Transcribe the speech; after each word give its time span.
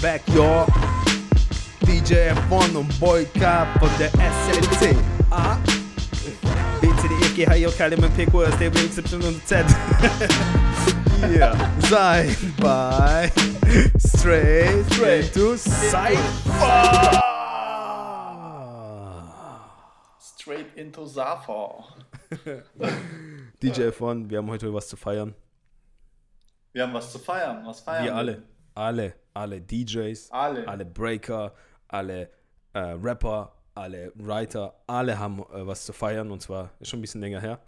back, 0.00 0.22
yo. 0.28 0.66
DJ 1.80 2.30
F1 2.30 2.76
und 2.76 3.00
Boy 3.00 3.26
K 3.26 3.66
von 3.78 3.90
der 3.98 4.10
SLC. 4.10 4.96
A. 5.30 5.56
B, 6.80 6.86
C, 6.86 7.08
D, 7.08 7.14
E, 7.14 7.34
G, 7.34 7.46
H, 7.46 7.56
I, 7.56 7.62
J, 7.62 7.76
K, 7.76 7.84
L, 7.84 7.92
M, 7.94 8.04
N, 8.04 8.12
P, 8.12 8.26
Q, 8.26 8.42
S, 8.42 8.56
T, 8.58 8.72
W, 8.72 8.84
X, 8.84 8.98
Y 8.98 9.26
und 9.26 9.46
Z. 9.46 9.66
Hier 11.28 11.52
seid 11.80 12.36
bei 12.60 13.30
Straight, 13.98 14.86
Straight 14.92 15.34
to 15.34 15.56
Cypher. 15.56 17.22
Straight 20.20 20.76
into 20.76 21.06
Safa. 21.06 21.84
DJ 23.62 23.88
F1, 23.88 24.30
wir 24.30 24.38
haben 24.38 24.50
heute 24.50 24.72
was 24.72 24.86
zu 24.86 24.96
feiern. 24.96 25.34
Wir 26.72 26.84
haben 26.84 26.94
was 26.94 27.10
zu 27.10 27.18
feiern. 27.18 27.66
Was 27.66 27.80
feiern 27.80 28.04
Wir 28.04 28.14
alle, 28.14 28.42
alle, 28.74 29.14
alle 29.38 29.60
DJs, 29.60 30.30
Alle. 30.32 30.66
alle 30.66 30.84
Breaker, 30.84 31.54
alle 31.86 32.28
äh, 32.72 32.78
Rapper, 32.80 33.52
alle 33.74 34.12
Writer, 34.16 34.74
alle 34.88 35.16
haben 35.18 35.38
äh, 35.40 35.64
was 35.66 35.84
zu 35.86 35.92
feiern 35.92 36.30
und 36.32 36.42
zwar 36.42 36.70
ist 36.80 36.88
schon 36.88 36.98
ein 36.98 37.02
bisschen 37.02 37.20
länger 37.20 37.40
her. 37.40 37.60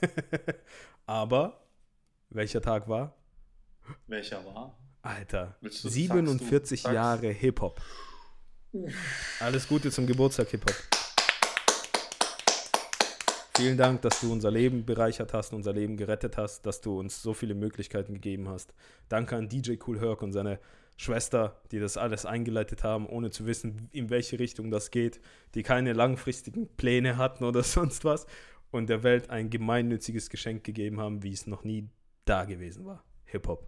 Aber 1.06 1.60
welcher 2.30 2.62
Tag 2.62 2.88
war? 2.88 3.14
Welcher 4.06 4.42
war? 4.46 4.74
Alter, 5.02 5.56
du- 5.60 5.68
47 5.68 6.48
sagst 6.48 6.70
du- 6.70 6.76
sagst- 6.76 6.94
Jahre 6.94 7.28
Hip-Hop. 7.32 7.80
Alles 9.40 9.68
Gute 9.68 9.90
zum 9.90 10.06
Geburtstag 10.06 10.48
Hip-Hop. 10.48 10.74
Vielen 13.56 13.76
Dank, 13.76 14.00
dass 14.02 14.20
du 14.20 14.32
unser 14.32 14.50
Leben 14.50 14.86
bereichert 14.86 15.34
hast, 15.34 15.52
unser 15.52 15.74
Leben 15.74 15.98
gerettet 15.98 16.38
hast, 16.38 16.64
dass 16.64 16.80
du 16.80 16.98
uns 16.98 17.20
so 17.20 17.34
viele 17.34 17.54
Möglichkeiten 17.54 18.14
gegeben 18.14 18.48
hast. 18.48 18.72
Danke 19.10 19.36
an 19.36 19.48
DJ 19.50 19.74
Cool 19.86 20.00
Herc 20.00 20.22
und 20.22 20.32
seine 20.32 20.58
Schwester, 20.96 21.60
die 21.70 21.78
das 21.78 21.96
alles 21.96 22.26
eingeleitet 22.26 22.84
haben, 22.84 23.06
ohne 23.08 23.30
zu 23.30 23.46
wissen, 23.46 23.88
in 23.92 24.10
welche 24.10 24.38
Richtung 24.38 24.70
das 24.70 24.90
geht, 24.90 25.20
die 25.54 25.62
keine 25.62 25.92
langfristigen 25.94 26.68
Pläne 26.76 27.16
hatten 27.16 27.44
oder 27.44 27.62
sonst 27.64 28.04
was 28.04 28.26
und 28.70 28.88
der 28.88 29.02
Welt 29.02 29.30
ein 29.30 29.50
gemeinnütziges 29.50 30.28
Geschenk 30.30 30.62
gegeben 30.64 31.00
haben, 31.00 31.22
wie 31.22 31.32
es 31.32 31.46
noch 31.46 31.64
nie 31.64 31.88
da 32.26 32.44
gewesen 32.44 32.84
war. 32.84 33.02
Hip-Hop. 33.24 33.66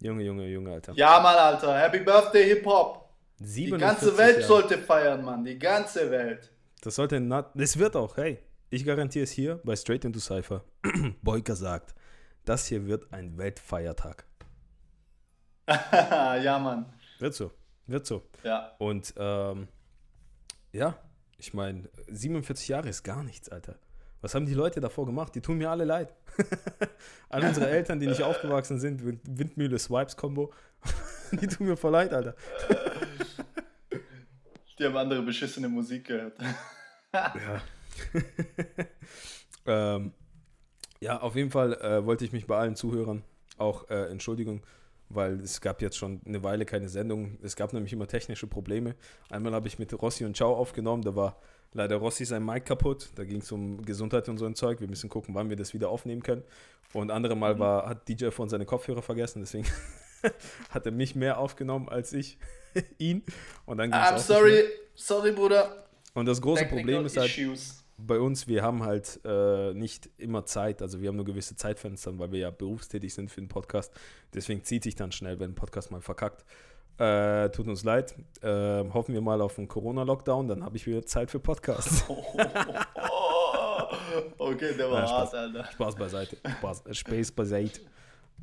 Junge, 0.00 0.22
Junge, 0.24 0.48
Junge, 0.48 0.72
Alter. 0.72 0.92
Ja, 0.94 1.20
Mann, 1.20 1.36
Alter. 1.36 1.78
Happy 1.78 2.00
Birthday, 2.00 2.44
Hip-Hop. 2.48 3.08
Die 3.38 3.44
47 3.46 3.78
ganze 3.80 4.18
Welt 4.18 4.36
Jahre. 4.36 4.46
sollte 4.46 4.78
feiern, 4.78 5.24
Mann. 5.24 5.44
Die 5.44 5.58
ganze 5.58 6.10
Welt. 6.10 6.50
Das 6.80 6.94
sollte 6.96 7.20
na- 7.20 7.50
das 7.54 7.78
wird 7.78 7.96
auch, 7.96 8.16
hey, 8.16 8.38
ich 8.70 8.84
garantiere 8.84 9.24
es 9.24 9.30
hier 9.30 9.60
bei 9.64 9.76
Straight 9.76 10.04
into 10.04 10.18
Cypher. 10.20 10.64
Boyka 11.22 11.54
sagt, 11.54 11.94
das 12.44 12.66
hier 12.66 12.86
wird 12.86 13.12
ein 13.12 13.36
Weltfeiertag. 13.38 14.26
ja, 16.02 16.58
Mann. 16.58 16.86
Wird 17.18 17.34
so, 17.34 17.50
wird 17.86 18.06
so. 18.06 18.22
Ja. 18.42 18.72
Und 18.78 19.14
ähm, 19.16 19.68
ja, 20.72 20.96
ich 21.38 21.54
meine, 21.54 21.88
47 22.08 22.68
Jahre 22.68 22.88
ist 22.88 23.02
gar 23.02 23.22
nichts, 23.22 23.48
Alter. 23.48 23.76
Was 24.20 24.34
haben 24.34 24.46
die 24.46 24.54
Leute 24.54 24.80
davor 24.80 25.06
gemacht? 25.06 25.34
Die 25.34 25.40
tun 25.40 25.58
mir 25.58 25.70
alle 25.70 25.84
leid. 25.84 26.14
Alle 27.28 27.48
unsere 27.48 27.68
Eltern, 27.68 27.98
die 27.98 28.06
nicht 28.06 28.22
aufgewachsen 28.22 28.78
sind, 28.78 29.04
mit 29.04 29.20
Windmühle 29.24 29.78
Swipes 29.78 30.16
Combo, 30.16 30.52
die 31.32 31.46
tun 31.46 31.66
mir 31.66 31.76
voll 31.76 31.92
leid, 31.92 32.12
Alter. 32.12 32.34
Die 34.78 34.84
haben 34.84 34.96
andere 34.96 35.22
beschissene 35.22 35.68
Musik 35.68 36.06
gehört. 36.06 36.38
Ja. 37.12 37.62
ähm, 39.66 40.12
ja, 41.00 41.20
auf 41.20 41.36
jeden 41.36 41.50
Fall 41.50 41.74
äh, 41.74 42.06
wollte 42.06 42.24
ich 42.24 42.32
mich 42.32 42.46
bei 42.46 42.56
allen 42.56 42.76
Zuhörern 42.76 43.24
auch 43.58 43.90
äh, 43.90 44.10
Entschuldigung, 44.10 44.62
weil 45.14 45.40
es 45.40 45.60
gab 45.60 45.82
jetzt 45.82 45.96
schon 45.96 46.20
eine 46.26 46.42
Weile 46.42 46.64
keine 46.64 46.88
Sendung. 46.88 47.38
Es 47.42 47.56
gab 47.56 47.72
nämlich 47.72 47.92
immer 47.92 48.06
technische 48.06 48.46
Probleme. 48.46 48.94
Einmal 49.30 49.52
habe 49.52 49.68
ich 49.68 49.78
mit 49.78 49.92
Rossi 50.00 50.24
und 50.24 50.36
Ciao 50.36 50.54
aufgenommen, 50.54 51.02
da 51.02 51.14
war 51.14 51.36
leider 51.72 51.96
Rossi 51.96 52.24
sein 52.24 52.44
Mic 52.44 52.64
kaputt. 52.64 53.10
Da 53.14 53.24
ging 53.24 53.40
es 53.40 53.50
um 53.52 53.82
Gesundheit 53.82 54.28
und 54.28 54.38
so 54.38 54.46
ein 54.46 54.54
Zeug. 54.54 54.80
Wir 54.80 54.88
müssen 54.88 55.08
gucken, 55.08 55.34
wann 55.34 55.48
wir 55.48 55.56
das 55.56 55.74
wieder 55.74 55.88
aufnehmen 55.88 56.22
können. 56.22 56.42
Und 56.92 57.10
andere 57.10 57.36
Mal 57.36 57.58
war, 57.58 57.88
hat 57.88 58.08
DJ 58.08 58.30
von 58.30 58.48
seine 58.48 58.66
Kopfhörer 58.66 59.02
vergessen, 59.02 59.40
deswegen 59.40 59.66
hat 60.70 60.84
er 60.86 60.92
mich 60.92 61.14
mehr 61.14 61.38
aufgenommen 61.38 61.88
als 61.88 62.12
ich 62.12 62.38
ihn. 62.98 63.22
Und 63.64 63.78
dann 63.78 63.92
I'm 63.92 64.18
sorry. 64.18 64.64
Sorry, 64.94 65.32
Bruder. 65.32 65.86
Und 66.14 66.26
das 66.26 66.40
große 66.40 66.60
Technical 66.60 66.78
Problem 66.82 67.06
ist 67.06 67.16
halt, 67.16 67.30
Issues. 67.38 67.81
Bei 68.06 68.18
uns, 68.18 68.48
wir 68.48 68.62
haben 68.62 68.82
halt 68.84 69.20
äh, 69.24 69.72
nicht 69.74 70.10
immer 70.18 70.44
Zeit, 70.44 70.82
also 70.82 71.00
wir 71.00 71.08
haben 71.08 71.16
nur 71.16 71.24
gewisse 71.24 71.56
Zeitfenster, 71.56 72.18
weil 72.18 72.32
wir 72.32 72.40
ja 72.40 72.50
berufstätig 72.50 73.14
sind 73.14 73.30
für 73.30 73.40
den 73.40 73.48
Podcast. 73.48 73.92
Deswegen 74.34 74.64
zieht 74.64 74.82
sich 74.82 74.94
dann 74.94 75.12
schnell, 75.12 75.38
wenn 75.40 75.52
ein 75.52 75.54
Podcast 75.54 75.90
mal 75.90 76.00
verkackt. 76.00 76.44
Äh, 76.98 77.48
tut 77.50 77.68
uns 77.68 77.84
leid. 77.84 78.14
Äh, 78.42 78.84
hoffen 78.90 79.14
wir 79.14 79.20
mal 79.20 79.40
auf 79.40 79.58
einen 79.58 79.68
Corona-Lockdown, 79.68 80.48
dann 80.48 80.64
habe 80.64 80.76
ich 80.76 80.86
wieder 80.86 81.04
Zeit 81.04 81.30
für 81.30 81.40
Podcasts. 81.40 82.04
okay, 84.38 84.74
der 84.76 84.90
war 84.90 85.02
Nein, 85.02 85.10
hart, 85.10 85.28
Spaß. 85.28 85.34
Alter. 85.34 85.64
Spaß 85.72 85.94
beiseite. 85.96 86.36
Spaß, 86.58 86.84
Space 86.92 87.32
beiseite. 87.32 87.80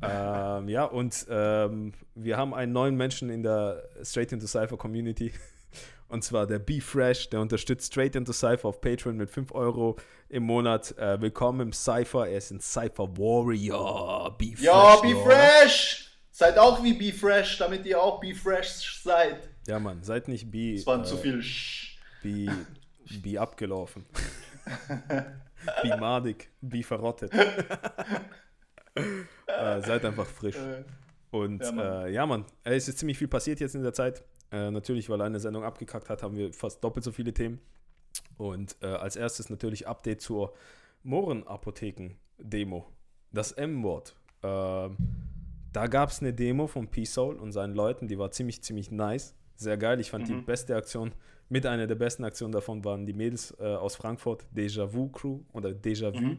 Ähm, 0.02 0.68
ja, 0.68 0.84
und 0.84 1.26
ähm, 1.28 1.92
wir 2.14 2.36
haben 2.36 2.54
einen 2.54 2.72
neuen 2.72 2.96
Menschen 2.96 3.28
in 3.28 3.42
der 3.42 3.82
Straight 4.02 4.32
into 4.32 4.46
Cypher 4.46 4.76
Community. 4.76 5.32
Und 6.10 6.22
zwar 6.24 6.46
der 6.48 6.58
Be 6.58 6.80
Fresh, 6.80 7.30
der 7.30 7.40
unterstützt 7.40 7.92
Straight 7.92 8.16
into 8.16 8.32
Cypher 8.32 8.68
auf 8.68 8.80
Patreon 8.80 9.16
mit 9.16 9.30
5 9.30 9.52
Euro 9.52 9.94
im 10.28 10.42
Monat. 10.42 10.98
Äh, 10.98 11.20
willkommen 11.20 11.60
im 11.60 11.72
Cypher. 11.72 12.26
Er 12.26 12.38
ist 12.38 12.50
ein 12.50 12.58
Cypher 12.60 13.16
Warrior. 13.16 14.36
Be 14.36 14.46
Fresh. 14.56 14.62
Ja, 14.64 14.96
be 14.96 15.10
yo. 15.10 15.22
fresh. 15.22 16.10
Seid 16.32 16.58
auch 16.58 16.82
wie 16.82 16.94
Be 16.94 17.16
Fresh, 17.16 17.58
damit 17.58 17.86
ihr 17.86 18.02
auch 18.02 18.18
Be 18.18 18.34
Fresh 18.34 19.00
seid. 19.04 19.48
Ja, 19.68 19.78
Mann, 19.78 20.02
seid 20.02 20.26
nicht 20.26 20.50
Be, 20.50 20.74
Es 20.74 20.84
waren 20.84 21.02
äh, 21.02 21.04
zu 21.04 21.16
viel 21.16 21.40
Sch. 21.40 21.96
Be, 22.24 22.48
be 23.22 23.40
abgelaufen. 23.40 24.04
be 25.82 25.96
madig. 25.96 26.50
Be 26.60 26.82
verrottet. 26.82 27.32
äh, 28.94 29.80
seid 29.80 30.04
einfach 30.04 30.26
frisch. 30.26 30.56
Äh, 30.56 30.82
Und 31.30 31.62
Ja, 31.62 31.70
Mann. 31.70 32.06
Äh, 32.06 32.10
ja, 32.10 32.26
Mann, 32.26 32.46
es 32.64 32.88
ist 32.88 32.98
ziemlich 32.98 33.16
viel 33.16 33.28
passiert 33.28 33.60
jetzt 33.60 33.76
in 33.76 33.84
der 33.84 33.92
Zeit. 33.92 34.24
Äh, 34.52 34.70
natürlich, 34.70 35.08
weil 35.08 35.20
eine 35.20 35.38
Sendung 35.40 35.62
abgekackt 35.64 36.08
hat, 36.10 36.22
haben 36.22 36.36
wir 36.36 36.52
fast 36.52 36.82
doppelt 36.82 37.04
so 37.04 37.12
viele 37.12 37.32
Themen. 37.32 37.60
Und 38.36 38.76
äh, 38.82 38.86
als 38.86 39.16
erstes 39.16 39.50
natürlich 39.50 39.86
Update 39.86 40.20
zur 40.20 40.54
Mohrenapotheken-Demo. 41.04 42.86
Das 43.32 43.52
M-Wort. 43.52 44.14
Ähm, 44.42 44.96
da 45.72 45.86
gab 45.86 46.10
es 46.10 46.20
eine 46.20 46.32
Demo 46.32 46.66
von 46.66 46.88
P-Soul 46.88 47.36
und 47.36 47.52
seinen 47.52 47.74
Leuten, 47.74 48.08
die 48.08 48.18
war 48.18 48.30
ziemlich, 48.32 48.62
ziemlich 48.62 48.90
nice. 48.90 49.34
Sehr 49.56 49.76
geil. 49.76 50.00
Ich 50.00 50.10
fand 50.10 50.26
die 50.28 50.32
Mhm. 50.34 50.44
beste 50.46 50.74
Aktion, 50.74 51.12
mit 51.48 51.66
einer 51.66 51.86
der 51.86 51.94
besten 51.96 52.24
Aktionen 52.24 52.52
davon 52.52 52.84
waren 52.84 53.06
die 53.06 53.12
Mädels 53.12 53.54
äh, 53.60 53.64
aus 53.64 53.94
Frankfurt, 53.96 54.46
Déjà 54.54 54.92
Vu 54.92 55.08
Crew 55.08 55.40
oder 55.52 55.70
Déjà 55.70 56.12
Vu. 56.14 56.20
Mhm. 56.20 56.38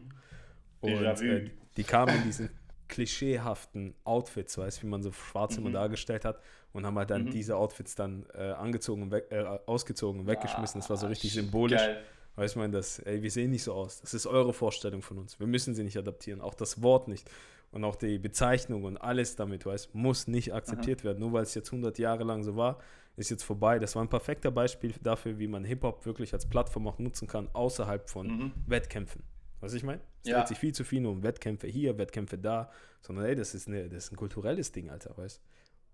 Und 0.80 0.90
Déjà-vu. 0.90 1.24
äh, 1.24 1.50
die 1.76 1.84
kamen 1.84 2.14
in 2.16 2.22
diesen 2.24 2.50
klischeehaften 2.92 3.94
Outfits, 4.04 4.56
weißt 4.58 4.82
wie 4.82 4.86
man 4.86 5.02
so 5.02 5.12
Schwarze 5.12 5.60
immer 5.60 5.70
Mhm. 5.70 5.74
dargestellt 5.74 6.24
hat 6.24 6.40
und 6.72 6.86
haben 6.86 6.96
halt 6.98 7.10
dann 7.10 7.24
Mhm. 7.24 7.30
diese 7.30 7.56
Outfits 7.56 7.94
dann 7.94 8.26
äh, 8.34 8.50
angezogen 8.52 9.02
und 9.02 9.10
weg, 9.10 9.26
äh, 9.30 9.42
ausgezogen 9.66 10.20
und 10.20 10.26
weggeschmissen. 10.26 10.80
Das 10.80 10.90
war 10.90 10.96
so 10.96 11.06
Ah, 11.06 11.10
richtig 11.10 11.32
symbolisch. 11.32 11.80
Geil. 11.80 12.02
Weißt 12.36 12.54
du, 12.54 12.60
man, 12.60 12.72
das, 12.72 12.98
ey, 13.00 13.22
wir 13.22 13.30
sehen 13.30 13.50
nicht 13.50 13.62
so 13.62 13.74
aus. 13.74 14.00
Das 14.00 14.14
ist 14.14 14.26
eure 14.26 14.54
Vorstellung 14.54 15.02
von 15.02 15.18
uns. 15.18 15.38
Wir 15.38 15.46
müssen 15.46 15.74
sie 15.74 15.84
nicht 15.84 15.98
adaptieren. 15.98 16.40
Auch 16.40 16.54
das 16.54 16.82
Wort 16.82 17.08
nicht. 17.08 17.30
Und 17.72 17.84
auch 17.84 17.96
die 17.96 18.18
Bezeichnung 18.18 18.84
und 18.84 18.96
alles 18.98 19.36
damit, 19.36 19.64
weißt 19.66 19.94
muss 19.94 20.28
nicht 20.28 20.52
akzeptiert 20.54 21.04
werden. 21.04 21.18
Nur 21.18 21.32
weil 21.32 21.42
es 21.42 21.54
jetzt 21.54 21.70
100 21.72 21.98
Jahre 21.98 22.24
lang 22.24 22.42
so 22.42 22.56
war, 22.56 22.78
ist 23.16 23.30
jetzt 23.30 23.42
vorbei. 23.44 23.78
Das 23.78 23.94
war 23.96 24.02
ein 24.02 24.08
perfekter 24.08 24.50
Beispiel 24.50 24.94
dafür, 25.02 25.38
wie 25.38 25.46
man 25.46 25.64
Hip-Hop 25.64 26.06
wirklich 26.06 26.32
als 26.32 26.46
Plattform 26.46 26.86
auch 26.88 26.98
nutzen 26.98 27.28
kann, 27.28 27.48
außerhalb 27.52 28.08
von 28.08 28.26
Mhm. 28.26 28.52
Wettkämpfen. 28.66 29.22
Was 29.62 29.72
ich 29.74 29.82
meine? 29.84 30.00
Es 30.22 30.28
Ja. 30.28 30.38
dreht 30.38 30.48
sich 30.48 30.58
viel 30.58 30.74
zu 30.74 30.84
viel 30.84 31.00
nur 31.00 31.12
um 31.12 31.22
Wettkämpfe 31.22 31.66
hier, 31.68 31.96
Wettkämpfe 31.96 32.36
da, 32.36 32.70
sondern 33.00 33.24
ey, 33.24 33.34
das 33.36 33.54
ist, 33.54 33.68
eine, 33.68 33.88
das 33.88 34.04
ist 34.06 34.12
ein 34.12 34.16
kulturelles 34.16 34.72
Ding, 34.72 34.90
Alter, 34.90 35.16
weißt 35.16 35.40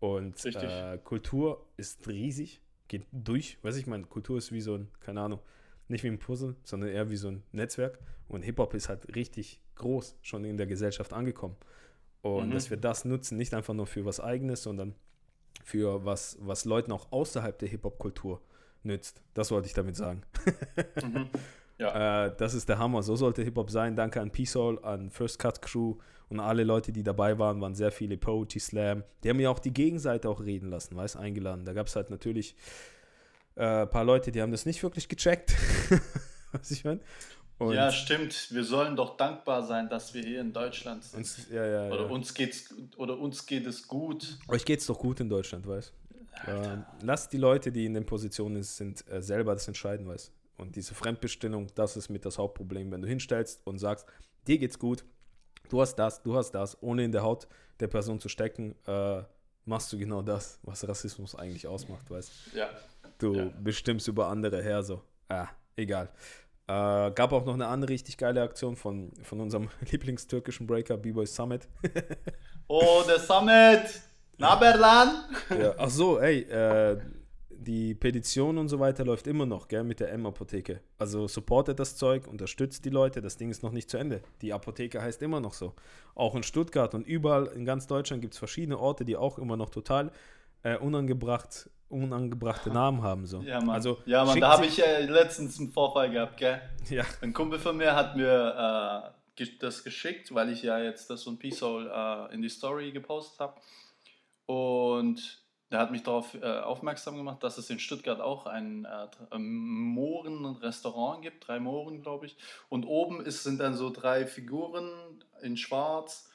Und 0.01 0.45
äh, 0.47 0.99
Kultur 1.05 1.67
ist 1.77 2.09
riesig, 2.09 2.61
geht 2.89 3.07
durch, 3.13 3.59
weiß 3.63 3.77
ich 3.77 3.87
meine, 3.87 4.05
Kultur 4.05 4.39
ist 4.39 4.53
wie 4.53 4.61
so 4.63 4.75
ein, 4.77 4.89
keine 5.01 5.21
Ahnung, 5.21 5.41
nicht 5.89 6.03
wie 6.03 6.09
ein 6.09 6.19
Puzzle, 6.19 6.57
sondern 6.65 6.91
eher 6.91 7.11
wie 7.11 7.17
so 7.17 7.29
ein 7.29 7.43
Netzwerk. 7.53 7.99
Und 8.27 8.43
Hip-Hop 8.43 8.75
ist 8.75 8.89
halt 8.89 9.15
richtig 9.15 9.61
groß, 9.77 10.17
schon 10.23 10.45
in 10.45 10.57
der 10.57 10.67
Gesellschaft 10.67 11.13
angekommen. 11.13 11.57
Und 12.23 12.49
Mhm. 12.49 12.53
dass 12.55 12.71
wir 12.71 12.77
das 12.79 13.05
nutzen, 13.05 13.37
nicht 13.39 13.55
einfach 13.55 13.75
nur 13.75 13.87
für 13.87 14.05
was 14.05 14.19
Eigenes, 14.21 14.63
sondern 14.63 14.95
für 15.65 16.05
was, 16.05 16.39
was 16.41 16.65
Leuten 16.65 16.93
auch 16.93 17.13
außerhalb 17.13 17.59
der 17.59 17.69
Hip-Hop-Kultur 17.69 18.41
nützt. 18.83 19.21
Das 19.35 19.51
wollte 19.51 19.67
ich 19.67 19.75
damit 19.75 19.97
sagen. 19.97 20.23
Mhm. 21.03 21.29
Ja. 21.79 22.27
Äh, 22.27 22.37
das 22.37 22.55
ist 22.55 22.69
der 22.69 22.79
Hammer. 22.79 23.03
So 23.03 23.17
sollte 23.17 23.43
Hip-Hop 23.43 23.71
sein. 23.71 23.97
Danke 23.97 24.21
an 24.21 24.31
P-Soul, 24.31 24.85
an 24.85 25.11
First 25.11 25.39
Cut 25.39 25.63
Crew 25.63 25.97
und 26.29 26.41
alle 26.41 26.65
Leute, 26.65 26.93
die 26.93 27.03
dabei 27.03 27.39
waren, 27.39 27.61
waren 27.61 27.75
sehr 27.75 27.91
viele 27.91 28.17
Poetry 28.17 28.61
Slam. 28.61 29.05
Die 29.23 29.31
haben 29.31 29.41
ja 29.41 29.51
auch 29.51 29.61
die 29.61 29.73
Gegenseite 29.73 30.29
auch 30.29 30.41
reden 30.41 30.69
lassen, 30.69 30.97
weißt 30.97 31.17
eingeladen. 31.17 31.65
Da 31.65 31.73
gab 31.73 31.87
es 31.87 31.97
halt 31.97 32.11
natürlich 32.11 32.55
äh, 33.57 33.83
ein 33.83 33.91
paar 33.91 34.05
Leute, 34.05 34.31
die 34.31 34.43
haben 34.43 34.53
das 34.53 34.67
nicht 34.67 34.83
wirklich 34.83 35.09
gecheckt. 35.09 35.55
Was 36.53 36.71
ich 36.71 36.85
meine? 36.85 37.01
Und 37.59 37.75
ja, 37.75 37.91
stimmt. 37.91 38.49
Wir 38.53 38.63
sollen 38.63 38.95
doch 38.95 39.17
dankbar 39.17 39.65
sein, 39.65 39.89
dass 39.89 40.15
wir 40.15 40.23
hier 40.23 40.41
in 40.41 40.53
Deutschland 40.53 41.03
sind. 41.03 41.19
Uns, 41.19 41.49
ja, 41.51 41.67
ja, 41.67 41.89
oder, 41.89 42.05
ja. 42.05 42.11
Uns 42.11 42.33
geht's, 42.33 42.73
oder 42.97 43.19
uns 43.19 43.47
geht 43.47 43.67
es 43.67 43.87
gut. 43.89 44.39
Euch 44.49 44.65
geht 44.65 44.81
es 44.81 44.87
doch 44.87 44.99
gut 44.99 45.19
in 45.21 45.29
Deutschland, 45.29 45.67
weißt 45.67 45.93
äh, 46.47 46.77
Lasst 47.03 47.33
die 47.33 47.37
Leute, 47.37 47.73
die 47.73 47.87
in 47.87 47.95
den 47.95 48.07
Positionen 48.07 48.63
sind, 48.63 49.05
äh, 49.11 49.21
selber 49.21 49.55
das 49.55 49.67
entscheiden, 49.67 50.07
weißt 50.07 50.33
Und 50.59 50.77
diese 50.77 50.95
Fremdbestimmung, 50.95 51.69
das 51.75 51.97
ist 51.97 52.09
mit 52.09 52.25
das 52.25 52.37
Hauptproblem. 52.37 52.91
Wenn 52.91 53.01
du 53.01 53.09
hinstellst 53.09 53.65
und 53.65 53.79
sagst, 53.79 54.07
dir 54.47 54.59
geht's 54.59 54.79
gut, 54.79 55.05
du 55.69 55.81
hast 55.81 55.95
das, 55.97 56.23
du 56.23 56.37
hast 56.37 56.51
das, 56.51 56.77
ohne 56.83 57.05
in 57.05 57.13
der 57.13 57.23
Haut 57.23 57.49
der 57.81 57.87
Person 57.87 58.19
zu 58.19 58.29
stecken, 58.29 58.75
äh, 58.87 59.23
machst 59.65 59.93
du 59.93 59.99
genau 59.99 60.21
das, 60.21 60.59
was 60.63 60.87
Rassismus 60.87 61.35
eigentlich 61.35 61.67
ausmacht, 61.67 62.11
weißt 62.11 62.31
Ja. 62.55 62.69
Du 63.19 63.35
ja. 63.35 63.51
bestimmst 63.61 64.09
über 64.09 64.29
andere 64.29 64.63
her, 64.63 64.83
so. 64.83 65.03
Ah, 65.29 65.49
egal. 65.77 66.09
Äh, 66.67 67.11
gab 67.13 67.33
auch 67.33 67.45
noch 67.45 67.55
eine 67.55 67.67
andere 67.67 67.93
richtig 67.93 68.19
geile 68.19 68.43
Aktion 68.43 68.77
von, 68.77 69.13
von 69.23 69.41
unserem 69.41 69.69
Lieblingstürkischen 69.91 70.67
Breaker, 70.67 70.97
B-Boy 70.97 71.27
Summit. 71.27 71.69
oh, 72.67 73.03
der 73.07 73.21
Summit! 73.21 74.03
Naberlan! 74.39 75.25
ja, 75.51 75.75
ach 75.79 75.91
so, 75.91 76.21
ey, 76.21 76.43
äh, 76.43 77.01
die 77.59 77.95
Petition 77.95 78.57
und 78.57 78.69
so 78.69 78.79
weiter 78.79 79.05
läuft 79.05 79.27
immer 79.27 79.45
noch, 79.45 79.69
gell, 79.69 79.85
mit 79.85 80.01
der 80.01 80.13
M-Apotheke. 80.13 80.81
Also 80.97 81.27
supportet 81.27 81.79
das 81.79 81.97
Zeug, 81.97 82.27
unterstützt 82.27 82.85
die 82.85 82.91
Leute, 82.91 83.21
das 83.21 83.37
Ding 83.37 83.51
ist 83.51 83.63
noch 83.63 83.73
nicht 83.73 83.91
zu 83.91 83.99
Ende. 83.99 84.23
Die 84.43 84.53
Apotheke 84.53 85.03
heißt 85.03 85.23
immer 85.23 85.41
noch 85.41 85.55
so. 85.55 85.75
Auch 86.15 86.35
in 86.35 86.43
Stuttgart 86.43 86.95
und 86.95 87.07
überall 87.07 87.47
in 87.47 87.65
ganz 87.65 87.87
Deutschland 87.87 88.23
gibt 88.23 88.35
es 88.35 88.39
verschiedene 88.39 88.79
Orte, 88.79 89.05
die 89.05 89.17
auch 89.17 89.39
immer 89.39 89.57
noch 89.57 89.71
total 89.71 90.13
äh, 90.63 90.77
unangebracht 90.77 91.69
unangebrachte 91.89 92.71
Namen 92.71 93.03
haben. 93.03 93.27
So. 93.27 93.41
Ja, 93.47 93.61
Mann. 93.61 93.71
Also, 93.71 93.99
ja, 94.05 94.25
Mann, 94.25 94.41
da 94.41 94.53
habe 94.53 94.67
ich 94.67 94.83
äh, 94.83 95.07
letztens 95.07 95.59
einen 95.59 95.73
Vorfall 95.73 96.11
gehabt, 96.11 96.37
gell? 96.37 96.61
Ja. 96.91 97.05
Ein 97.23 97.33
Kumpel 97.33 97.59
von 97.59 97.77
mir 97.77 97.95
hat 97.95 98.17
mir 98.17 99.15
äh, 99.39 99.47
das 99.61 99.85
geschickt, 99.85 100.35
weil 100.35 100.51
ich 100.51 100.63
ja 100.63 100.79
jetzt 100.79 101.09
das 101.09 101.27
und 101.27 101.39
Peace 101.39 101.59
Soul 101.59 101.91
äh, 101.91 102.35
in 102.35 102.43
die 102.43 102.49
Story 102.49 102.93
gepostet 102.93 103.41
habe. 103.41 103.55
Und 104.47 105.43
der 105.71 105.81
hat 105.81 105.91
mich 105.91 106.03
darauf 106.03 106.35
äh, 106.35 106.61
aufmerksam 106.61 107.17
gemacht, 107.17 107.43
dass 107.43 107.59
es 107.59 107.69
in 107.71 107.79
Stuttgart 107.79 108.21
auch 108.21 108.47
ein 108.47 108.87
äh, 108.87 109.39
Mohren-Restaurant 109.39 111.23
gibt, 111.23 111.47
drei 111.47 111.61
Mohren, 111.61 112.01
glaube 112.03 112.27
ich. 112.27 112.37
Und 112.69 112.85
oben 112.85 113.21
ist, 113.21 113.43
sind 113.43 113.61
dann 113.61 113.75
so 113.75 113.91
drei 113.91 114.27
Figuren 114.27 114.91
in 115.43 115.57
Schwarz 115.57 116.29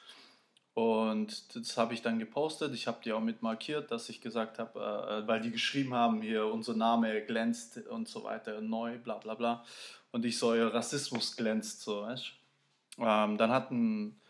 und 0.74 1.54
das 1.54 1.76
habe 1.76 1.94
ich 1.94 2.02
dann 2.02 2.18
gepostet. 2.18 2.74
Ich 2.74 2.88
habe 2.88 2.98
die 3.04 3.12
auch 3.12 3.20
mit 3.20 3.42
markiert, 3.42 3.92
dass 3.92 4.08
ich 4.08 4.20
gesagt 4.20 4.58
habe, 4.58 5.24
äh, 5.24 5.26
weil 5.28 5.40
die 5.40 5.52
geschrieben 5.52 5.94
haben, 5.94 6.20
hier 6.20 6.46
unser 6.46 6.74
Name 6.74 7.22
glänzt 7.22 7.78
und 7.86 8.08
so 8.08 8.24
weiter, 8.24 8.60
neu, 8.60 8.98
bla 8.98 9.18
bla 9.18 9.34
bla. 9.34 9.64
Und 10.10 10.24
ich 10.24 10.36
so, 10.36 10.48
euer 10.48 10.74
Rassismus 10.74 11.36
glänzt, 11.36 11.82
so, 11.82 12.02
weißt 12.02 12.32
ähm, 12.98 13.38
Dann 13.38 13.50
hat 13.50 13.70
ein, 13.70 14.10
äh, 14.10 14.23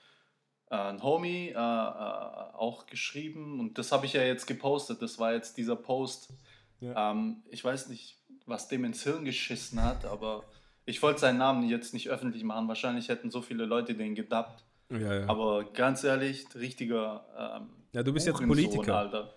ein 0.77 1.03
Homie 1.03 1.49
äh, 1.49 1.53
äh, 1.53 1.57
auch 1.57 2.87
geschrieben 2.87 3.61
und 3.61 3.79
das 3.79 3.93
habe 3.93 4.07
ich 4.07 4.13
ja 4.13 4.23
jetzt 4.23 4.47
gepostet. 4.47 5.03
Das 5.03 5.19
war 5.19 5.33
jetzt 5.33 5.57
dieser 5.57 5.77
Post. 5.77 6.33
Ja. 6.81 7.13
Ähm, 7.13 7.43
ich 7.51 7.65
weiß 7.65 7.89
nicht, 7.89 8.17
was 8.47 8.69
dem 8.69 8.85
ins 8.85 9.03
Hirn 9.03 9.25
geschissen 9.25 9.83
hat, 9.83 10.05
aber 10.05 10.45
ich 10.87 11.03
wollte 11.03 11.21
seinen 11.21 11.39
Namen 11.39 11.69
jetzt 11.69 11.95
nicht 11.95 12.11
öffentlich 12.11 12.45
machen. 12.45 12.69
Wahrscheinlich 12.69 13.09
hätten 13.09 13.31
so 13.31 13.41
viele 13.41 13.65
Leute 13.65 13.95
den 13.95 14.15
gedappt. 14.15 14.65
Ja, 14.91 15.21
ja. 15.21 15.29
Aber 15.29 15.65
ganz 15.73 16.05
ehrlich, 16.05 16.47
richtiger. 16.55 17.25
Ähm, 17.37 17.69
ja, 17.93 18.03
du 18.03 18.13
bist 18.13 18.27
jetzt 18.27 18.41
Politiker. 18.41 18.97
Alter. 18.97 19.35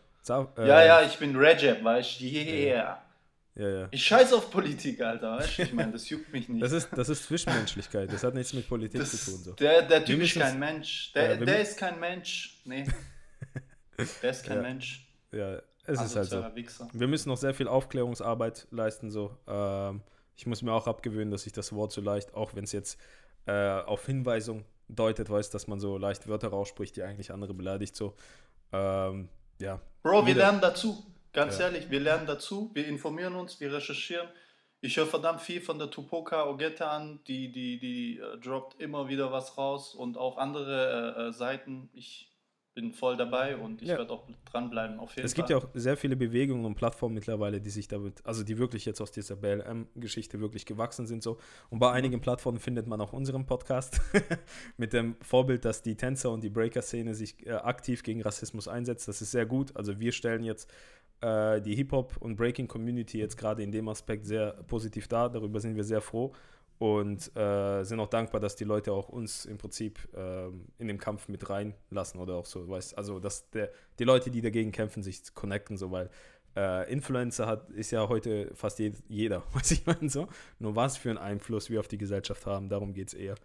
Äh, 0.57 0.67
ja, 0.67 0.83
ja, 0.83 1.01
ich 1.03 1.17
bin 1.17 1.35
Recep, 1.35 1.83
weißt 1.83 2.19
du? 2.19 2.25
Yeah. 2.25 3.01
Ja, 3.57 3.69
ja. 3.69 3.87
Ich 3.89 4.03
scheiß 4.03 4.33
auf 4.33 4.51
Politik, 4.51 5.01
Alter, 5.01 5.37
weißt 5.37 5.57
du? 5.57 5.61
Ich 5.63 5.73
meine, 5.73 5.91
das 5.93 6.07
juckt 6.09 6.31
mich 6.31 6.47
nicht. 6.47 6.61
Das 6.61 6.71
ist, 6.71 6.89
das 6.95 7.09
ist 7.09 7.23
Zwischenmenschlichkeit, 7.23 8.11
das 8.13 8.23
hat 8.23 8.35
nichts 8.35 8.53
mit 8.53 8.67
Politik 8.67 8.99
das, 8.99 9.25
zu 9.25 9.31
tun. 9.31 9.43
So. 9.43 9.51
Der, 9.53 9.81
der 9.81 10.05
Typ 10.05 10.21
ist 10.21 10.35
kein 10.35 10.59
Mensch. 10.59 11.11
Der, 11.13 11.35
ja, 11.35 11.43
der 11.43 11.61
ist 11.61 11.77
kein 11.77 11.99
Mensch. 11.99 12.61
Nee. 12.65 12.85
Der 14.21 14.29
ist 14.29 14.45
kein 14.45 14.57
ja. 14.57 14.61
Mensch. 14.61 15.07
Ja, 15.31 15.59
es 15.85 15.99
ist 15.99 16.15
halt 16.15 16.29
so. 16.29 16.45
Wichser. 16.53 16.87
Wir 16.93 17.07
müssen 17.07 17.29
noch 17.29 17.37
sehr 17.37 17.55
viel 17.55 17.67
Aufklärungsarbeit 17.67 18.67
leisten. 18.69 19.09
So. 19.09 19.35
Ähm, 19.47 20.03
ich 20.35 20.45
muss 20.45 20.61
mir 20.61 20.71
auch 20.71 20.85
abgewöhnen, 20.85 21.31
dass 21.31 21.47
ich 21.47 21.51
das 21.51 21.73
Wort 21.73 21.91
so 21.91 21.99
leicht, 21.99 22.35
auch 22.35 22.53
wenn 22.53 22.63
es 22.63 22.73
jetzt 22.73 22.99
äh, 23.47 23.81
auf 23.81 24.05
Hinweisung 24.05 24.65
deutet, 24.87 25.31
weißt, 25.31 25.51
dass 25.51 25.65
man 25.65 25.79
so 25.79 25.97
leicht 25.97 26.27
Wörter 26.27 26.49
rausspricht, 26.49 26.95
die 26.95 27.01
eigentlich 27.01 27.31
andere 27.31 27.55
beleidigt. 27.55 27.95
So, 27.95 28.13
ähm, 28.71 29.29
ja. 29.59 29.81
Bro, 30.03 30.27
wir 30.27 30.35
lernen 30.35 30.61
dazu. 30.61 31.03
Ganz 31.37 31.59
ja. 31.59 31.65
ehrlich, 31.65 31.91
wir 31.91 31.99
lernen 31.99 32.25
dazu, 32.25 32.71
wir 32.73 32.87
informieren 32.87 33.35
uns, 33.35 33.59
wir 33.59 33.71
recherchieren. 33.71 34.27
Ich 34.81 34.97
höre 34.97 35.05
verdammt 35.05 35.39
viel 35.39 35.61
von 35.61 35.77
der 35.77 35.91
Tupoka 35.91 36.49
Ogette 36.49 36.89
an, 36.89 37.19
die, 37.27 37.51
die, 37.51 37.77
die 37.77 38.19
uh, 38.19 38.37
droppt 38.37 38.81
immer 38.81 39.07
wieder 39.07 39.31
was 39.31 39.55
raus 39.55 39.93
und 39.93 40.17
auch 40.17 40.39
andere 40.39 41.27
uh, 41.27 41.31
Seiten. 41.31 41.91
Ich 41.93 42.33
bin 42.73 42.91
voll 42.91 43.17
dabei 43.17 43.55
und 43.55 43.83
ich 43.83 43.89
ja. 43.89 43.99
werde 43.99 44.13
auch 44.13 44.27
dranbleiben. 44.51 44.99
Auf 44.99 45.15
jeden 45.15 45.27
es 45.27 45.35
gibt 45.35 45.51
ja 45.51 45.57
auch 45.57 45.67
sehr 45.75 45.95
viele 45.95 46.15
Bewegungen 46.15 46.65
und 46.65 46.73
Plattformen 46.73 47.13
mittlerweile, 47.13 47.61
die 47.61 47.69
sich 47.69 47.87
damit, 47.87 48.25
also 48.25 48.43
die 48.43 48.57
wirklich 48.57 48.85
jetzt 48.85 48.99
aus 48.99 49.11
dieser 49.11 49.35
BLM-Geschichte 49.35 50.39
wirklich 50.39 50.65
gewachsen 50.65 51.05
sind. 51.05 51.21
So. 51.21 51.37
Und 51.69 51.77
bei 51.77 51.91
einigen 51.91 52.19
Plattformen 52.19 52.59
findet 52.59 52.87
man 52.87 52.99
auch 52.99 53.13
unseren 53.13 53.45
Podcast 53.45 54.01
mit 54.77 54.93
dem 54.93 55.15
Vorbild, 55.21 55.65
dass 55.65 55.83
die 55.83 55.97
Tänzer 55.97 56.31
und 56.31 56.43
die 56.43 56.49
Breaker-Szene 56.49 57.13
sich 57.13 57.45
äh, 57.45 57.51
aktiv 57.51 58.01
gegen 58.01 58.23
Rassismus 58.23 58.67
einsetzt. 58.67 59.07
Das 59.07 59.21
ist 59.21 59.31
sehr 59.31 59.45
gut. 59.45 59.75
Also 59.75 59.99
wir 59.99 60.11
stellen 60.11 60.43
jetzt 60.43 60.71
äh, 61.21 61.61
die 61.61 61.75
Hip-Hop- 61.75 62.17
und 62.17 62.35
Breaking-Community 62.35 63.19
jetzt 63.19 63.37
gerade 63.37 63.63
in 63.63 63.71
dem 63.71 63.87
Aspekt 63.87 64.25
sehr 64.25 64.51
positiv 64.67 65.07
dar. 65.07 65.29
Darüber 65.29 65.59
sind 65.59 65.75
wir 65.75 65.83
sehr 65.83 66.01
froh 66.01 66.33
und 66.79 67.35
äh, 67.35 67.83
sind 67.83 67.99
auch 67.99 68.07
dankbar, 68.07 68.39
dass 68.39 68.55
die 68.55 68.63
Leute 68.63 68.91
auch 68.91 69.09
uns 69.09 69.45
im 69.45 69.57
Prinzip 69.57 69.99
äh, 70.15 70.47
in 70.77 70.87
den 70.87 70.99
Kampf 70.99 71.27
mit 71.27 71.49
reinlassen 71.49 72.19
oder 72.19 72.35
auch 72.35 72.45
so, 72.45 72.67
weißt 72.69 72.97
also 72.97 73.19
dass 73.19 73.49
der, 73.49 73.71
die 73.97 74.03
Leute, 74.03 74.29
die 74.29 74.41
dagegen 74.41 74.71
kämpfen, 74.71 75.01
sich 75.01 75.33
connecten, 75.33 75.77
so 75.77 75.91
weil 75.91 76.09
äh, 76.55 76.91
Influencer 76.91 77.47
hat, 77.47 77.69
ist 77.71 77.91
ja 77.91 78.07
heute 78.07 78.51
fast 78.53 78.79
je, 78.79 78.91
jeder, 79.07 79.43
was 79.53 79.71
ich 79.71 79.85
meine 79.85 80.09
so. 80.09 80.27
Nur 80.59 80.75
was 80.75 80.97
für 80.97 81.09
einen 81.09 81.17
Einfluss 81.17 81.69
wir 81.69 81.79
auf 81.79 81.87
die 81.87 81.97
Gesellschaft 81.97 82.45
haben, 82.45 82.69
darum 82.69 82.93
geht 82.93 83.09
es 83.09 83.13
eher. 83.13 83.35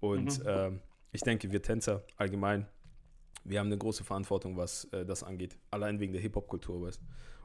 Und 0.00 0.38
mhm. 0.40 0.46
Ähm, 0.46 0.80
ich 1.10 1.22
denke, 1.22 1.50
wir 1.50 1.62
Tänzer 1.62 2.04
allgemein, 2.16 2.66
wir 3.44 3.60
haben 3.60 3.66
eine 3.66 3.78
große 3.78 4.04
Verantwortung, 4.04 4.56
was 4.56 4.84
äh, 4.92 5.04
das 5.04 5.22
angeht, 5.22 5.56
allein 5.70 6.00
wegen 6.00 6.12
der 6.12 6.22
Hip-Hop-Kultur, 6.22 6.82
weißt 6.82 7.00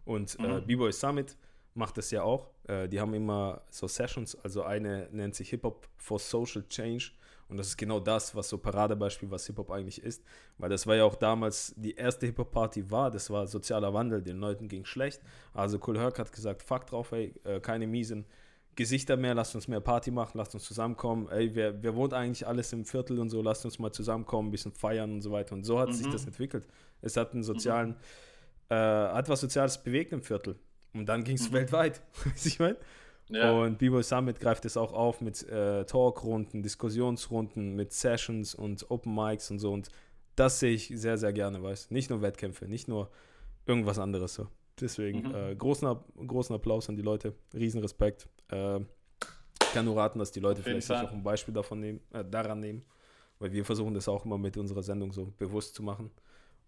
Und 0.06 0.38
äh, 0.40 0.60
mhm. 0.60 0.68
B-Boy 0.68 0.92
Summit 0.92 1.38
macht 1.74 1.98
das 1.98 2.12
ja 2.12 2.24
auch. 2.24 2.50
Äh, 2.68 2.88
die 2.88 3.00
haben 3.00 3.14
immer 3.14 3.62
so 3.70 3.88
Sessions, 3.88 4.36
also 4.44 4.64
eine 4.64 5.10
nennt 5.12 5.36
sich 5.36 5.50
Hip-Hop 5.50 5.88
for 5.96 6.20
Social 6.20 6.64
Change. 6.68 7.12
Und 7.50 7.58
das 7.58 7.68
ist 7.68 7.78
genau 7.78 8.00
das, 8.00 8.34
was 8.36 8.50
so 8.50 8.58
Paradebeispiel, 8.58 9.30
was 9.30 9.46
Hip-Hop 9.48 9.70
eigentlich 9.72 10.02
ist. 10.02 10.24
Weil 10.58 10.70
das 10.70 10.88
war 10.88 10.96
ja 10.96 11.04
auch 11.04 11.16
damals 11.16 11.74
die 11.76 11.94
erste 11.96 12.26
Hip-Hop-Party 12.26 12.90
war, 12.90 13.12
das 13.12 13.30
war 13.30 13.48
sozialer 13.48 13.94
Wandel, 13.94 14.22
den 14.22 14.38
Leuten 14.38 14.68
ging 14.68 14.86
schlecht. 14.86 15.22
Also 15.54 15.80
Cool 15.86 16.00
Herc 16.00 16.20
hat 16.20 16.32
gesagt, 16.32 16.64
fuck 16.64 16.86
drauf, 16.88 17.12
ey, 17.12 17.34
äh, 17.44 17.60
keine 17.60 17.86
miesen 17.86 18.26
Gesichter 18.76 19.18
mehr, 19.18 19.34
lasst 19.34 19.56
uns 19.56 19.68
mehr 19.68 19.80
Party 19.80 20.12
machen, 20.12 20.38
lasst 20.38 20.54
uns 20.54 20.64
zusammenkommen. 20.64 21.28
Ey, 21.30 21.54
wer, 21.54 21.82
wer 21.84 21.96
wohnt 21.96 22.14
eigentlich 22.14 22.48
alles 22.48 22.74
im 22.74 22.86
Viertel 22.86 23.20
und 23.20 23.30
so, 23.30 23.42
lasst 23.42 23.66
uns 23.66 23.80
mal 23.80 23.92
zusammenkommen, 23.92 24.50
ein 24.50 24.52
bisschen 24.52 24.72
feiern 24.72 25.12
und 25.14 25.22
so 25.22 25.32
weiter. 25.32 25.56
Und 25.56 25.64
so 25.64 25.80
hat 25.80 25.90
mhm. 25.90 25.94
sich 25.94 26.08
das 26.08 26.26
entwickelt. 26.26 26.68
Es 27.02 27.18
hat 27.18 27.34
einen 27.34 27.44
sozialen, 27.44 27.90
mhm. 27.90 27.96
äh, 28.70 28.76
hat 28.76 29.30
was 29.30 29.42
Soziales 29.42 29.84
bewegt 29.84 30.14
im 30.14 30.24
Viertel. 30.24 30.56
Und 30.94 31.08
dann 31.08 31.24
ging 31.24 31.36
es 31.36 31.50
mhm. 31.50 31.54
weltweit. 31.54 32.02
Weißt 32.26 32.46
ich 32.46 32.60
meine? 32.60 32.78
Ja. 33.30 33.52
Und 33.52 33.78
B-Boy 33.78 34.04
Summit 34.04 34.40
greift 34.40 34.66
es 34.66 34.78
auch 34.78 34.94
auf 34.94 35.22
mit 35.22 35.48
äh, 35.50 35.86
Talkrunden, 35.86 36.62
Diskussionsrunden, 36.62 37.76
mit 37.76 37.94
Sessions 37.94 38.54
und 38.54 38.90
Open 38.92 39.16
Mics 39.16 39.50
und 39.50 39.60
so. 39.60 39.72
Und 39.72 39.90
das 40.36 40.60
sehe 40.60 40.74
ich 40.74 40.92
sehr, 40.94 41.18
sehr 41.18 41.32
gerne, 41.32 41.62
weißt 41.62 41.92
Nicht 41.92 42.10
nur 42.10 42.22
Wettkämpfe, 42.22 42.68
nicht 42.68 42.88
nur 42.88 43.10
irgendwas 43.66 44.00
anderes 44.00 44.34
so. 44.34 44.48
Deswegen 44.80 45.30
mhm. 45.30 45.36
äh, 45.36 45.56
großen, 45.56 45.96
großen 46.28 46.56
Applaus 46.56 46.90
an 46.90 46.96
die 46.96 47.02
Leute, 47.02 47.34
Riesenrespekt. 47.54 48.28
Äh, 48.52 48.80
ich 48.80 49.74
kann 49.74 49.86
nur 49.86 49.98
raten, 49.98 50.20
dass 50.20 50.32
die 50.32 50.40
Leute 50.40 50.62
vielleicht 50.62 50.88
sich 50.88 50.96
auch 50.96 51.12
ein 51.12 51.24
Beispiel 51.24 51.54
davon 51.54 51.80
nehmen, 51.80 52.02
äh, 52.14 52.24
daran 52.24 52.60
nehmen, 52.60 52.84
weil 53.40 53.52
wir 53.52 53.66
versuchen 53.66 53.94
das 53.94 54.08
auch 54.08 54.26
immer 54.26 54.38
mit 54.38 54.58
unserer 54.58 54.84
Sendung 54.84 55.12
so 55.12 55.34
bewusst 55.38 55.76
zu 55.76 55.84
machen. 55.84 56.12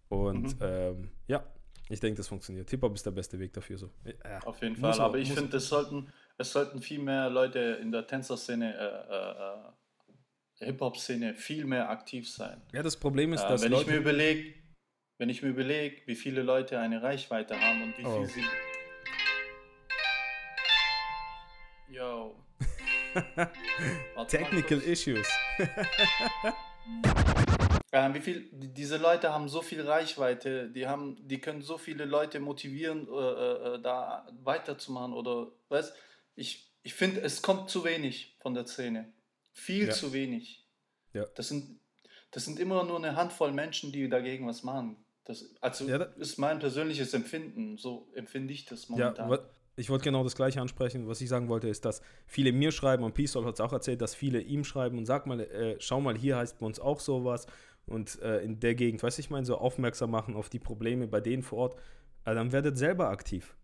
Und 0.08 0.58
mhm. 0.58 0.66
ähm, 0.66 1.10
ja, 1.26 1.44
ich 1.88 2.00
denke, 2.00 2.16
das 2.16 2.28
funktioniert. 2.28 2.68
Hip-Hop 2.70 2.94
ist 2.94 3.06
der 3.06 3.12
beste 3.12 3.38
Weg 3.38 3.52
dafür. 3.52 3.78
So. 3.78 3.90
Ja, 4.04 4.40
Auf 4.40 4.60
jeden 4.60 4.76
Fall, 4.76 4.98
aber 5.00 5.18
ich 5.18 5.32
finde, 5.32 5.56
es 5.56 5.68
sollten, 5.68 6.12
es 6.36 6.50
sollten 6.52 6.82
viel 6.82 6.98
mehr 6.98 7.30
Leute 7.30 7.78
in 7.80 7.92
der 7.92 8.06
Tänzerszene, 8.06 8.74
äh, 8.74 10.64
äh, 10.64 10.66
Hip-Hop-Szene 10.66 11.34
viel 11.34 11.64
mehr 11.64 11.90
aktiv 11.90 12.28
sein. 12.28 12.60
Ja, 12.72 12.82
das 12.82 12.96
Problem 12.96 13.32
ist, 13.32 13.42
äh, 13.42 13.48
dass 13.48 13.62
wenn 13.62 13.70
Leute... 13.70 13.82
Ich 13.84 13.90
mir 13.90 13.96
überlege, 13.98 14.54
wenn 15.18 15.28
ich 15.28 15.42
mir 15.42 15.48
überlege, 15.48 16.02
wie 16.06 16.16
viele 16.16 16.42
Leute 16.42 16.78
eine 16.78 17.02
Reichweite 17.02 17.58
haben 17.60 17.82
und 17.82 17.98
wie 17.98 18.04
oh. 18.04 18.24
viel 18.24 18.26
sie... 18.26 18.44
Yo. 21.96 22.36
Technical 24.28 24.80
Issues. 24.80 25.26
Äh, 27.92 28.12
wie 28.14 28.20
viel, 28.20 28.50
diese 28.52 28.96
Leute 28.96 29.32
haben 29.32 29.48
so 29.48 29.62
viel 29.62 29.80
Reichweite, 29.80 30.68
die, 30.68 30.86
haben, 30.86 31.16
die 31.26 31.40
können 31.40 31.62
so 31.62 31.78
viele 31.78 32.04
Leute 32.04 32.40
motivieren, 32.40 33.08
äh, 33.08 33.12
äh, 33.12 33.74
äh 33.74 33.80
da 33.80 34.26
weiterzumachen 34.42 35.14
oder, 35.14 35.52
weißt 35.68 35.94
ich, 36.34 36.70
ich 36.82 36.94
finde, 36.94 37.22
es 37.22 37.42
kommt 37.42 37.70
zu 37.70 37.84
wenig 37.84 38.36
von 38.40 38.54
der 38.54 38.66
Szene. 38.66 39.12
Viel 39.52 39.86
ja. 39.86 39.92
zu 39.92 40.12
wenig. 40.12 40.66
Ja. 41.14 41.24
Das 41.36 41.48
sind, 41.48 41.80
das 42.32 42.44
sind 42.44 42.58
immer 42.58 42.84
nur 42.84 42.98
eine 42.98 43.16
Handvoll 43.16 43.52
Menschen, 43.52 43.92
die 43.92 44.08
dagegen 44.08 44.46
was 44.46 44.62
machen. 44.62 44.96
Das, 45.24 45.54
also 45.60 45.88
ja, 45.88 45.98
das 45.98 46.16
ist 46.16 46.38
mein 46.38 46.58
persönliches 46.58 47.14
Empfinden. 47.14 47.78
So 47.78 48.08
empfinde 48.14 48.52
ich 48.52 48.66
das 48.66 48.88
momentan. 48.88 49.30
Ja, 49.30 49.48
ich 49.76 49.90
wollte 49.90 50.04
genau 50.04 50.24
das 50.24 50.34
gleiche 50.34 50.60
ansprechen. 50.60 51.06
Was 51.06 51.20
ich 51.20 51.28
sagen 51.28 51.48
wollte, 51.48 51.68
ist, 51.68 51.84
dass 51.84 52.00
viele 52.26 52.52
mir 52.52 52.72
schreiben, 52.72 53.04
und 53.04 53.14
Peace 53.14 53.36
hat 53.36 53.54
es 53.54 53.60
auch 53.60 53.72
erzählt, 53.72 54.00
dass 54.00 54.14
viele 54.14 54.40
ihm 54.40 54.64
schreiben 54.64 54.98
und 54.98 55.04
sag 55.04 55.26
mal, 55.26 55.40
äh, 55.40 55.76
schau 55.78 56.00
mal, 56.00 56.16
hier 56.16 56.36
heißt 56.38 56.58
bei 56.58 56.66
uns 56.66 56.80
auch 56.80 57.00
sowas. 57.00 57.46
Und 57.84 58.20
äh, 58.20 58.40
in 58.40 58.58
der 58.58 58.74
Gegend, 58.74 59.02
weiß 59.02 59.18
ich 59.18 59.30
meine, 59.30 59.46
so 59.46 59.58
aufmerksam 59.58 60.10
machen 60.10 60.34
auf 60.34 60.48
die 60.48 60.58
Probleme 60.58 61.06
bei 61.06 61.20
denen 61.20 61.42
vor 61.42 61.58
Ort. 61.58 61.76
Äh, 62.24 62.34
dann 62.34 62.52
werdet 62.52 62.76
selber 62.76 63.10
aktiv. 63.10 63.54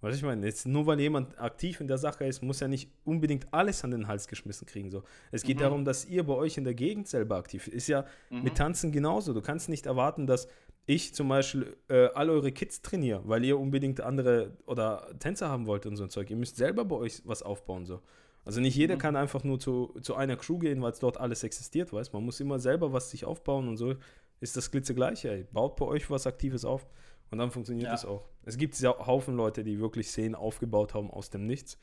Was 0.00 0.14
ich 0.14 0.22
meine, 0.22 0.46
jetzt 0.46 0.66
nur 0.66 0.86
weil 0.86 1.00
jemand 1.00 1.38
aktiv 1.38 1.80
in 1.80 1.88
der 1.88 1.98
Sache 1.98 2.26
ist, 2.26 2.42
muss 2.42 2.60
ja 2.60 2.68
nicht 2.68 2.90
unbedingt 3.04 3.52
alles 3.52 3.82
an 3.82 3.90
den 3.90 4.06
Hals 4.06 4.28
geschmissen 4.28 4.66
kriegen. 4.66 4.90
So. 4.90 5.02
Es 5.32 5.42
geht 5.42 5.56
mhm. 5.56 5.62
darum, 5.62 5.84
dass 5.84 6.04
ihr 6.04 6.24
bei 6.24 6.34
euch 6.34 6.58
in 6.58 6.64
der 6.64 6.74
Gegend 6.74 7.08
selber 7.08 7.36
aktiv 7.36 7.66
ist. 7.66 7.88
ja 7.88 8.04
mhm. 8.30 8.42
mit 8.42 8.56
Tanzen 8.56 8.92
genauso. 8.92 9.32
Du 9.32 9.40
kannst 9.40 9.68
nicht 9.68 9.86
erwarten, 9.86 10.26
dass 10.26 10.48
ich 10.86 11.14
zum 11.14 11.28
Beispiel 11.28 11.76
äh, 11.88 12.06
all 12.14 12.30
eure 12.30 12.52
Kids 12.52 12.80
trainiere, 12.80 13.22
weil 13.24 13.44
ihr 13.44 13.58
unbedingt 13.58 14.00
andere 14.00 14.56
oder 14.66 15.08
Tänzer 15.18 15.48
haben 15.48 15.66
wollt 15.66 15.84
und 15.84 15.96
so 15.96 16.04
ein 16.04 16.10
Zeug. 16.10 16.30
Ihr 16.30 16.36
müsst 16.36 16.56
selber 16.56 16.84
bei 16.84 16.96
euch 16.96 17.22
was 17.24 17.42
aufbauen. 17.42 17.86
So. 17.86 18.00
Also 18.44 18.60
nicht 18.60 18.76
jeder 18.76 18.94
mhm. 18.94 19.00
kann 19.00 19.16
einfach 19.16 19.42
nur 19.42 19.58
zu, 19.58 19.92
zu 20.00 20.14
einer 20.14 20.36
Crew 20.36 20.58
gehen, 20.58 20.80
weil 20.80 20.92
es 20.92 21.00
dort 21.00 21.18
alles 21.18 21.42
existiert, 21.42 21.92
weiß. 21.92 22.12
Man 22.12 22.24
muss 22.24 22.38
immer 22.38 22.60
selber 22.60 22.92
was 22.92 23.10
sich 23.10 23.24
aufbauen 23.24 23.68
und 23.68 23.76
so 23.76 23.94
ist 24.38 24.56
das 24.56 24.70
glitzegleiche. 24.70 25.30
Ey. 25.30 25.44
Baut 25.52 25.76
bei 25.76 25.86
euch 25.86 26.08
was 26.08 26.26
Aktives 26.26 26.64
auf 26.64 26.86
und 27.32 27.38
dann 27.38 27.50
funktioniert 27.50 27.92
es 27.92 28.04
ja. 28.04 28.10
auch. 28.10 28.28
Es 28.44 28.56
gibt 28.56 28.78
ja 28.78 28.96
Haufen 29.06 29.36
Leute, 29.36 29.64
die 29.64 29.80
wirklich 29.80 30.06
Szenen 30.08 30.36
aufgebaut 30.36 30.94
haben 30.94 31.10
aus 31.10 31.30
dem 31.30 31.46
Nichts. 31.46 31.78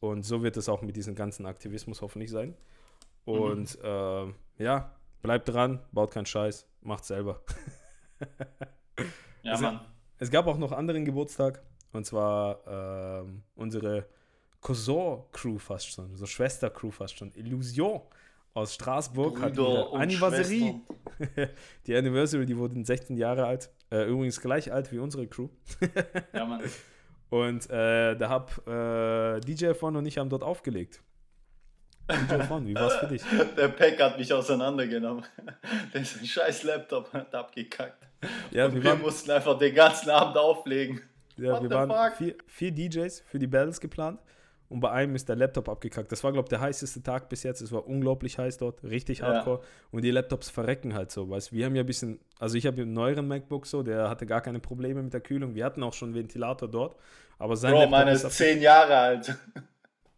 Und 0.00 0.24
so 0.24 0.42
wird 0.42 0.56
es 0.56 0.68
auch 0.68 0.82
mit 0.82 0.96
diesem 0.96 1.14
ganzen 1.14 1.46
Aktivismus 1.46 2.02
hoffentlich 2.02 2.32
sein. 2.32 2.56
Mhm. 3.26 3.32
Und 3.32 3.78
mhm. 3.78 4.34
äh, 4.58 4.64
ja, 4.64 4.96
bleibt 5.22 5.48
dran, 5.48 5.80
baut 5.92 6.10
keinen 6.10 6.26
Scheiß, 6.26 6.66
macht 6.82 7.04
selber. 7.04 7.40
ja, 9.42 9.54
es, 9.54 9.60
Mann. 9.60 9.80
Es 10.18 10.30
gab 10.30 10.46
auch 10.46 10.58
noch 10.58 10.72
anderen 10.72 11.04
Geburtstag. 11.04 11.62
Und 11.92 12.04
zwar 12.04 13.22
ähm, 13.22 13.42
unsere 13.54 14.06
Cousin-Crew 14.60 15.58
fast 15.58 15.92
schon, 15.92 16.16
so 16.16 16.26
Schwester-Crew 16.26 16.90
fast 16.90 17.16
schon. 17.16 17.32
Illusion 17.36 18.00
aus 18.52 18.74
Straßburg 18.74 19.34
Brüder 19.34 19.46
hat 19.46 19.56
ihre 19.56 19.92
Anniversary. 19.92 20.80
die 21.86 21.94
Anniversary, 21.94 22.46
die 22.46 22.56
wurden 22.56 22.84
16 22.84 23.16
Jahre 23.16 23.46
alt. 23.46 23.70
Äh, 23.92 24.08
übrigens 24.08 24.40
gleich 24.40 24.72
alt 24.72 24.90
wie 24.90 24.98
unsere 24.98 25.28
Crew. 25.28 25.48
ja, 26.32 26.44
Mann. 26.44 26.62
Und 27.30 27.68
äh, 27.70 28.16
da 28.16 28.28
hab 28.28 28.66
äh, 28.66 29.40
DJ 29.40 29.72
von 29.72 29.96
und 29.96 30.06
ich 30.06 30.18
haben 30.18 30.28
dort 30.28 30.44
aufgelegt. 30.44 31.02
Von, 32.48 32.66
wie 32.66 32.74
war's 32.74 32.96
für 32.96 33.06
dich? 33.06 33.22
Der 33.56 33.68
Pack 33.68 34.00
hat 34.00 34.18
mich 34.18 34.32
auseinandergenommen. 34.32 35.24
Der 35.94 36.02
ist 36.02 36.20
ein 36.20 36.26
scheiß 36.26 36.64
Laptop 36.64 37.12
hat 37.12 37.34
abgekackt. 37.34 38.06
Ja, 38.50 38.66
und 38.66 38.74
wir, 38.74 38.82
wir 38.82 38.94
mussten 38.96 39.30
einfach 39.30 39.58
den 39.58 39.74
ganzen 39.74 40.10
Abend 40.10 40.36
auflegen. 40.36 41.00
Ja, 41.36 41.52
What 41.52 41.62
wir 41.62 41.70
waren 41.70 42.12
vier, 42.12 42.34
vier, 42.46 42.72
DJs 42.72 43.24
für 43.26 43.38
die 43.38 43.46
Battles 43.46 43.80
geplant 43.80 44.20
und 44.68 44.80
bei 44.80 44.90
einem 44.90 45.14
ist 45.14 45.28
der 45.28 45.36
Laptop 45.36 45.68
abgekackt. 45.68 46.10
Das 46.12 46.22
war, 46.24 46.32
glaube 46.32 46.46
ich, 46.46 46.50
der 46.50 46.60
heißeste 46.60 47.02
Tag 47.02 47.28
bis 47.28 47.42
jetzt. 47.42 47.60
Es 47.60 47.72
war 47.72 47.86
unglaublich 47.86 48.38
heiß 48.38 48.58
dort, 48.58 48.82
richtig 48.84 49.22
hardcore. 49.22 49.60
Ja. 49.60 49.66
Und 49.90 50.02
die 50.02 50.10
Laptops 50.10 50.50
verrecken 50.50 50.94
halt 50.94 51.10
so, 51.10 51.28
weißt 51.28 51.52
Wir 51.52 51.66
haben 51.66 51.74
ja 51.74 51.82
ein 51.82 51.86
bisschen, 51.86 52.20
also 52.38 52.56
ich 52.56 52.66
habe 52.66 52.82
einen 52.82 52.92
neueren 52.92 53.26
MacBook 53.26 53.66
so, 53.66 53.82
der 53.82 54.08
hatte 54.08 54.26
gar 54.26 54.40
keine 54.40 54.60
Probleme 54.60 55.02
mit 55.02 55.12
der 55.12 55.20
Kühlung. 55.20 55.54
Wir 55.54 55.64
hatten 55.64 55.82
auch 55.82 55.92
schon 55.92 56.08
einen 56.08 56.16
Ventilator 56.16 56.68
dort, 56.68 56.96
aber 57.38 57.56
sein 57.56 57.72
Bro, 57.72 57.80
Laptop 57.80 57.90
meine 57.98 58.12
ist 58.12 58.30
zehn 58.30 58.60
Jahre 58.60 58.96
alt. 58.96 59.36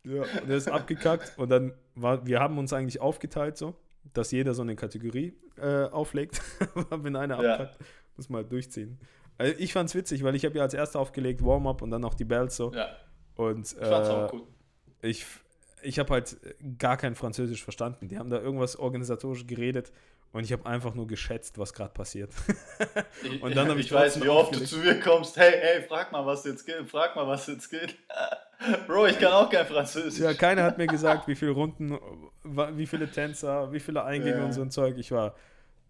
Ja, 0.07 0.23
und 0.23 0.49
der 0.49 0.57
ist 0.57 0.69
abgekackt 0.69 1.33
und 1.37 1.49
dann 1.49 1.73
war, 1.97 2.25
wir 2.27 2.39
haben 2.39 2.59
uns 2.59 2.73
eigentlich 2.73 3.01
aufgeteilt 3.01 3.57
so, 3.57 3.75
dass 4.15 4.31
jeder 4.31 4.55
so 4.55 4.63
eine 4.63 4.77
Kategorie 4.77 5.35
äh, 5.57 5.85
auflegt. 5.85 6.41
Wenn 6.91 7.17
einer 7.17 7.43
ja. 7.43 7.53
abkackt, 7.55 7.79
muss 8.17 8.29
man 8.29 8.43
halt 8.43 8.53
durchziehen. 8.53 8.99
Also 9.37 9.55
ich 9.59 9.73
fand's 9.73 9.95
witzig, 9.95 10.23
weil 10.23 10.37
ich 10.37 10.45
habe 10.45 10.57
ja 10.57 10.63
als 10.63 10.75
erster 10.75 11.01
aufgelegt 11.01 11.45
Warm-up 11.45 11.83
und 11.83 11.91
dann 11.91 12.05
auch 12.05 12.15
die 12.15 12.25
Bells 12.25 12.57
so. 12.57 12.73
Ja. 12.73 12.89
Und 13.35 13.73
ich, 13.73 13.81
äh, 13.83 14.29
ich, 15.03 15.27
ich 15.83 15.99
habe 15.99 16.15
halt 16.15 16.37
gar 16.79 16.97
kein 16.97 17.17
Französisch 17.17 17.65
verstanden. 17.65 18.09
Die 18.09 18.19
haben 18.19 18.31
da 18.31 18.41
irgendwas 18.41 18.77
organisatorisch 18.77 19.47
geredet 19.47 19.93
und 20.33 20.45
ich 20.45 20.53
habe 20.53 20.65
einfach 20.67 20.95
nur 20.95 21.07
geschätzt, 21.07 21.59
was 21.59 21.75
gerade 21.75 21.93
passiert. 21.93 22.31
und 23.41 23.57
dann 23.57 23.71
ich, 23.73 23.87
ich 23.87 23.93
weiß, 23.93 24.23
wie 24.23 24.29
oft 24.29 24.55
du 24.55 24.65
zu 24.65 24.79
mir 24.79 25.01
kommst. 25.01 25.37
Hey, 25.37 25.53
hey, 25.61 25.83
frag 25.83 26.13
mal, 26.13 26.25
was 26.25 26.45
jetzt 26.45 26.65
geht. 26.65 26.89
Frag 26.89 27.17
mal, 27.17 27.27
was 27.27 27.47
jetzt 27.49 27.71
geht. 27.71 27.97
Bro, 28.87 29.07
ich 29.07 29.19
kann 29.19 29.33
auch 29.33 29.51
kein 29.51 29.67
Französisch. 29.67 30.23
Ja, 30.23 30.35
keiner 30.35 30.65
hat 30.65 30.79
mir 30.79 30.87
gesagt, 30.87 31.29
wie 31.29 31.35
viele 31.35 31.53
Runden, 31.53 31.99
wie 32.45 32.87
viele 32.87 33.11
Tänzer, 33.11 33.73
wie 33.73 33.81
viele 33.81 34.03
Eingänge 34.05 34.39
ja. 34.39 34.45
und 34.45 34.53
so 34.53 34.63
ein 34.63 34.71
Zeug. 34.71 34.97
Ich 34.99 35.13
war 35.13 35.35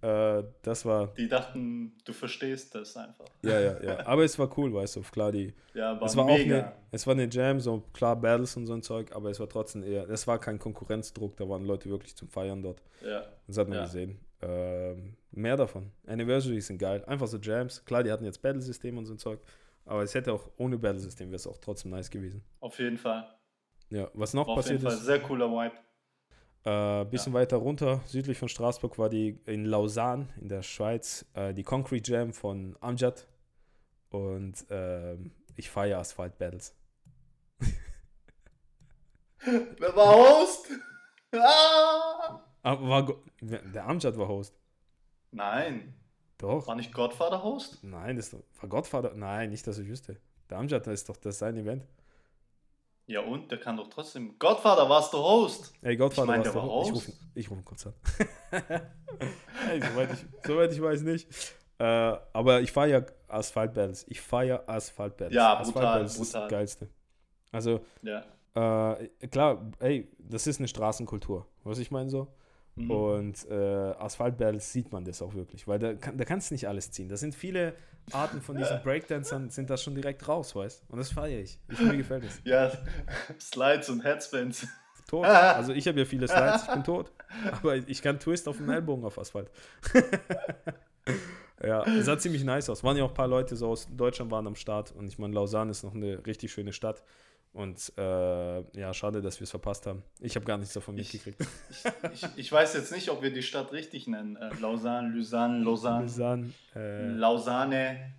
äh, 0.03 0.45
das 0.63 0.85
war. 0.85 1.09
Die 1.17 1.29
dachten, 1.29 1.93
du 2.05 2.13
verstehst 2.13 2.75
das 2.75 2.97
einfach. 2.97 3.25
Ja, 3.43 3.59
ja, 3.59 3.83
ja. 3.83 4.07
Aber 4.07 4.25
es 4.25 4.39
war 4.39 4.51
cool, 4.59 4.73
weißt 4.73 4.97
du, 4.97 5.03
klar, 5.03 5.33
die. 5.33 5.55
Ja, 5.75 5.99
war 5.99 6.07
es 6.07 6.17
war 6.17 6.27
mega. 6.27 6.35
auch 6.35 6.63
eine, 6.65 6.73
es 6.93 7.07
war 7.07 7.15
eine 7.15 7.29
Jam, 7.29 7.61
so 7.61 7.83
klar 7.93 8.15
Battles 8.15 8.57
und 8.57 8.67
so 8.67 8.75
ein 8.75 8.83
Zeug, 8.83 9.11
aber 9.13 9.31
es 9.31 9.41
war 9.41 9.49
trotzdem 9.49 9.83
eher, 9.83 10.09
es 10.09 10.27
war 10.27 10.39
kein 10.39 10.59
Konkurrenzdruck, 10.59 11.37
da 11.37 11.49
waren 11.49 11.65
Leute 11.65 11.89
wirklich 11.89 12.15
zum 12.15 12.29
Feiern 12.29 12.63
dort. 12.63 12.83
Ja. 13.03 13.25
Das 13.47 13.59
hat 13.59 13.69
man 13.69 13.79
ja. 13.79 13.85
gesehen. 13.85 14.19
Ähm, 14.43 15.15
mehr 15.33 15.57
davon. 15.57 15.91
Anniversaries 16.07 16.67
sind 16.67 16.79
geil. 16.79 17.03
Einfach 17.07 17.27
so 17.27 17.39
Jams. 17.39 17.85
Klar, 17.85 18.03
die 18.03 18.13
hatten 18.13 18.25
jetzt 18.25 18.43
Battle-System 18.43 18.99
und 18.99 19.07
so 19.07 19.15
ein 19.15 19.19
Zeug, 19.19 19.41
aber 19.87 20.03
es 20.03 20.15
hätte 20.15 20.33
auch 20.33 20.51
ohne 20.59 20.77
Battle-System 20.79 21.29
wäre 21.29 21.37
es 21.37 21.47
auch 21.47 21.59
trotzdem 21.59 21.93
nice 21.93 22.11
gewesen. 22.11 22.45
Auf 22.61 22.79
jeden 22.79 22.99
Fall. 22.99 23.27
Ja, 23.91 24.11
was 24.15 24.35
noch 24.35 24.49
Auf 24.49 24.57
passiert 24.57 24.81
jeden 24.81 24.91
Fall. 24.91 24.99
Sehr 24.99 25.23
cooler 25.23 25.49
Vibe. 25.51 25.77
Äh, 26.65 27.05
bisschen 27.05 27.33
ja. 27.33 27.39
weiter 27.39 27.59
runter, 27.59 28.01
südlich 28.07 28.37
von 28.37 28.49
Straßburg, 28.49 28.99
war 28.99 29.09
die 29.09 29.39
in 29.47 29.65
Lausanne 29.65 30.29
in 30.41 30.49
der 30.49 30.63
Schweiz 30.63 31.25
äh, 31.35 31.55
die 31.55 31.63
Concrete 31.63 32.11
Jam 32.11 32.33
von 32.33 32.77
Amjad. 32.81 33.29
Und 34.11 34.69
äh, 34.71 35.17
ich 35.55 35.71
feiere 35.71 36.01
Asphalt 36.01 36.37
Battles. 36.39 36.77
Wer 39.45 39.95
war 39.95 40.17
Host? 40.17 40.69
ah! 41.33 42.41
War, 42.63 43.15
der 43.41 43.87
Amjad 43.87 44.19
war 44.19 44.27
Host. 44.27 44.59
Nein. 45.31 45.95
Doch. 46.39 46.67
War 46.67 46.75
nicht 46.75 46.93
Godfather 46.93 47.43
Host? 47.43 47.83
Nein, 47.83 48.17
das 48.17 48.35
war 48.35 48.69
Godfather. 48.69 49.13
Nein, 49.15 49.51
nicht, 49.51 49.67
dass 49.67 49.79
ich 49.79 49.89
wüsste. 49.89 50.19
Der 50.51 50.59
Amjad 50.59 50.87
ist 50.87 51.09
doch 51.09 51.17
das 51.17 51.39
sein 51.39 51.57
Event. 51.57 51.85
Ja 53.07 53.21
und, 53.21 53.51
der 53.51 53.59
kann 53.59 53.77
doch 53.77 53.89
trotzdem. 53.89 54.37
Godfather, 54.39 54.89
warst 54.89 55.13
du 55.13 55.19
Host? 55.19 55.73
Ey, 55.81 55.97
Godfather, 55.97 56.25
ich 56.25 56.29
mein, 56.29 56.45
warst 56.45 56.57
du 56.57 56.63
Host? 56.63 57.13
Ich 57.35 57.51
rufe 57.51 57.51
ruf 57.51 57.59
ihn 57.61 57.65
kurz 57.65 57.87
an. 57.87 57.95
hey, 59.69 59.81
soweit, 59.81 60.13
ich, 60.13 60.19
soweit 60.45 60.73
ich 60.73 60.83
weiß 60.83 61.03
nicht. 61.03 61.29
Äh, 61.79 61.85
aber 61.85 62.61
ich 62.63 62.73
feiere 62.73 63.07
Asphalt 63.29 63.75
Battles. 63.75 64.05
Ich 64.09 64.21
feiere 64.21 64.69
Asphalt 64.69 65.17
Battles. 65.17 65.37
Ja, 65.37 65.53
Asphalt 65.53 65.75
brutal, 65.75 65.93
Battles 65.95 66.15
brutal. 66.15 66.25
ist 66.25 66.35
das 66.35 66.51
Geilste. 66.51 66.89
Also, 67.53 67.81
ja. 68.03 68.95
äh, 68.95 69.29
klar, 69.29 69.71
ey, 69.79 70.09
das 70.19 70.47
ist 70.47 70.59
eine 70.59 70.69
Straßenkultur. 70.69 71.47
Was 71.63 71.79
ich 71.79 71.91
meine 71.91 72.11
so? 72.11 72.29
Mhm. 72.77 72.91
Und 72.91 73.51
äh, 73.51 73.55
Asphalt 73.55 74.37
Battles 74.37 74.73
sieht 74.73 74.93
man 74.93 75.05
das 75.05 75.23
auch 75.23 75.35
wirklich, 75.35 75.67
weil 75.67 75.79
da, 75.79 75.95
kann, 75.95 76.17
da 76.17 76.25
kannst 76.25 76.51
du 76.51 76.55
nicht 76.55 76.69
alles 76.69 76.91
ziehen. 76.91 77.09
Da 77.09 77.17
sind 77.17 77.35
viele 77.35 77.75
Arten 78.13 78.43
von 78.43 78.57
diesen 78.57 78.81
Breakdancern, 78.85 79.51
sind 79.51 79.71
da 79.71 79.77
schon 79.77 79.95
direkt 79.95 80.29
raus, 80.29 80.55
weißt 80.55 80.85
Und 80.89 80.99
das 80.99 81.11
feiere 81.11 81.41
ich. 81.41 81.59
ich. 81.71 81.81
Mir 81.81 81.97
gefällt 81.97 82.25
es. 82.25 82.41
Ja, 82.45 82.71
Slides 83.41 83.89
und 83.89 84.05
Headspins. 84.05 84.67
Tot. 85.09 85.25
Also 85.27 85.73
ich 85.73 85.89
habe 85.89 85.99
ja 86.01 86.05
viele 86.05 86.29
Slides, 86.29 86.65
ich 86.65 86.75
bin 86.75 86.85
tot. 86.85 87.13
Aber 87.53 87.77
ich 87.77 88.03
kann 88.03 88.19
Twist 88.19 88.47
auf 88.49 88.59
dem 88.59 88.69
Ellbogen 88.69 89.05
auf 89.05 89.19
Asphalt. 89.19 89.51
ja, 91.63 91.83
es 91.85 92.07
sah 92.07 92.19
ziemlich 92.19 92.45
nice 92.45 92.69
aus. 92.69 92.85
Waren 92.85 92.97
ja 92.97 93.05
auch 93.05 93.11
ein 93.11 93.15
paar 93.15 93.29
Leute 93.29 93.57
so 93.57 93.69
aus 93.69 93.89
Deutschland 93.97 94.31
waren 94.31 94.47
am 94.47 94.57
Start. 94.57 94.93
Und 94.93 95.07
ich 95.07 95.19
meine, 95.19 95.33
Lausanne 95.33 95.71
ist 95.71 95.83
noch 95.85 95.95
eine 95.95 96.27
richtig 96.27 96.53
schöne 96.53 96.73
Stadt. 96.73 97.03
Und 97.57 97.91
äh, 97.97 98.79
ja, 98.79 98.93
schade, 98.93 99.23
dass 99.23 99.41
wir 99.41 99.45
es 99.45 99.51
verpasst 99.51 99.87
haben. 99.87 100.03
Ich 100.21 100.37
habe 100.37 100.45
gar 100.45 100.59
nichts 100.59 100.75
davon 100.75 100.95
mitgekriegt. 100.95 101.41
Ich, 102.13 102.23
ich, 102.23 102.29
ich, 102.37 102.53
weiß 102.53 102.75
jetzt 102.75 102.93
nicht, 102.93 103.09
ob 103.09 103.23
wir 103.23 103.33
die 103.33 103.43
Stadt 103.43 103.73
richtig 103.73 104.07
nennen. 104.07 104.37
Äh, 104.37 104.51
Lausanne, 104.61 105.17
Lausanne, 105.17 105.65
Lausanne. 105.65 106.03
Lausanne. 106.03 106.53
Äh, 106.75 107.07
Lausanne. 107.13 108.13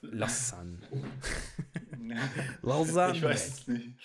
Lausanne. 0.00 0.78
Lausanne. 2.62 3.16
Ich 3.18 3.22
weiß 3.22 3.48
es 3.48 3.68
nicht. 3.68 3.98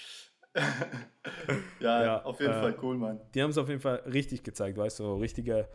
ja, 1.80 2.04
ja, 2.04 2.24
auf 2.24 2.42
jeden 2.42 2.52
äh, 2.52 2.60
Fall 2.60 2.78
cool, 2.82 2.98
Mann. 2.98 3.22
Die 3.34 3.42
haben 3.42 3.52
es 3.52 3.58
auf 3.58 3.70
jeden 3.70 3.80
Fall 3.80 4.04
richtig 4.08 4.44
gezeigt, 4.44 4.78
weißt 4.78 5.00
du, 5.00 5.16
richtige 5.16 5.70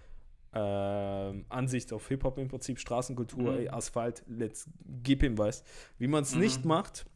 äh, 0.53 0.59
Ansicht 0.59 1.91
auf 1.95 2.07
Hip-Hop 2.09 2.37
im 2.37 2.49
Prinzip, 2.49 2.79
Straßenkultur, 2.79 3.53
mhm. 3.53 3.59
ey, 3.61 3.69
Asphalt, 3.71 4.25
let's 4.27 4.69
gib 5.03 5.23
ihm, 5.23 5.39
weißt 5.39 5.67
Wie 5.97 6.07
man 6.07 6.23
es 6.23 6.35
mhm. 6.35 6.41
nicht 6.43 6.65
macht, 6.67 7.07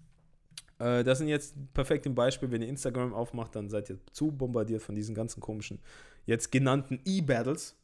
äh, 0.79 1.05
das 1.05 1.19
sind 1.19 1.29
jetzt 1.29 1.55
perfekt 1.75 2.07
im 2.07 2.15
Beispiel, 2.15 2.51
wenn 2.51 2.63
ihr 2.63 2.69
Instagram 2.69 3.15
aufmacht, 3.15 3.55
dann 3.57 3.69
seid 3.69 3.91
ihr 3.91 3.99
zu 4.13 4.31
bombardiert 4.31 4.83
von 4.83 4.95
diesen 4.95 5.15
ganzen 5.15 5.41
komischen, 5.41 5.81
jetzt 6.27 6.51
genannten 6.51 7.01
E-Battles. 7.05 7.77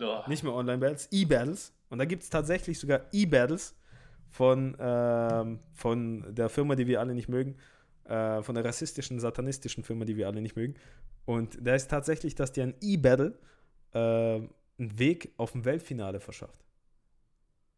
Oh. 0.00 0.20
Nicht 0.26 0.42
mehr 0.42 0.52
Online-Battles, 0.52 1.08
E-Battles. 1.10 1.72
Und 1.88 1.98
da 1.98 2.04
gibt 2.04 2.22
es 2.22 2.30
tatsächlich 2.30 2.78
sogar 2.78 3.02
E-Battles 3.12 3.74
von, 4.28 4.76
ähm, 4.78 5.60
von 5.72 6.34
der 6.34 6.48
Firma, 6.48 6.74
die 6.74 6.86
wir 6.86 7.00
alle 7.00 7.14
nicht 7.14 7.28
mögen, 7.28 7.56
äh, 8.04 8.42
von 8.42 8.54
der 8.54 8.64
rassistischen, 8.64 9.20
satanistischen 9.20 9.84
Firma, 9.84 10.04
die 10.04 10.16
wir 10.16 10.26
alle 10.26 10.42
nicht 10.42 10.56
mögen. 10.56 10.74
Und 11.24 11.58
da 11.60 11.74
ist 11.74 11.90
tatsächlich, 11.90 12.34
dass 12.34 12.52
dir 12.52 12.64
ein 12.64 12.74
E-Battle 12.80 13.38
äh, 13.92 13.98
einen 13.98 14.98
Weg 14.98 15.32
auf 15.36 15.54
ein 15.54 15.64
Weltfinale 15.64 16.20
verschafft. 16.20 16.64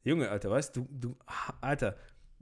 Junge, 0.02 0.30
Alter, 0.30 0.50
weißt 0.50 0.76
du, 0.76 0.86
du, 0.90 1.16
Alter, 1.60 1.96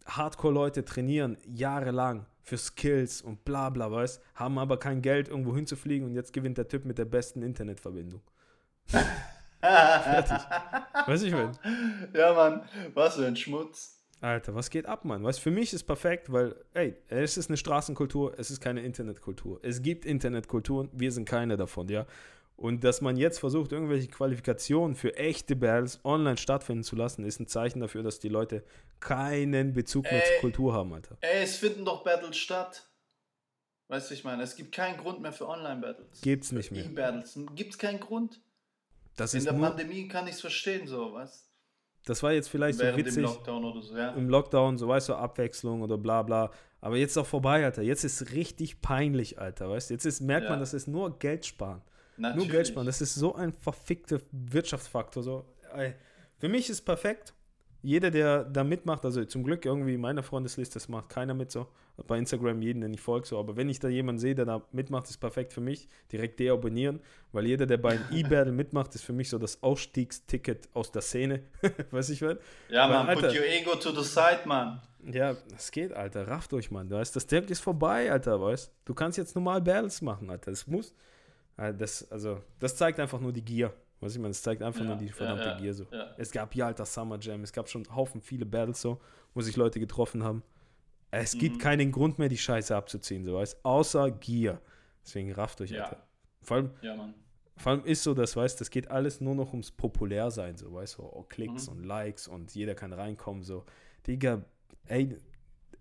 Hardcore-Leute 0.09 0.85
trainieren 0.85 1.37
jahrelang 1.47 2.27
für 2.43 2.57
Skills 2.57 3.21
und 3.21 3.45
bla 3.45 3.71
bla, 3.71 3.91
weißt, 3.91 4.23
haben 4.35 4.59
aber 4.59 4.79
kein 4.79 5.03
Geld, 5.03 5.29
irgendwo 5.29 5.55
hinzufliegen 5.55 6.07
und 6.07 6.15
jetzt 6.15 6.33
gewinnt 6.33 6.59
der 6.59 6.69
Typ 6.69 6.85
mit 6.85 6.99
der 6.99 7.05
besten 7.05 7.43
Internetverbindung. 7.43 8.23
Fertig. 9.61 10.39
Weißt 11.07 11.23
du, 11.23 11.27
ich 11.27 11.33
meine? 11.35 11.53
Ja, 12.15 12.33
Mann, 12.33 12.63
was 12.95 13.17
für 13.17 13.27
ein 13.27 13.37
Schmutz. 13.37 13.97
Alter, 14.21 14.55
was 14.55 14.71
geht 14.71 14.87
ab, 14.87 15.05
Mann? 15.05 15.23
Weißt 15.23 15.41
für 15.41 15.51
mich 15.51 15.73
ist 15.73 15.85
perfekt, 15.85 16.33
weil, 16.33 16.57
ey, 16.75 16.97
es 17.09 17.37
ist 17.37 17.51
eine 17.51 17.57
Straßenkultur, 17.57 18.35
es 18.39 18.51
ist 18.51 18.61
keine 18.61 18.81
Internetkultur. 18.81 19.61
Es 19.63 19.81
gibt 19.83 20.05
Internetkulturen, 20.05 20.89
wir 20.93 21.13
sind 21.13 21.29
keine 21.29 21.57
davon, 21.57 21.89
ja. 21.89 22.07
Und 22.59 22.83
dass 22.83 23.01
man 23.01 23.17
jetzt 23.17 23.39
versucht, 23.39 23.71
irgendwelche 23.71 24.09
Qualifikationen 24.09 24.97
für 24.97 25.15
echte 25.17 25.55
Battles 25.55 26.01
online 26.05 26.37
stattfinden 26.37 26.83
zu 26.83 26.97
lassen, 26.97 27.25
ist 27.25 27.39
ein 27.39 27.47
Zeichen 27.47 27.79
dafür, 27.79 28.03
dass 28.03 28.19
die 28.19 28.29
Leute 28.29 28.65
keinen 28.99 29.75
Bezug 29.75 30.11
mehr 30.11 30.25
zur 30.25 30.41
Kultur 30.41 30.73
haben, 30.73 30.93
Alter. 30.93 31.17
Ey, 31.21 31.45
es 31.45 31.57
finden 31.57 31.85
doch 31.85 32.03
Battles 32.03 32.37
statt. 32.37 32.91
Weißt 33.87 34.11
du, 34.11 34.15
ich 34.15 34.25
meine, 34.25 34.43
es 34.43 34.57
gibt 34.57 34.75
keinen 34.75 34.97
Grund 34.99 35.21
mehr 35.21 35.31
für 35.31 35.47
Online-Battles. 35.47 36.21
Gibt's 36.21 36.51
nicht 36.51 36.73
mehr. 36.73 36.85
E-Battles. 36.85 37.39
Gibt's 37.55 37.79
keinen 37.79 38.01
Grund. 38.01 38.41
Das 39.15 39.35
In 39.35 39.45
der 39.45 39.53
Pandemie 39.53 40.09
kann 40.09 40.27
ich 40.27 40.35
es 40.35 40.41
verstehen, 40.41 40.89
so, 40.89 41.13
was? 41.15 41.49
das 42.07 42.23
war 42.25 42.33
jetzt 42.33 42.49
vielleicht 42.49 42.79
so 42.79 42.85
Während 42.85 42.99
witzig 42.99 43.15
dem 43.15 43.25
Lockdown 43.25 43.65
oder 43.65 43.83
so, 43.83 43.97
ja. 43.97 44.11
im 44.15 44.29
Lockdown, 44.29 44.79
so 44.79 44.89
weißt 44.89 45.11
du, 45.11 45.15
Abwechslung 45.15 45.83
oder 45.83 45.97
bla 45.97 46.23
bla. 46.23 46.51
Aber 46.81 46.97
jetzt 46.97 47.13
ist 47.13 47.19
auch 47.19 47.27
vorbei, 47.27 47.65
Alter. 47.65 47.83
Jetzt 47.83 48.05
ist 48.05 48.21
es 48.21 48.33
richtig 48.33 48.81
peinlich, 48.81 49.39
Alter, 49.39 49.71
weißt 49.71 49.91
du? 49.91 49.95
Jetzt 49.95 50.07
ist, 50.07 50.21
merkt 50.21 50.45
Ja. 50.45 50.51
man, 50.51 50.61
das 50.61 50.75
ist 50.75 50.89
nur 50.89 51.19
Geld 51.19 51.47
sparen. 51.47 51.83
Natürlich. 52.19 52.45
Nur 52.45 52.53
Geld 52.53 52.69
sparen. 52.69 52.87
Das 52.87 53.01
ist 53.01 53.15
so 53.15 53.35
ein 53.35 53.53
verfickter 53.53 54.21
Wirtschaftsfaktor. 54.33 55.23
So. 55.23 55.45
Für 56.39 56.49
mich 56.49 56.69
ist 56.69 56.83
perfekt. 56.83 57.33
Jeder, 57.81 58.11
der 58.11 58.45
da 58.45 58.65
mitmacht, 58.65 59.05
also 59.05 59.25
zum 59.25 59.45
Glück 59.45 59.65
irgendwie 59.65 59.95
in 59.95 60.01
meiner 60.01 60.25
Freundesliste, 60.25 60.75
das 60.75 60.89
macht 60.89 61.11
keiner 61.11 61.33
mit 61.33 61.53
so. 61.53 61.69
Bei 62.07 62.19
Instagram 62.19 62.61
jeden, 62.61 62.81
den 62.81 62.95
ich 62.95 63.01
folge, 63.01 63.27
so. 63.27 63.39
Aber 63.39 63.57
wenn 63.57 63.69
ich 63.69 63.79
da 63.79 63.89
jemanden 63.89 64.21
sehe, 64.21 64.35
der 64.35 64.45
da 64.45 64.63
mitmacht, 64.73 65.09
ist 65.09 65.19
perfekt 65.19 65.53
für 65.53 65.61
mich. 65.61 65.89
Direkt 66.13 66.39
deabonnieren, 66.41 67.01
weil 67.33 67.47
jeder, 67.47 67.67
der 67.67 67.77
bei 67.77 67.91
einem 67.93 68.05
E-Battle 68.13 68.53
mitmacht, 68.53 68.95
ist 68.95 69.03
für 69.03 69.13
mich 69.13 69.29
so 69.29 69.39
das 69.39 69.63
Ausstiegsticket 69.63 70.69
aus 70.75 70.91
der 70.91 71.03
Szene. 71.03 71.43
Weiß 71.91 72.11
ich 72.11 72.23
was? 72.23 72.39
Ja, 72.69 72.89
man, 72.89 73.15
put 73.15 73.25
your 73.25 73.47
ego 73.47 73.77
to 73.77 73.91
the 73.91 74.09
side, 74.09 74.41
man. 74.45 74.81
Ja, 75.05 75.37
das 75.51 75.71
geht, 75.71 75.93
Alter. 75.93 76.27
Rafft 76.27 76.53
euch, 76.53 76.71
Mann. 76.71 76.91
Weißt, 76.91 77.15
das 77.15 77.27
Temp 77.27 77.49
ist 77.51 77.61
vorbei, 77.61 78.11
Alter, 78.11 78.41
weißt 78.41 78.73
du? 78.85 78.95
kannst 78.95 79.19
jetzt 79.19 79.35
normal 79.35 79.61
Battles 79.61 80.03
machen, 80.03 80.31
Alter. 80.31 80.51
Das 80.51 80.67
muss. 80.67 80.95
Äh, 81.59 81.75
Das, 81.75 82.11
also, 82.11 82.41
das 82.59 82.77
zeigt 82.77 82.99
einfach 83.01 83.21
nur 83.21 83.33
die 83.33 83.45
Gier. 83.45 83.75
Was 84.01 84.13
ich 84.15 84.19
meine, 84.19 84.31
das 84.31 84.43
zeigt 84.43 84.63
einfach 84.63 84.81
Ja, 84.81 84.87
nur 84.87 84.97
die 84.97 85.09
verdammte 85.11 85.49
ja, 85.49 85.57
Gier 85.59 85.75
so. 85.75 85.87
ja. 85.91 86.15
Es 86.17 86.31
gab 86.31 86.55
ja, 86.55 86.67
Alter, 86.69 86.87
Summer 86.87 87.19
Jam. 87.21 87.43
Es 87.43 87.53
gab 87.53 87.69
schon 87.69 87.85
Haufen 87.95 88.21
viele 88.23 88.47
Battles 88.47 88.81
so, 88.81 89.01
wo 89.35 89.41
sich 89.41 89.57
Leute 89.57 89.81
getroffen 89.81 90.23
haben. 90.23 90.43
Es 91.11 91.37
gibt 91.37 91.57
Mhm. 91.57 91.61
keinen 91.61 91.93
Grund 91.93 92.19
mehr, 92.19 92.29
die 92.29 92.39
Scheiße 92.39 92.75
abzuziehen, 92.77 93.25
so 93.25 93.35
weißt 93.35 93.65
Außer 93.65 94.11
Gier. 94.13 94.61
Deswegen 95.05 95.33
rafft 95.33 95.61
euch, 95.61 95.71
Ja. 95.71 95.85
Alter. 95.85 96.07
Vor 96.43 96.57
allem, 96.59 96.71
Ja, 96.83 96.95
Mann. 96.95 97.15
vor 97.57 97.73
allem 97.73 97.85
ist 97.85 98.03
so, 98.05 98.15
das 98.15 98.37
weißt 98.37 98.61
das 98.61 98.71
geht 98.71 98.89
alles 98.91 99.21
nur 99.21 99.35
noch 99.35 99.49
ums 99.53 99.71
Populärsein, 99.73 100.57
so 100.57 100.73
weißt 100.73 100.99
du, 100.99 101.03
oh, 101.03 101.25
Klicks 101.29 101.67
Mhm. 101.67 101.73
und 101.79 101.85
Likes 101.85 102.29
und 102.29 102.55
jeder 102.55 102.75
kann 102.77 102.93
reinkommen, 102.93 103.43
so. 103.43 103.65
Digga, 104.07 104.45
ey, 104.87 105.17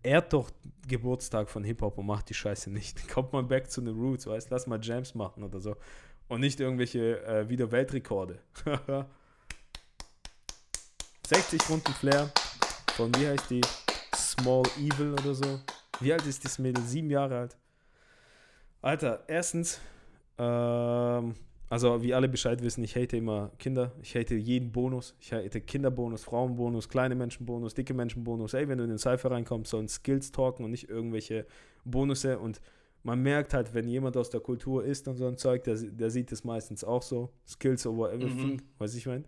ehrt 0.03 0.33
doch 0.33 0.49
Geburtstag 0.87 1.49
von 1.49 1.63
Hip-Hop 1.63 1.97
und 1.97 2.05
macht 2.05 2.29
die 2.29 2.33
Scheiße 2.33 2.69
nicht. 2.71 3.07
Kommt 3.13 3.33
mal 3.33 3.43
back 3.43 3.69
zu 3.69 3.81
den 3.81 3.99
Roots, 3.99 4.27
weißt 4.27 4.49
lass 4.49 4.67
mal 4.67 4.79
Jams 4.81 5.15
machen 5.15 5.43
oder 5.43 5.59
so. 5.59 5.75
Und 6.27 6.41
nicht 6.41 6.59
irgendwelche 6.59 7.23
äh, 7.25 7.47
wieder 7.49 7.71
Weltrekorde. 7.71 8.39
60 11.27 11.69
Runden 11.69 11.93
Flair 11.93 12.31
von, 12.93 13.13
wie 13.15 13.27
heißt 13.27 13.49
die? 13.49 13.61
Small 14.15 14.63
Evil 14.77 15.13
oder 15.13 15.33
so. 15.33 15.59
Wie 15.99 16.13
alt 16.13 16.25
ist 16.25 16.45
das 16.45 16.59
Mädel? 16.59 16.83
Sieben 16.83 17.09
Jahre 17.09 17.39
alt. 17.39 17.57
Alter, 18.81 19.23
erstens, 19.27 19.81
ähm, 20.37 21.35
also 21.69 22.01
wie 22.01 22.13
alle 22.13 22.29
Bescheid 22.29 22.61
wissen, 22.63 22.83
ich 22.83 22.95
hate 22.95 23.17
immer 23.17 23.51
Kinder. 23.59 23.91
Ich 24.01 24.15
hate 24.15 24.35
jeden 24.35 24.71
Bonus. 24.71 25.15
Ich 25.19 25.33
hate 25.33 25.59
Kinderbonus, 25.61 26.23
Frauenbonus, 26.23 26.87
kleine 26.89 27.15
Menschenbonus, 27.15 27.73
dicke 27.73 27.93
Menschenbonus. 27.93 28.53
Ey, 28.53 28.67
wenn 28.67 28.77
du 28.77 28.83
in 28.85 28.89
den 28.89 28.99
Cypher 28.99 29.31
reinkommst, 29.31 29.71
sollen 29.71 29.87
Skills 29.87 30.31
talken 30.31 30.63
und 30.63 30.71
nicht 30.71 30.89
irgendwelche 30.89 31.45
Bonusse. 31.83 32.39
Und 32.39 32.61
man 33.03 33.21
merkt 33.21 33.53
halt, 33.53 33.73
wenn 33.73 33.87
jemand 33.87 34.15
aus 34.17 34.29
der 34.29 34.39
Kultur 34.39 34.83
ist 34.85 35.07
und 35.07 35.17
so 35.17 35.27
ein 35.27 35.37
Zeug, 35.37 35.63
der, 35.65 35.75
der 35.75 36.09
sieht 36.09 36.31
es 36.31 36.43
meistens 36.43 36.83
auch 36.83 37.01
so. 37.01 37.31
Skills 37.45 37.85
over 37.85 38.11
everything, 38.13 38.53
Mhm. 38.55 38.61
weiß 38.77 38.95
ich 38.95 39.05
mein. 39.05 39.25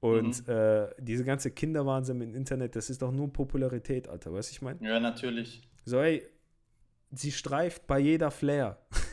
Und 0.00 0.48
äh, 0.48 0.88
diese 0.98 1.22
ganze 1.24 1.52
Kinderwahnsinn 1.52 2.20
im 2.20 2.34
Internet, 2.34 2.74
das 2.74 2.90
ist 2.90 3.02
doch 3.02 3.12
nur 3.12 3.32
Popularität, 3.32 4.08
Alter, 4.08 4.32
weißt 4.32 4.50
du, 4.50 4.52
ich 4.54 4.62
mein? 4.62 4.82
Ja, 4.82 4.98
natürlich. 4.98 5.62
So, 5.84 5.98
ey, 6.00 6.26
sie 7.12 7.30
streift 7.30 7.86
bei 7.86 7.98
jeder 8.00 8.30
Flair. 8.30 8.78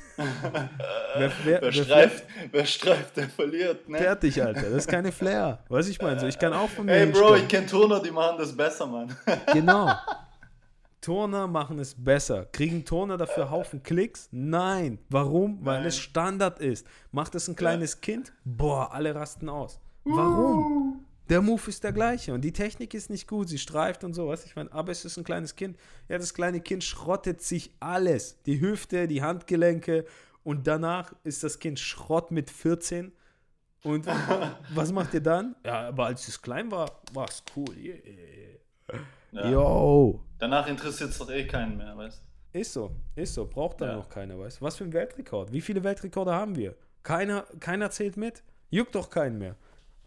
wer, 1.18 1.32
wer, 1.44 1.62
Wer, 1.62 1.72
streift, 1.72 2.24
wer 2.52 2.66
streift, 2.66 3.18
der 3.18 3.30
verliert, 3.30 3.88
ne? 3.88 3.98
Fertig, 3.98 4.42
Alter. 4.44 4.62
Das 4.62 4.74
ist 4.74 4.88
keine 4.88 5.12
Flair. 5.12 5.60
Weiß 5.70 5.88
ich 5.88 6.02
meine, 6.02 6.20
so 6.20 6.28
ich 6.28 6.38
kann 6.38 6.54
auch 6.54 6.70
von 6.70 6.86
mir 6.86 6.94
Ey, 6.94 7.06
Bro, 7.08 7.36
ich 7.36 7.48
kenne 7.48 7.66
Turner, 7.68 8.02
die 8.02 8.12
machen 8.12 8.38
das 8.38 8.56
besser, 8.56 8.86
Mann. 8.86 9.16
Genau. 9.54 9.92
Turner 11.02 11.48
machen 11.48 11.80
es 11.80 11.96
besser. 11.96 12.46
Kriegen 12.52 12.84
Turner 12.84 13.16
dafür 13.18 13.50
Haufen 13.50 13.82
Klicks? 13.82 14.28
Nein. 14.32 15.00
Warum? 15.10 15.60
Weil 15.66 15.80
Nein. 15.80 15.88
es 15.88 15.98
Standard 15.98 16.60
ist. 16.60 16.86
Macht 17.12 17.36
es 17.36 17.48
ein 17.48 17.56
kleines 17.56 18.02
Kind? 18.02 18.34
Boah, 18.44 18.92
alle 18.94 19.16
rasten 19.16 19.48
aus. 19.48 19.80
Warum? 20.04 21.06
Der 21.30 21.44
Move 21.44 21.62
ist 21.68 21.84
der 21.84 21.94
gleiche 21.94 22.34
und 22.34 22.42
die 22.42 22.54
Technik 22.54 22.96
ist 22.96 23.12
nicht 23.12 23.28
gut, 23.28 23.50
sie 23.50 23.60
streift 23.60 24.04
und 24.04 24.14
so, 24.16 24.28
was 24.28 24.46
ich 24.46 24.56
meine, 24.56 24.72
aber 24.74 24.92
es 24.92 25.06
ist 25.06 25.16
ein 25.18 25.24
kleines 25.24 25.56
Kind. 25.56 25.78
Ja, 26.08 26.18
das 26.18 26.34
kleine 26.34 26.60
Kind 26.60 26.84
schrottet 26.84 27.44
sich 27.44 27.72
alles. 27.80 28.42
Die 28.44 28.60
Hüfte, 28.60 29.08
die 29.08 29.22
Handgelenke 29.22 30.06
und 30.44 30.66
danach 30.66 31.14
ist 31.24 31.44
das 31.44 31.60
Kind 31.60 31.80
Schrott 31.80 32.32
mit 32.32 32.50
14. 32.50 33.12
Und 33.84 34.08
was 34.74 34.92
macht 34.92 35.14
ihr 35.14 35.22
dann? 35.22 35.56
Ja, 35.64 35.90
aber 35.90 36.08
als 36.08 36.28
es 36.28 36.42
klein 36.42 36.72
war, 36.72 37.00
war 37.14 37.30
es 37.30 37.44
cool. 37.56 37.78
Yeah. 37.78 39.00
Ja. 39.32 39.50
Yo. 39.52 40.24
Danach 40.40 40.66
interessiert 40.66 41.12
es 41.12 41.20
doch 41.20 41.30
eh 41.30 41.46
keinen 41.46 41.78
mehr, 41.78 41.96
weißt 41.96 42.24
Ist 42.54 42.74
so, 42.74 42.90
ist 43.16 43.36
so. 43.36 43.46
Braucht 43.46 43.82
dann 43.82 43.90
Ja. 43.90 43.96
noch 43.98 44.10
keiner, 44.10 44.40
weißt 44.40 44.60
du? 44.60 44.66
Was 44.66 44.78
für 44.78 44.84
ein 44.84 44.94
Weltrekord? 44.94 45.52
Wie 45.52 45.62
viele 45.62 45.84
Weltrekorde 45.84 46.34
haben 46.34 46.56
wir? 46.56 46.76
Keiner, 47.04 47.46
keiner 47.60 47.92
zählt 47.92 48.18
mit. 48.18 48.42
Juckt 48.72 48.96
doch 48.96 49.12
keinen 49.12 49.38
mehr. 49.38 49.56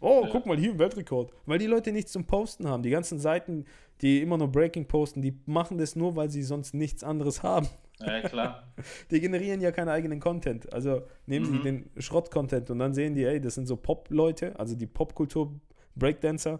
Oh, 0.02 0.22
Ja. 0.24 0.28
guck 0.30 0.46
mal, 0.46 0.58
hier 0.58 0.72
ein 0.72 0.78
Weltrekord. 0.78 1.32
Weil 1.46 1.58
die 1.58 1.66
Leute 1.66 1.92
nichts 1.92 2.12
zum 2.12 2.24
Posten 2.24 2.68
haben. 2.68 2.82
Die 2.82 2.90
ganzen 2.90 3.18
Seiten, 3.18 3.64
die 4.00 4.20
immer 4.20 4.36
nur 4.36 4.48
Breaking 4.48 4.86
posten, 4.86 5.22
die 5.22 5.38
machen 5.46 5.78
das 5.78 5.94
nur, 5.96 6.16
weil 6.16 6.28
sie 6.30 6.42
sonst 6.42 6.74
nichts 6.74 7.04
anderes 7.04 7.42
haben. 7.42 7.68
Ja, 8.00 8.20
klar. 8.20 8.64
Die 9.12 9.20
generieren 9.20 9.60
ja 9.60 9.70
keinen 9.70 9.88
eigenen 9.90 10.18
Content. 10.18 10.72
Also 10.72 11.02
nehmen 11.26 11.46
sie 11.46 11.52
Mhm. 11.58 11.62
den 11.62 11.90
Schrott-Content 11.98 12.68
und 12.70 12.80
dann 12.80 12.94
sehen 12.94 13.14
die, 13.14 13.22
ey, 13.24 13.40
das 13.40 13.54
sind 13.54 13.66
so 13.66 13.76
Pop-Leute, 13.76 14.58
also 14.58 14.74
die 14.74 14.86
Popkultur-Breakdancer, 14.88 16.58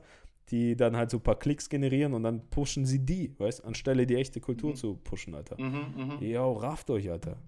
die 0.51 0.77
dann 0.77 0.97
halt 0.97 1.11
so 1.11 1.17
ein 1.17 1.23
paar 1.23 1.39
Klicks 1.39 1.69
generieren 1.69 2.15
und 2.15 2.23
dann 2.23 2.49
pushen 2.51 2.87
sie 2.87 3.01
die, 3.01 3.35
weißt 3.39 3.65
anstelle 3.65 4.07
die 4.07 4.15
echte 4.17 4.41
Kultur 4.41 4.71
Mhm. 4.71 4.75
zu 4.77 4.95
pushen, 5.03 5.35
Alter. 5.35 5.61
Mhm, 5.61 5.87
mhm. 5.97 6.19
Jo, 6.21 6.53
rafft 6.53 6.89
euch, 6.91 7.11
Alter. 7.11 7.39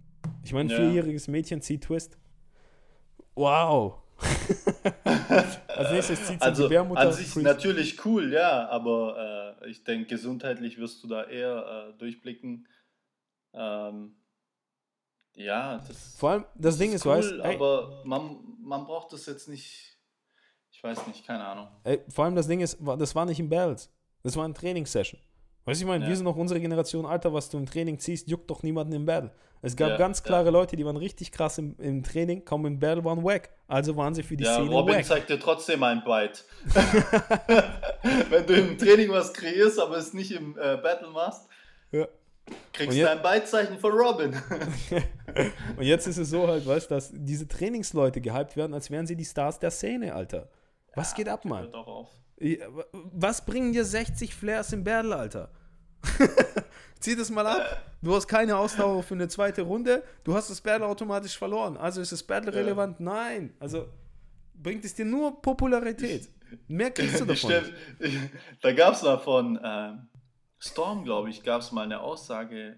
Ich 0.43 0.53
meine, 0.53 0.71
Ja. 0.73 0.77
vierjähriges 0.77 1.29
Mädchen 1.29 1.61
zieht 1.61 1.83
Twist. 1.83 2.19
Wow. 3.37 3.99
Als 5.68 5.90
nächstes 5.92 6.27
zieht 6.27 6.40
Also 6.42 6.64
Gebärmutter. 6.64 7.00
an 7.00 7.12
sich 7.12 7.35
natürlich 7.37 8.05
cool, 8.05 8.33
ja, 8.33 8.68
aber 8.68 9.57
äh, 9.62 9.68
ich 9.70 9.85
denke, 9.85 10.07
gesundheitlich 10.07 10.79
wirst 10.79 11.03
du 11.03 11.09
da 11.09 11.24
eher 11.24 11.88
äh, 11.94 11.98
durchblicken. 11.98 12.68
Ähm, 13.53 14.16
ja, 15.37 15.79
das, 15.87 16.16
Vor 16.16 16.31
allem, 16.31 16.44
das, 16.55 16.79
Ding 16.79 16.92
ist, 16.92 17.05
cool, 17.05 17.12
weißt 17.12 17.33
aber 17.40 18.03
man, 18.05 18.38
man 18.62 18.85
braucht 18.85 19.12
das 19.12 19.27
jetzt 19.27 19.48
nicht, 19.48 19.98
ich 20.70 20.83
weiß 20.83 21.07
nicht, 21.09 21.27
keine 21.27 21.44
Ahnung. 21.44 21.68
ey, 21.85 22.00
vor 22.09 22.24
allem 22.24 22.37
das 22.37 22.46
Ding 22.46 22.61
ist, 22.61 22.79
das 22.81 23.14
war 23.14 23.24
nicht 23.27 23.40
in 23.40 23.48
Battles. 23.48 23.90
Das 24.22 24.37
war 24.37 24.44
eine 24.44 24.55
Trainingssession. 24.55 25.20
Weißt 25.66 25.81
du, 25.81 25.85
ich 25.85 25.88
meine, 25.88 26.05
Ja. 26.05 26.09
wir 26.11 26.16
sind 26.16 26.24
noch 26.24 26.37
unsere 26.37 26.61
Generation, 26.61 27.05
Alter, 27.07 27.33
was 27.33 27.50
du 27.50 27.59
im 27.59 27.66
Training 27.66 27.98
ziehst, 27.98 28.29
juckt 28.29 28.48
doch 28.50 28.62
niemanden 28.62 28.92
im 28.94 29.05
Battle. 29.07 29.31
Es 29.64 29.77
gab 29.77 29.90
Ja, 29.90 29.96
ganz 29.96 30.18
ja. 30.18 30.24
klare 30.27 30.50
Leute, 30.50 30.77
die 30.77 30.85
waren 30.85 30.96
richtig 30.96 31.33
krass 31.33 31.59
im, 31.59 31.74
im 31.79 32.03
Training, 32.03 32.44
kaum 32.44 32.66
im 32.66 32.79
Battle 32.79 33.05
waren 33.05 33.24
wack. 33.24 33.50
Also 33.66 33.96
waren 33.96 34.14
sie 34.14 34.22
für 34.22 34.37
die 34.37 34.44
ja, 34.44 34.55
Szene 34.55 34.70
Robin 34.70 34.96
wack. 34.96 35.05
zeigt 35.07 35.31
dir 35.31 35.40
trotzdem 35.40 35.83
ein 35.83 36.05
Byte. 36.05 36.44
Wenn 38.31 38.46
du 38.46 38.55
im 38.55 38.79
Training 38.79 39.11
was 39.11 39.33
kreierst, 39.33 39.79
aber 39.81 39.96
es 39.96 40.12
nicht 40.12 40.33
im 40.33 40.57
äh, 40.59 40.77
Battle 40.77 41.11
machst, 41.11 41.48
Ja. 41.92 42.07
kriegst 42.72 42.98
du 42.98 43.11
ein 43.11 43.22
Byte-Zeichen 43.22 43.79
von 43.79 43.92
Robin. 43.92 44.35
Und 45.77 45.83
jetzt 45.85 46.07
ist 46.07 46.18
es 46.18 46.31
so 46.31 46.46
halt, 46.46 46.66
weißt 46.66 46.90
du, 46.90 46.94
dass 46.94 47.11
diese 47.12 47.48
Trainingsleute 47.48 48.20
gehypt 48.20 48.57
werden, 48.57 48.74
als 48.74 48.90
wären 48.90 49.07
sie 49.07 49.16
die 49.16 49.24
Stars 49.24 49.59
der 49.59 49.70
Szene, 49.70 50.14
Alter. 50.14 50.48
Was 50.94 51.14
geht 51.14 51.29
ab, 51.29 51.44
Mann? 51.44 51.72
Doch 51.72 51.87
auf. 51.87 52.09
Was 52.92 53.44
bringen 53.46 53.72
dir 53.72 53.85
60 53.85 54.35
Flares 54.35 54.72
im 54.72 54.85
Battle, 54.85 55.16
Alter? 55.16 55.50
Zieh 57.01 57.17
das 57.17 57.31
mal 57.31 57.47
ab. 57.47 57.83
Du 58.03 58.14
hast 58.14 58.27
keine 58.27 58.57
Ausdauer 58.57 59.03
für 59.03 59.14
eine 59.14 59.29
zweite 59.29 59.62
Runde. 59.62 60.03
Du 60.25 60.35
hast 60.35 60.49
das 60.51 60.61
Battle 60.61 60.87
automatisch 60.87 61.37
verloren. 61.37 61.77
Also 61.77 62.01
ist 62.01 62.12
das 62.12 62.23
Battle 62.23 62.53
Ja. 62.53 62.59
relevant? 62.59 63.01
Nein. 63.01 63.53
Also 63.61 63.87
bringt 64.55 64.85
es 64.85 64.95
dir 64.95 65.05
nur 65.05 65.40
Popularität. 65.43 66.29
Mehr 66.69 66.90
kriegst 66.90 67.21
du 67.21 67.25
davon. 67.27 67.53
Da 68.62 68.73
gab 68.73 68.95
es 68.95 69.03
mal 69.03 69.19
von 69.19 69.59
ähm, 69.62 70.09
Storm, 70.59 71.05
glaube 71.05 71.29
ich, 71.31 71.43
gab 71.43 71.61
es 71.61 71.73
mal 71.73 71.83
eine 71.83 72.01
Aussage, 72.01 72.77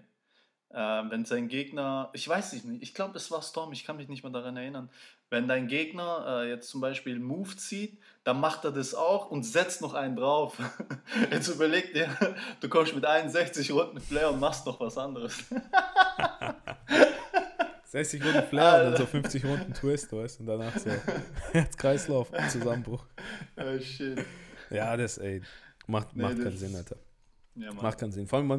ähm, 0.73 1.09
wenn 1.09 1.25
sein 1.25 1.47
Gegner, 1.47 2.09
ich 2.13 2.27
weiß 2.27 2.53
es 2.53 2.63
nicht, 2.63 2.83
ich 2.83 2.93
glaube, 2.93 3.17
es 3.17 3.31
war 3.31 3.41
Storm, 3.41 3.71
ich 3.71 3.85
kann 3.85 3.97
mich 3.97 4.09
nicht 4.09 4.23
mehr 4.23 4.31
daran 4.31 4.57
erinnern. 4.57 4.89
Wenn 5.29 5.47
dein 5.47 5.67
Gegner 5.67 6.41
äh, 6.43 6.49
jetzt 6.49 6.69
zum 6.69 6.81
Beispiel 6.81 7.19
Move 7.19 7.55
zieht, 7.57 7.97
dann 8.23 8.39
macht 8.39 8.63
er 8.65 8.71
das 8.71 8.93
auch 8.95 9.29
und 9.29 9.43
setzt 9.43 9.81
noch 9.81 9.93
einen 9.93 10.15
drauf. 10.15 10.57
Jetzt 11.31 11.49
überleg 11.49 11.93
dir, 11.93 12.09
du 12.61 12.69
kommst 12.69 12.95
mit 12.95 13.05
61 13.05 13.71
Runden 13.71 13.99
Flair 13.99 14.29
und 14.31 14.39
machst 14.39 14.65
noch 14.65 14.79
was 14.79 14.97
anderes. 14.97 15.43
60 17.85 18.23
Runden 18.23 18.43
Flair 18.43 18.85
und 18.85 18.91
dann 18.91 18.97
so 18.97 19.05
50 19.05 19.45
Runden 19.45 19.73
Twist, 19.73 20.11
weißt 20.13 20.39
du? 20.39 20.43
Und 20.43 20.47
danach 20.47 20.77
so 20.77 20.89
Herz-Kreislauf, 21.51 22.31
Zusammenbruch. 22.49 23.05
oh 23.57 23.79
shit. 23.79 24.25
Ja, 24.69 24.95
das, 24.97 25.17
ey, 25.17 25.41
macht, 25.87 26.15
Nee, 26.15 26.23
macht 26.23 26.37
keinen 26.37 26.57
Sinn, 26.57 26.75
Alter. 26.75 26.97
Ja. 27.57 27.73
Macht 27.73 27.97
keinen 27.99 28.11
Sinn. 28.11 28.27
Vor 28.27 28.39
allem, 28.39 28.49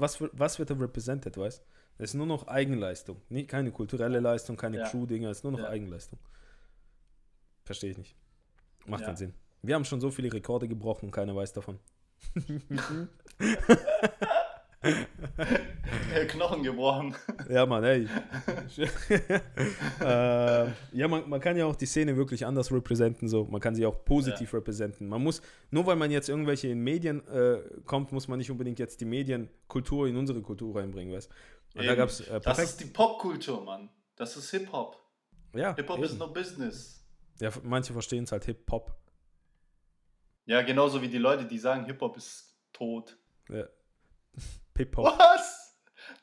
was, 0.00 0.20
wird- 0.20 0.32
was 0.34 0.58
wird 0.58 0.70
da 0.70 0.74
represented, 0.74 1.36
weißt 1.36 1.60
du? 1.60 1.64
Das 1.98 2.10
ist 2.10 2.14
nur 2.14 2.26
noch 2.26 2.46
Eigenleistung. 2.48 3.20
Nie, 3.28 3.44
keine 3.46 3.70
kulturelle 3.72 4.20
Leistung, 4.20 4.56
keine 4.56 4.78
Ja. 4.78 4.88
Crew-Dinger, 4.88 5.30
es 5.30 5.38
ist 5.38 5.42
nur 5.44 5.52
noch 5.52 5.60
Ja. 5.60 5.68
Eigenleistung. 5.68 6.18
Verstehe 7.64 7.90
ich 7.90 7.98
nicht. 7.98 8.16
Macht 8.86 9.04
keinen 9.04 9.16
Sinn. 9.16 9.34
Wir 9.62 9.74
haben 9.74 9.84
schon 9.84 10.00
so 10.00 10.10
viele 10.10 10.32
Rekorde 10.32 10.68
gebrochen 10.68 11.06
und 11.06 11.10
keiner 11.10 11.34
weiß 11.34 11.52
davon. 11.52 11.78
Äh, 14.80 16.26
Knochen 16.26 16.62
gebrochen. 16.62 17.14
Ja, 17.48 17.66
Mann, 17.66 17.82
ey. 17.82 18.06
äh, 20.00 20.66
ja, 20.92 21.08
man, 21.08 21.28
man 21.28 21.40
kann 21.40 21.56
ja 21.56 21.66
auch 21.66 21.74
die 21.74 21.86
Szene 21.86 22.16
wirklich 22.16 22.46
anders 22.46 22.70
representen, 22.72 23.28
so. 23.28 23.44
Man 23.44 23.60
kann 23.60 23.74
sie 23.74 23.84
auch 23.86 24.04
positiv 24.04 24.54
representen. 24.54 25.08
Man 25.08 25.22
muss, 25.22 25.42
nur 25.70 25.86
weil 25.86 25.96
man 25.96 26.10
jetzt 26.10 26.28
irgendwelche 26.28 26.68
in 26.68 26.80
Medien 26.80 27.26
äh, 27.28 27.60
kommt, 27.86 28.12
muss 28.12 28.28
man 28.28 28.38
nicht 28.38 28.50
unbedingt 28.50 28.78
jetzt 28.78 29.00
die 29.00 29.04
Medienkultur 29.04 30.06
in 30.06 30.16
unsere 30.16 30.40
Kultur 30.42 30.76
reinbringen, 30.76 31.12
weißt 31.14 31.28
Und 31.74 31.84
da 31.84 31.92
Eben. 31.92 32.02
äh, 32.02 32.40
Das 32.40 32.58
ist 32.58 32.80
die 32.80 32.86
Popkultur, 32.86 33.64
Mann. 33.64 33.90
Das 34.14 34.36
ist 34.36 34.50
Hip-Hop. 34.50 34.96
ja, 35.54 35.74
Hip-Hop 35.74 36.02
ist 36.02 36.18
no 36.18 36.28
business. 36.28 37.04
ja, 37.40 37.50
manche 37.64 37.92
verstehen 37.92 38.24
es 38.24 38.32
halt 38.32 38.44
Hip-Hop. 38.44 38.94
Ja, 40.46 40.62
genauso 40.62 41.02
wie 41.02 41.08
die 41.08 41.18
Leute, 41.18 41.44
die 41.44 41.58
sagen, 41.58 41.84
Hip-Hop 41.86 42.16
ist 42.16 42.56
tot. 42.72 43.16
Ja. 43.50 43.64
Hip-Hop. 44.78 45.18
Was? 45.18 45.76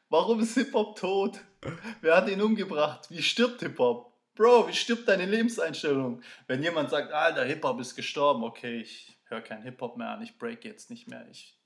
Warum 0.10 0.40
ist 0.40 0.54
Hip-Hop 0.54 0.98
tot? 0.98 1.40
Wer 2.02 2.16
hat 2.16 2.30
ihn 2.30 2.42
umgebracht? 2.42 3.10
Wie 3.10 3.22
stirbt 3.22 3.60
Hip-Hop? 3.60 4.14
Bro, 4.34 4.70
wie 4.70 4.74
stirbt 4.74 5.08
deine 5.08 5.26
Lebenseinstellung? 5.26 6.22
Wenn 6.48 6.64
jemand 6.64 6.90
sagt, 6.90 7.12
Alter, 7.12 7.44
Hip-Hop 7.44 7.80
ist 7.82 7.96
gestorben, 7.96 8.44
okay, 8.44 8.80
ich 8.80 9.18
höre 9.26 9.42
kein 9.42 9.62
Hip-Hop 9.64 9.98
mehr 9.98 10.10
an, 10.10 10.22
ich 10.22 10.38
break 10.38 10.64
jetzt 10.64 10.90
nicht 10.90 11.10
mehr, 11.10 11.28
ich 11.30 11.58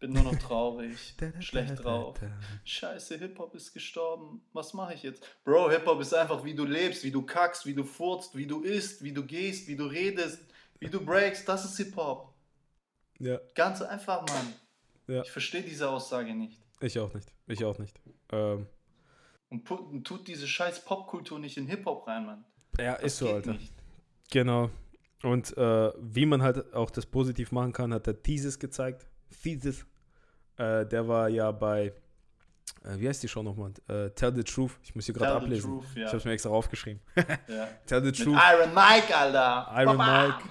bin 0.00 0.12
nur 0.12 0.24
noch 0.24 0.36
traurig, 0.36 1.14
schlecht 1.40 1.84
drauf. 1.84 2.18
Scheiße, 2.64 3.16
Hip-Hop 3.18 3.54
ist 3.54 3.72
gestorben. 3.72 4.44
Was 4.52 4.74
mache 4.74 4.94
ich 4.94 5.04
jetzt? 5.04 5.24
Bro, 5.44 5.70
Hip-Hop 5.70 6.00
ist 6.00 6.14
einfach, 6.14 6.44
wie 6.44 6.54
du 6.54 6.64
lebst, 6.64 7.04
wie 7.04 7.12
du 7.12 7.22
kackst, 7.22 7.64
wie 7.64 7.74
du 7.74 7.84
furzt, 7.84 8.36
wie 8.36 8.46
du 8.46 8.62
isst, 8.62 9.04
wie 9.04 9.12
du 9.12 9.24
gehst, 9.24 9.68
wie 9.68 9.76
du 9.76 9.86
redest, 9.86 10.40
wie 10.80 10.88
du 10.88 11.04
breakst. 11.04 11.48
Das 11.48 11.64
ist 11.64 11.76
Hip-Hop. 11.76 12.34
Ja, 13.20 13.38
Ganz 13.54 13.80
einfach, 13.82 14.26
Mann. 14.26 14.52
Ja. 15.06 15.22
Ich 15.22 15.30
verstehe 15.30 15.62
diese 15.62 15.88
Aussage 15.88 16.34
nicht. 16.34 16.60
ich 16.80 16.98
auch 16.98 17.12
nicht. 17.14 17.32
Ich 17.46 17.64
auch 17.64 17.78
nicht. 17.78 18.00
Ähm, 18.32 18.66
Und, 19.50 19.68
pu- 19.68 19.88
und 19.90 20.04
tut 20.06 20.26
diese 20.28 20.46
scheiß 20.48 20.84
Popkultur 20.84 21.38
nicht 21.38 21.56
in 21.56 21.66
Hip-Hop 21.66 22.06
rein, 22.06 22.26
Mann. 22.26 22.44
ja, 22.78 22.94
Das 22.94 23.04
ist 23.04 23.18
so, 23.18 23.28
Alter. 23.32 23.52
Nicht. 23.52 23.72
Genau. 24.30 24.70
Und 25.22 25.56
äh, 25.56 25.92
wie 26.00 26.26
man 26.26 26.42
halt 26.42 26.74
auch 26.74 26.90
das 26.90 27.06
positiv 27.06 27.52
machen 27.52 27.72
kann, 27.72 27.92
hat 27.94 28.06
der 28.06 28.22
Thesis 28.22 28.58
gezeigt. 28.58 29.06
Thesis. 29.42 29.86
Äh, 30.56 30.86
der 30.86 31.06
war 31.08 31.28
ja 31.28 31.50
bei, 31.50 31.92
äh, 32.84 32.98
wie 32.98 33.08
heißt 33.08 33.22
die 33.22 33.28
Show 33.28 33.42
nochmal? 33.42 33.72
Äh, 33.88 34.10
Tell 34.10 34.34
the 34.34 34.42
Truth. 34.44 34.72
Ich 34.82 34.94
muss 34.94 35.04
hier 35.06 35.14
gerade 35.14 35.34
ablesen. 35.34 35.70
truth, 35.80 35.84
ja. 35.94 36.02
Ich 36.02 36.08
habe 36.08 36.16
es 36.18 36.24
mir 36.24 36.32
extra 36.32 36.50
aufgeschrieben. 36.50 37.00
ja. 37.48 37.68
Tell 37.86 38.00
the 38.00 38.06
Mit 38.06 38.16
Truth. 38.22 38.38
Iron 38.52 38.74
Mike, 38.74 39.16
Alter. 39.16 39.70
Iron 39.82 39.96
Baba. 39.98 40.26
Mike, 40.28 40.44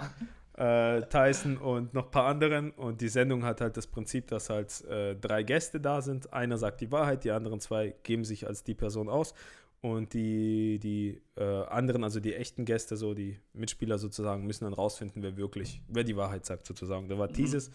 äh, 0.58 1.02
Tyson 1.04 1.58
und 1.58 1.94
noch 1.94 2.06
ein 2.06 2.12
paar 2.12 2.26
anderen. 2.28 2.72
Und 2.72 3.02
die 3.02 3.08
Sendung 3.10 3.44
hat 3.44 3.62
halt 3.62 3.76
das 3.78 3.88
Prinzip, 3.88 4.28
dass 4.28 4.50
halt 4.50 4.84
äh, 4.86 5.16
drei 5.16 5.44
Gäste 5.44 5.80
da 5.80 6.02
sind. 6.02 6.32
Einer 6.34 6.58
sagt 6.58 6.82
die 6.82 6.92
Wahrheit, 6.92 7.24
die 7.24 7.32
anderen 7.32 7.60
zwei 7.60 7.96
geben 8.04 8.24
sich 8.24 8.48
als 8.48 8.64
die 8.64 8.76
Person 8.76 9.10
aus. 9.10 9.34
Und 9.82 10.14
die, 10.14 10.80
die 10.80 11.22
äh, 11.36 11.44
anderen, 11.66 12.06
also 12.06 12.22
die 12.22 12.34
echten 12.36 12.64
Gäste, 12.64 12.96
so 12.96 13.14
die 13.14 13.38
Mitspieler 13.52 13.98
sozusagen, 13.98 14.46
müssen 14.48 14.64
dann 14.64 14.74
rausfinden, 14.74 15.22
wer 15.22 15.36
wirklich, 15.36 15.82
wer 15.90 16.06
die 16.06 16.16
Wahrheit 16.16 16.46
sagt 16.46 16.66
sozusagen. 16.66 17.10
Da 17.10 17.18
war 17.18 17.28
Mhm. 17.28 17.34
Thesis 17.34 17.70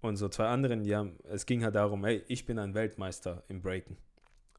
und 0.00 0.16
so 0.16 0.28
zwei 0.28 0.46
anderen, 0.46 0.84
die 0.84 0.94
haben, 0.94 1.16
es 1.24 1.46
ging 1.46 1.64
halt 1.64 1.74
darum, 1.74 2.04
hey, 2.04 2.22
ich 2.28 2.46
bin 2.46 2.58
ein 2.60 2.74
Weltmeister 2.74 3.42
im 3.48 3.62
Breaken. 3.62 3.96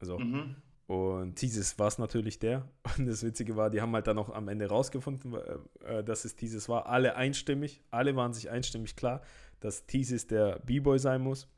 Also, 0.00 0.18
Mhm. 0.18 0.56
Und 0.92 1.40
dieses 1.40 1.78
war 1.78 1.88
es 1.88 1.96
natürlich 1.96 2.38
der. 2.38 2.68
Und 2.98 3.06
das 3.06 3.22
Witzige 3.22 3.56
war, 3.56 3.70
die 3.70 3.80
haben 3.80 3.94
halt 3.94 4.06
dann 4.06 4.18
auch 4.18 4.28
am 4.28 4.48
Ende 4.48 4.68
rausgefunden, 4.68 5.34
äh, 5.34 6.00
äh, 6.00 6.04
dass 6.04 6.26
es 6.26 6.36
dieses 6.36 6.68
war. 6.68 6.84
Alle 6.86 7.16
einstimmig, 7.16 7.80
alle 7.90 8.14
waren 8.14 8.34
sich 8.34 8.50
einstimmig 8.50 8.94
klar, 8.94 9.22
dass 9.60 9.86
dieses 9.86 10.26
der 10.26 10.58
B-Boy 10.58 10.98
sein 10.98 11.22
muss. 11.22 11.48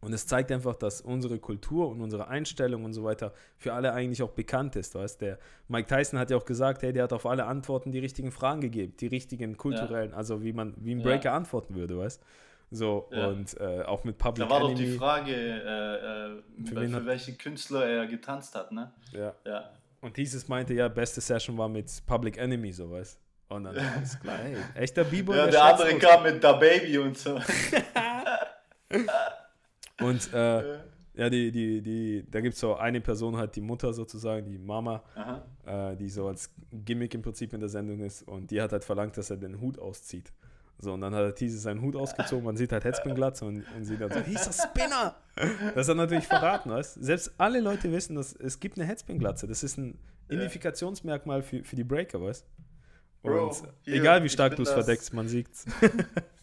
Und 0.00 0.14
es 0.14 0.26
zeigt 0.26 0.50
einfach, 0.50 0.76
dass 0.76 1.02
unsere 1.02 1.38
Kultur 1.38 1.88
und 1.88 2.00
unsere 2.00 2.28
Einstellung 2.28 2.84
und 2.84 2.94
so 2.94 3.04
weiter 3.04 3.34
für 3.58 3.74
alle 3.74 3.92
eigentlich 3.92 4.22
auch 4.22 4.30
bekannt 4.30 4.76
ist. 4.76 4.94
Weißt? 4.94 5.20
Der 5.20 5.38
Mike 5.68 5.94
Tyson 5.94 6.18
hat 6.18 6.30
ja 6.30 6.38
auch 6.38 6.46
gesagt, 6.46 6.82
hey, 6.82 6.94
der 6.94 7.02
hat 7.02 7.12
auf 7.12 7.26
alle 7.26 7.44
Antworten 7.44 7.92
die 7.92 7.98
richtigen 7.98 8.32
Fragen 8.32 8.62
gegeben, 8.62 8.94
die 8.98 9.08
richtigen 9.08 9.58
kulturellen, 9.58 10.14
also 10.14 10.42
wie 10.42 10.54
man 10.54 10.74
wie 10.78 10.94
ein 10.94 11.00
Ja. 11.00 11.04
Breaker 11.04 11.32
antworten 11.32 11.74
würde, 11.74 11.98
weißt 11.98 12.22
So, 12.70 13.08
Ja. 13.12 13.28
und 13.28 13.58
äh, 13.60 13.82
auch 13.82 14.02
mit 14.04 14.18
Public 14.18 14.48
Da 14.48 14.52
war 14.52 14.60
doch 14.60 14.70
Enemy. 14.70 14.86
die 14.86 14.96
Frage, 14.96 15.32
äh, 15.32 15.36
äh, 15.36 16.42
Für 16.66 16.74
für, 16.74 16.80
wen 16.80 16.94
hat- 16.94 17.06
welche 17.06 17.34
Künstler 17.34 17.86
er 17.86 18.06
getanzt 18.06 18.54
hat, 18.54 18.72
ne? 18.72 18.92
Ja. 19.12 19.32
Ja. 19.44 19.70
Und 20.00 20.16
dieses 20.16 20.48
meinte 20.48 20.74
ja, 20.74 20.88
beste 20.88 21.20
Session 21.20 21.56
war 21.56 21.68
mit 21.68 21.90
Public 22.06 22.36
Enemy, 22.36 22.72
so 22.72 22.90
weißt 22.90 23.18
Und 23.48 23.64
dann 23.64 23.76
alles 23.96 24.18
klar, 24.20 24.38
ey, 24.44 24.56
echter 24.74 25.04
B-Boy. 25.04 25.36
Ja, 25.36 25.42
der 25.44 25.52
der 25.52 25.64
andere 25.64 25.98
kam 25.98 26.22
mit 26.24 26.42
Da 26.42 26.52
Baby 26.54 26.98
und 26.98 27.16
so. 27.16 27.38
Und 30.00 30.32
äh, 30.32 30.78
ja, 31.16 31.30
die, 31.30 31.52
die, 31.52 31.80
die, 31.80 32.26
da 32.28 32.40
gibt 32.40 32.54
es 32.54 32.60
so 32.60 32.74
eine 32.74 33.00
Person 33.00 33.36
halt, 33.36 33.54
die 33.54 33.60
Mutter 33.60 33.92
sozusagen, 33.92 34.50
die 34.50 34.58
Mama, 34.58 35.02
äh, 35.64 35.94
die 35.96 36.08
so 36.08 36.26
als 36.26 36.50
Gimmick 36.72 37.14
im 37.14 37.22
Prinzip 37.22 37.52
in 37.52 37.60
der 37.60 37.68
Sendung 37.68 38.00
ist. 38.00 38.22
Und 38.26 38.50
die 38.50 38.60
hat 38.60 38.72
halt 38.72 38.82
verlangt, 38.84 39.16
dass 39.16 39.30
er 39.30 39.36
den 39.36 39.60
Hut 39.60 39.78
auszieht. 39.78 40.32
So, 40.78 40.92
und 40.92 41.00
dann 41.00 41.14
hat 41.14 41.22
der 41.22 41.34
Teaser 41.34 41.58
seinen 41.58 41.80
Hut 41.82 41.96
ausgezogen, 41.96 42.44
man 42.44 42.56
sieht 42.56 42.72
halt 42.72 42.84
Headspin-Glatze 42.84 43.44
und, 43.44 43.64
und 43.76 43.84
sieht 43.84 44.00
dann 44.00 44.10
so, 44.10 44.20
he's 44.20 44.48
a 44.48 44.52
Spinner! 44.68 45.14
Das 45.74 45.88
hat 45.88 45.96
natürlich 45.96 46.26
verraten, 46.26 46.70
weißt 46.70 47.02
Selbst 47.02 47.32
alle 47.38 47.60
Leute 47.60 47.90
wissen, 47.92 48.16
dass 48.16 48.34
es 48.34 48.60
gibt 48.60 48.76
eine 48.78 48.86
Headspin-Glatze. 48.86 49.46
Das 49.46 49.62
ist 49.62 49.78
ein. 49.78 49.98
Identifikationsmerkmal 50.28 51.42
für, 51.42 51.62
für 51.64 51.76
die 51.76 51.84
Breaker, 51.84 52.20
weißt 52.20 52.46
Bro, 53.22 53.48
Und 53.48 53.62
hier, 53.82 53.94
egal 53.94 54.22
wie 54.24 54.28
stark 54.28 54.56
du 54.56 54.62
es 54.62 54.68
das- 54.68 54.74
verdeckst, 54.84 55.12
man 55.14 55.28
sieht's. 55.28 55.64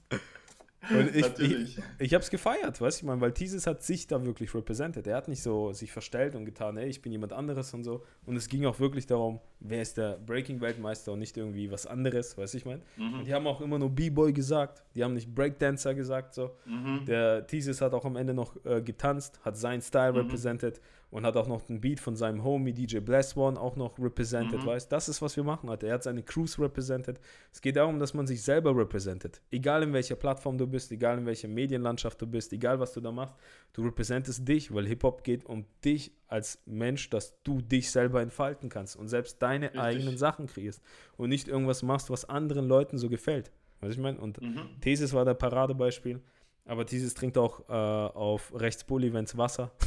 Und 0.89 1.09
ich, 1.09 1.15
ich, 1.17 1.21
Natürlich. 1.21 1.77
ich 1.99 2.13
habe 2.15 2.23
es 2.23 2.31
gefeiert, 2.31 2.81
weißt 2.81 2.99
du, 3.01 3.03
ich 3.03 3.07
meine, 3.07 3.21
weil 3.21 3.33
Thesis 3.33 3.67
hat 3.67 3.83
sich 3.83 4.07
da 4.07 4.25
wirklich 4.25 4.53
represented. 4.55 5.05
Er 5.05 5.15
hat 5.15 5.27
nicht 5.27 5.43
so 5.43 5.71
sich 5.73 5.91
verstellt 5.91 6.35
und 6.35 6.45
getan, 6.45 6.75
ey, 6.77 6.87
ich 6.89 7.01
bin 7.03 7.11
jemand 7.11 7.33
anderes 7.33 7.71
und 7.75 7.83
so. 7.83 8.03
Und 8.25 8.35
es 8.35 8.49
ging 8.49 8.65
auch 8.65 8.79
wirklich 8.79 9.05
darum, 9.05 9.39
wer 9.59 9.83
ist 9.83 9.97
der 9.97 10.17
Breaking-Weltmeister 10.25 11.11
und 11.11 11.19
nicht 11.19 11.37
irgendwie 11.37 11.69
was 11.71 11.85
anderes, 11.85 12.35
weißt 12.37 12.53
du, 12.55 12.57
ich 12.57 12.65
meine. 12.65 12.81
Und 12.97 13.19
Mhm. 13.19 13.25
die 13.25 13.33
haben 13.33 13.45
auch 13.45 13.61
immer 13.61 13.77
nur 13.77 13.91
B-Boy 13.91 14.33
gesagt, 14.33 14.83
die 14.95 15.03
haben 15.03 15.13
nicht 15.13 15.33
Breakdancer 15.35 15.93
gesagt, 15.93 16.33
so. 16.33 16.51
Mhm. 16.65 17.05
Der 17.05 17.45
Thesis 17.45 17.79
hat 17.81 17.93
auch 17.93 18.05
am 18.05 18.15
Ende 18.15 18.33
noch 18.33 18.55
äh, 18.65 18.81
getanzt, 18.81 19.39
hat 19.45 19.57
seinen 19.57 19.81
Style 19.81 20.13
Mhm. 20.13 20.17
represented 20.19 20.81
und 21.11 21.25
hat 21.25 21.35
auch 21.37 21.47
noch 21.47 21.61
den 21.61 21.79
Beat 21.81 21.99
von 21.99 22.15
seinem 22.15 22.43
Homie 22.43 22.73
DJ 22.73 22.99
Bless 22.99 23.35
One 23.37 23.59
auch 23.59 23.75
noch 23.75 23.99
represented, 23.99 24.61
Mhm. 24.61 24.65
weißt 24.65 24.91
Das 24.91 25.09
ist, 25.09 25.21
was 25.21 25.35
wir 25.35 25.43
machen, 25.43 25.69
Alter. 25.69 25.87
Er 25.87 25.95
hat 25.95 26.03
seine 26.03 26.23
Crews 26.23 26.57
represented. 26.57 27.19
Es 27.51 27.61
geht 27.61 27.75
darum, 27.75 27.99
dass 27.99 28.13
man 28.13 28.25
sich 28.27 28.41
selber 28.41 28.75
represented. 28.75 29.41
Egal 29.51 29.83
in 29.83 29.91
welcher 29.93 30.15
Plattform 30.15 30.57
du 30.57 30.65
bist, 30.65 30.91
egal 30.91 31.17
in 31.17 31.25
welcher 31.25 31.49
Medienlandschaft 31.49 32.21
du 32.21 32.27
bist, 32.27 32.53
egal 32.53 32.79
was 32.79 32.93
du 32.93 33.01
da 33.01 33.11
machst, 33.11 33.35
du 33.73 33.83
representest 33.83 34.47
dich, 34.47 34.73
weil 34.73 34.87
Hip-Hop 34.87 35.23
geht 35.23 35.45
um 35.45 35.65
dich 35.83 36.11
als 36.27 36.61
Mensch, 36.65 37.09
dass 37.09 37.41
du 37.43 37.61
dich 37.61 37.91
selber 37.91 38.21
entfalten 38.21 38.69
kannst 38.69 38.95
und 38.95 39.09
selbst 39.09 39.41
deine 39.41 39.65
Richtig. 39.65 39.81
eigenen 39.81 40.17
Sachen 40.17 40.47
kreierst 40.47 40.81
und 41.17 41.27
nicht 41.29 41.47
irgendwas 41.49 41.83
machst, 41.83 42.09
was 42.09 42.23
anderen 42.29 42.67
Leuten 42.69 42.97
so 42.97 43.09
gefällt. 43.09 43.51
Weißt 43.81 43.95
du, 43.95 43.97
ich 43.97 44.03
meine? 44.03 44.19
Und 44.19 44.41
Mhm. 44.41 44.61
Thesis 44.79 45.11
war 45.13 45.25
der 45.25 45.33
Paradebeispiel. 45.33 46.21
Aber 46.65 46.85
Thesis 46.85 47.13
trinkt 47.13 47.37
auch 47.37 47.67
äh, 47.69 47.73
auf 47.73 48.53
Rechtspol-Events 48.53 49.37
Wasser. 49.37 49.71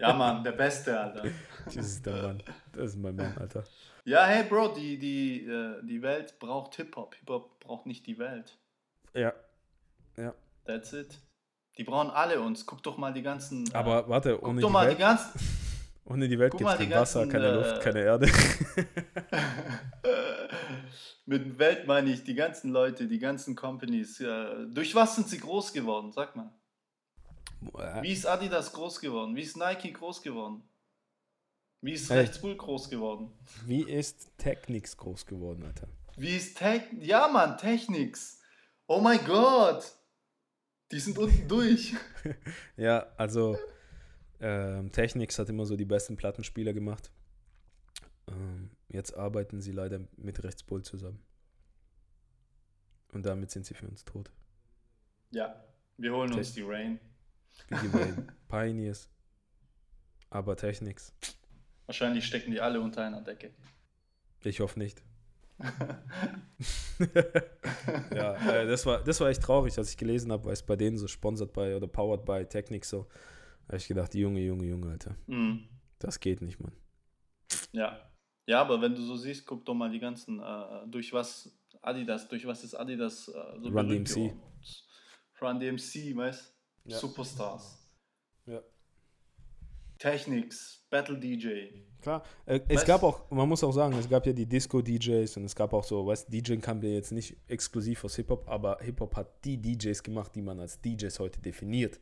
Ja, 0.00 0.12
Mann, 0.12 0.44
der 0.44 0.52
Beste, 0.52 0.98
Alter. 0.98 1.24
Das 1.64 1.74
ist 1.74 2.06
der 2.06 2.22
Mann. 2.22 2.42
Das 2.72 2.90
ist 2.90 2.96
mein 2.96 3.16
Mann, 3.16 3.36
Alter. 3.38 3.64
Ja, 4.04 4.24
hey, 4.24 4.44
Bro, 4.44 4.74
die, 4.74 4.98
die, 4.98 5.44
äh, 5.44 5.84
die 5.84 6.00
Welt 6.00 6.38
braucht 6.38 6.76
Hip-Hop. 6.76 7.16
Hip-Hop 7.16 7.58
braucht 7.58 7.84
nicht 7.86 8.06
die 8.06 8.18
Welt. 8.20 8.56
Ja. 9.14 9.32
Ja. 10.16 10.32
That's 10.64 10.92
it. 10.92 11.20
Die 11.76 11.84
brauchen 11.84 12.10
alle 12.10 12.40
uns. 12.40 12.66
Guck 12.66 12.82
doch 12.84 12.98
mal 12.98 13.12
die 13.12 13.22
ganzen. 13.22 13.68
Aber 13.74 14.08
warte, 14.08 14.42
ohne 14.42 14.60
die, 14.60 14.72
Welt, 14.72 14.92
die 14.92 14.96
ganzen, 14.96 15.40
ohne 16.08 16.28
die 16.28 16.38
Welt 16.38 16.56
gibt 16.56 16.68
es 16.68 16.76
kein 16.76 16.90
Wasser, 16.90 17.26
keine 17.26 17.46
äh, 17.46 17.54
Luft, 17.54 17.80
keine 17.82 18.00
Erde. 18.00 18.26
Mit 21.26 21.58
Welt 21.58 21.86
meine 21.86 22.10
ich 22.10 22.24
die 22.24 22.34
ganzen 22.34 22.70
Leute, 22.70 23.06
die 23.06 23.18
ganzen 23.18 23.54
Companies. 23.54 24.18
Ja, 24.18 24.64
durch 24.64 24.94
was 24.94 25.14
sind 25.14 25.28
sie 25.28 25.38
groß 25.38 25.72
geworden? 25.72 26.10
Sag 26.10 26.34
mal. 26.34 26.50
Wie 28.02 28.12
ist 28.12 28.26
Adidas 28.26 28.72
groß 28.72 29.00
geworden? 29.00 29.36
Wie 29.36 29.42
ist 29.42 29.56
Nike 29.56 29.92
groß 29.92 30.22
geworden? 30.22 30.62
Wie 31.80 31.92
ist 31.92 32.10
hey. 32.10 32.20
Rechtsbull 32.20 32.56
groß 32.56 32.88
geworden? 32.88 33.30
Wie 33.66 33.82
ist 33.82 34.36
Technics 34.38 34.96
groß 34.96 35.26
geworden, 35.26 35.64
Alter? 35.64 35.88
Wie 36.16 36.36
ist 36.36 36.56
Tech... 36.56 36.82
Ja, 37.00 37.28
Mann, 37.28 37.58
Technics. 37.58 38.40
Oh 38.86 39.00
mein 39.00 39.24
Gott. 39.24 39.84
Die 40.90 40.98
sind 40.98 41.18
unten 41.18 41.46
durch. 41.46 41.94
ja, 42.76 43.06
also 43.16 43.56
ähm, 44.40 44.92
Technics 44.92 45.38
hat 45.38 45.48
immer 45.48 45.66
so 45.66 45.76
die 45.76 45.84
besten 45.84 46.16
Plattenspieler 46.16 46.72
gemacht. 46.72 47.10
Ähm, 48.28 48.70
jetzt 48.88 49.16
arbeiten 49.16 49.60
sie 49.60 49.72
leider 49.72 50.00
mit 50.16 50.42
Rechtsbull 50.42 50.82
zusammen. 50.82 51.20
Und 53.12 53.24
damit 53.24 53.50
sind 53.50 53.66
sie 53.66 53.74
für 53.74 53.88
uns 53.88 54.04
tot. 54.04 54.30
Ja, 55.30 55.64
wir 55.96 56.12
holen 56.12 56.30
Te 56.30 56.38
uns 56.38 56.52
die 56.52 56.62
Rain. 56.62 57.00
Die 57.70 57.96
Rain. 57.96 58.30
Pioneers. 58.48 59.08
Aber 60.30 60.56
Technics. 60.56 61.12
Wahrscheinlich 61.86 62.26
stecken 62.26 62.50
die 62.50 62.60
alle 62.60 62.80
unter 62.80 63.04
einer 63.04 63.22
Decke. 63.22 63.50
Ich 64.44 64.60
hoffe 64.60 64.78
nicht. 64.78 65.02
ja, 68.14 68.34
äh, 68.34 68.66
das, 68.66 68.86
war, 68.86 69.02
das 69.02 69.18
war 69.20 69.28
echt 69.28 69.42
traurig, 69.42 69.76
als 69.76 69.90
ich 69.90 69.96
gelesen 69.96 70.30
habe, 70.30 70.44
weil 70.44 70.52
es 70.52 70.62
bei 70.62 70.76
denen 70.76 70.98
so 70.98 71.08
sponsored 71.08 71.52
bei 71.52 71.74
oder 71.74 71.88
powered 71.88 72.24
by 72.24 72.44
Technics 72.44 72.90
so. 72.90 73.08
Habe 73.68 73.76
ich 73.76 73.86
gedacht, 73.86 74.14
Junge, 74.14 74.40
Junge, 74.40 74.64
Junge, 74.64 74.90
Alter. 74.90 75.16
Mm. 75.26 75.68
Das 75.98 76.18
geht 76.18 76.40
nicht, 76.40 76.58
Mann. 76.58 76.72
Ja. 77.72 78.10
Ja, 78.46 78.62
aber 78.62 78.80
wenn 78.80 78.94
du 78.94 79.02
so 79.02 79.16
siehst, 79.16 79.46
guck 79.46 79.64
doch 79.64 79.74
mal 79.74 79.90
die 79.90 79.98
ganzen, 79.98 80.40
äh, 80.40 80.86
durch 80.86 81.12
was 81.12 81.54
Adidas, 81.82 82.28
durch 82.28 82.46
was 82.46 82.64
ist 82.64 82.74
Adidas 82.74 83.28
äh, 83.28 83.60
so 83.60 83.68
Run 83.68 83.88
DMC. 83.88 84.32
Run 85.42 85.60
DMC, 85.60 86.16
weißt 86.16 86.54
ja. 86.84 86.96
Superstars. 86.96 87.86
Ja. 88.46 88.62
Technics, 89.98 90.86
Battle 90.88 91.18
DJ. 91.18 91.82
Klar, 92.00 92.22
äh, 92.46 92.60
es 92.68 92.84
gab 92.84 93.02
auch, 93.02 93.30
man 93.30 93.48
muss 93.48 93.64
auch 93.64 93.72
sagen, 93.72 93.94
es 93.98 94.08
gab 94.08 94.24
ja 94.24 94.32
die 94.32 94.46
Disco-DJs 94.46 95.36
und 95.36 95.44
es 95.44 95.54
gab 95.54 95.72
auch 95.72 95.84
so, 95.84 96.06
weißt 96.06 96.32
DJing 96.32 96.60
kam 96.60 96.80
ja 96.82 96.90
jetzt 96.90 97.10
nicht 97.10 97.36
exklusiv 97.48 98.04
aus 98.04 98.16
Hip-Hop, 98.16 98.48
aber 98.48 98.78
Hip-Hop 98.80 99.16
hat 99.16 99.44
die 99.44 99.60
DJs 99.60 100.02
gemacht, 100.02 100.34
die 100.34 100.42
man 100.42 100.60
als 100.60 100.80
DJs 100.80 101.18
heute 101.18 101.40
definiert. 101.40 101.98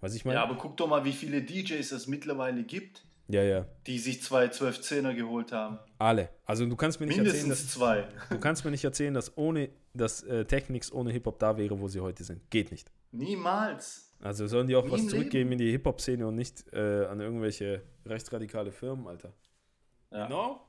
Was 0.00 0.14
ich 0.14 0.24
meine? 0.24 0.36
Ja, 0.36 0.44
aber 0.44 0.56
guck 0.56 0.76
doch 0.76 0.86
mal, 0.86 1.04
wie 1.04 1.12
viele 1.12 1.42
DJs 1.42 1.92
es 1.92 2.06
mittlerweile 2.06 2.62
gibt. 2.62 3.04
Ja, 3.28 3.42
ja. 3.42 3.66
Die 3.86 3.98
sich 3.98 4.22
zwei 4.22 4.46
12-10er 4.46 5.14
geholt 5.14 5.52
haben. 5.52 5.78
Alle. 5.98 6.30
Also 6.46 6.64
du 6.64 6.76
kannst 6.76 6.98
mir 6.98 7.06
nicht 7.06 7.16
Mindestens 7.16 7.48
erzählen, 7.48 7.50
dass, 7.50 7.68
zwei. 7.68 8.08
Du 8.34 8.40
kannst 8.40 8.64
mir 8.64 8.70
nicht 8.70 8.84
erzählen, 8.84 9.12
dass 9.12 9.36
ohne 9.36 9.68
dass 9.92 10.22
äh, 10.22 10.44
Technics 10.46 10.90
ohne 10.92 11.12
Hip-Hop 11.12 11.38
da 11.38 11.56
wäre, 11.58 11.78
wo 11.78 11.88
sie 11.88 12.00
heute 12.00 12.24
sind. 12.24 12.50
Geht 12.50 12.70
nicht. 12.70 12.90
Niemals. 13.12 14.14
Also 14.20 14.46
sollen 14.46 14.66
die 14.66 14.76
auch 14.76 14.84
Nie 14.84 14.92
was 14.92 15.06
zurückgeben 15.08 15.52
in 15.52 15.58
die 15.58 15.70
Hip-Hop-Szene 15.70 16.26
und 16.26 16.36
nicht 16.36 16.64
äh, 16.72 17.04
an 17.06 17.20
irgendwelche 17.20 17.82
rechtsradikale 18.06 18.72
Firmen, 18.72 19.06
Alter. 19.06 19.32
Ja. 20.10 20.28
No? 20.28 20.60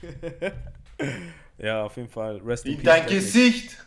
ja, 1.58 1.84
auf 1.84 1.96
jeden 1.96 2.08
Fall. 2.08 2.38
Rest 2.38 2.64
in, 2.64 2.78
in 2.78 2.82
dein 2.82 3.06
Gesicht! 3.06 3.76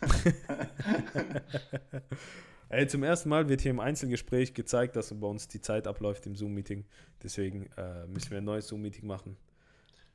Ey, 2.68 2.88
zum 2.88 3.04
ersten 3.04 3.28
Mal 3.28 3.48
wird 3.48 3.60
hier 3.60 3.70
im 3.70 3.78
Einzelgespräch 3.78 4.52
gezeigt, 4.52 4.96
dass 4.96 5.14
bei 5.14 5.26
uns 5.26 5.46
die 5.46 5.60
Zeit 5.60 5.86
abläuft 5.86 6.26
im 6.26 6.34
Zoom-Meeting. 6.34 6.84
Deswegen 7.22 7.70
äh, 7.76 8.06
müssen 8.08 8.30
wir 8.30 8.38
ein 8.38 8.44
neues 8.44 8.66
Zoom-Meeting 8.66 9.06
machen. 9.06 9.36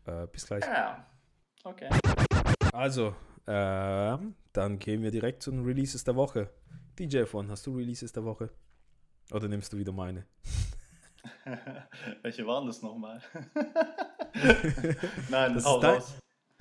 Äh, 0.05 0.27
bis 0.27 0.47
gleich. 0.47 0.65
Ja, 0.65 1.05
okay. 1.63 1.89
Also, 2.73 3.15
äh, 3.45 4.17
dann 4.51 4.79
gehen 4.79 5.01
wir 5.01 5.11
direkt 5.11 5.43
zu 5.43 5.51
den 5.51 5.63
Releases 5.63 6.03
der 6.03 6.17
Woche. 6.17 6.49
DJ 6.99 7.23
von, 7.23 7.49
hast 7.49 7.65
du 7.67 7.77
Releases 7.77 8.11
der 8.11 8.25
Woche? 8.25 8.49
Oder 9.31 9.47
nimmst 9.47 9.71
du 9.71 9.77
wieder 9.77 9.93
meine? 9.93 10.25
Welche 12.21 12.45
waren 12.45 12.67
das 12.67 12.81
nochmal? 12.81 13.21
Nein, 15.29 15.53
das 15.53 15.63
ist 15.63 15.67
raus. 15.67 16.17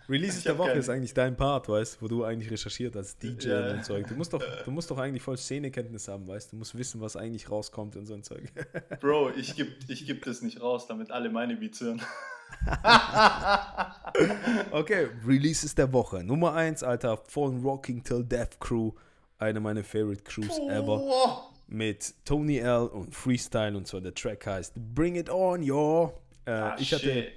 Releases 0.08 0.42
der 0.42 0.58
Woche 0.58 0.68
keine. 0.68 0.80
ist 0.80 0.88
eigentlich 0.88 1.14
dein 1.14 1.36
Part, 1.36 1.68
weißt 1.68 1.96
du, 1.96 2.02
wo 2.02 2.08
du 2.08 2.24
eigentlich 2.24 2.50
recherchiert 2.50 2.96
als 2.96 3.16
DJ 3.16 3.48
ja. 3.48 3.72
und 3.72 3.84
Zeug. 3.84 4.06
Du 4.08 4.14
musst, 4.14 4.32
doch, 4.32 4.42
du 4.64 4.70
musst 4.70 4.90
doch 4.90 4.98
eigentlich 4.98 5.22
voll 5.22 5.36
Szenekenntnis 5.36 6.08
haben, 6.08 6.26
weißt 6.26 6.48
du. 6.48 6.56
Du 6.56 6.58
musst 6.58 6.76
wissen, 6.76 7.00
was 7.00 7.16
eigentlich 7.16 7.50
rauskommt 7.50 7.96
und 7.96 8.06
so 8.06 8.14
ein 8.14 8.22
Zeug. 8.22 8.50
Bro, 9.00 9.30
ich 9.36 9.54
gebe 9.54 9.70
ich 9.88 10.06
geb 10.06 10.24
das 10.24 10.42
nicht 10.42 10.60
raus, 10.60 10.86
damit 10.86 11.10
alle 11.10 11.30
meine 11.30 11.56
Beats 11.56 11.80
hören. 11.80 12.02
okay, 14.72 15.08
Releases 15.26 15.74
der 15.74 15.92
Woche. 15.92 16.24
Nummer 16.24 16.54
1, 16.54 16.82
Alter, 16.82 17.18
von 17.28 17.62
Rocking 17.62 18.02
Till 18.02 18.24
Death 18.24 18.58
Crew. 18.58 18.92
Eine 19.38 19.60
meiner 19.60 19.84
favorite 19.84 20.22
Crews 20.24 20.58
ever 20.68 21.48
mit 21.70 22.14
Tony 22.24 22.58
L 22.58 22.88
und 22.88 23.14
Freestyle 23.14 23.76
und 23.76 23.86
zwar 23.86 24.00
der 24.00 24.12
Track 24.12 24.46
heißt 24.46 24.74
Bring 24.94 25.14
It 25.14 25.30
On, 25.30 25.62
yo. 25.62 26.12
Äh, 26.44 26.50
ah, 26.50 26.76
ich, 26.78 26.92
hatte, 26.92 27.28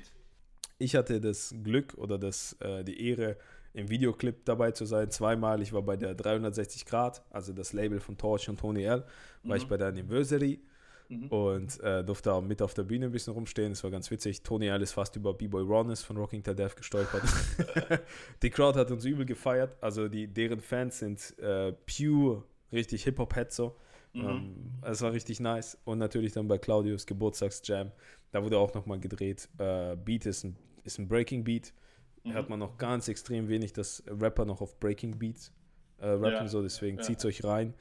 ich 0.77 0.95
hatte 0.95 1.21
das 1.21 1.53
Glück 1.63 1.93
oder 1.97 2.17
das, 2.17 2.53
äh, 2.59 2.83
die 2.83 3.09
Ehre, 3.09 3.37
im 3.73 3.89
Videoclip 3.89 4.45
dabei 4.45 4.71
zu 4.71 4.85
sein. 4.85 5.09
Zweimal. 5.09 5.61
Ich 5.61 5.73
war 5.73 5.81
bei 5.81 5.97
der 5.97 6.13
360 6.13 6.85
Grad, 6.85 7.23
also 7.31 7.53
das 7.53 7.73
Label 7.73 7.99
von 7.99 8.17
Torch 8.17 8.47
und 8.49 8.59
Tony 8.59 8.83
L, 8.83 9.03
war 9.43 9.55
mhm. 9.55 9.55
ich 9.55 9.67
bei 9.67 9.77
der 9.77 9.87
Anniversary 9.87 10.59
mhm. 11.09 11.27
und 11.27 11.79
äh, 11.81 12.03
durfte 12.03 12.33
auch 12.33 12.41
mit 12.41 12.61
auf 12.61 12.73
der 12.73 12.83
Bühne 12.83 13.07
ein 13.07 13.11
bisschen 13.11 13.33
rumstehen. 13.33 13.71
Das 13.71 13.83
war 13.83 13.91
ganz 13.91 14.11
witzig. 14.11 14.43
Tony 14.43 14.67
L 14.67 14.81
ist 14.81 14.93
fast 14.93 15.15
über 15.15 15.33
B-Boy 15.33 15.63
Ronis 15.63 16.03
von 16.03 16.17
Rocking 16.17 16.43
to 16.43 16.53
Death 16.53 16.75
gestolpert. 16.75 17.23
die 18.43 18.49
Crowd 18.51 18.77
hat 18.77 18.91
uns 18.91 19.05
übel 19.05 19.25
gefeiert. 19.25 19.75
Also 19.81 20.07
die, 20.07 20.27
deren 20.27 20.61
Fans 20.61 20.99
sind 20.99 21.37
äh, 21.39 21.73
pure, 21.73 22.43
richtig 22.71 23.03
Hip-Hop-Heads 23.05 23.55
so. 23.55 23.75
Mhm. 24.13 24.21
Ähm, 24.21 24.55
es 24.83 25.01
war 25.01 25.13
richtig 25.13 25.39
nice. 25.39 25.79
Und 25.83 25.97
natürlich 25.97 26.33
dann 26.33 26.47
bei 26.47 26.59
Claudius 26.59 27.07
Geburtstagsjam, 27.07 27.91
da 28.33 28.43
wurde 28.43 28.57
auch 28.57 28.73
nochmal 28.73 28.99
gedreht. 28.99 29.47
Äh, 29.59 29.95
Beat 29.95 30.25
ist 30.25 30.43
ein, 30.43 30.57
ist 30.83 30.97
ein 30.97 31.07
Breaking 31.07 31.43
Beat. 31.43 31.71
Mhm. 32.23 32.33
Hört 32.33 32.49
man 32.49 32.59
noch 32.59 32.77
ganz 32.77 33.07
extrem 33.07 33.47
wenig, 33.47 33.73
dass 33.73 34.03
Rapper 34.07 34.43
noch 34.43 34.59
auf 34.59 34.79
Breaking 34.79 35.17
Beats 35.17 35.53
äh, 35.99 36.07
rappen, 36.07 36.31
ja. 36.31 36.47
so 36.47 36.61
deswegen 36.61 36.97
ja. 36.97 37.03
zieht 37.03 37.23
euch 37.23 37.43
rein. 37.43 37.75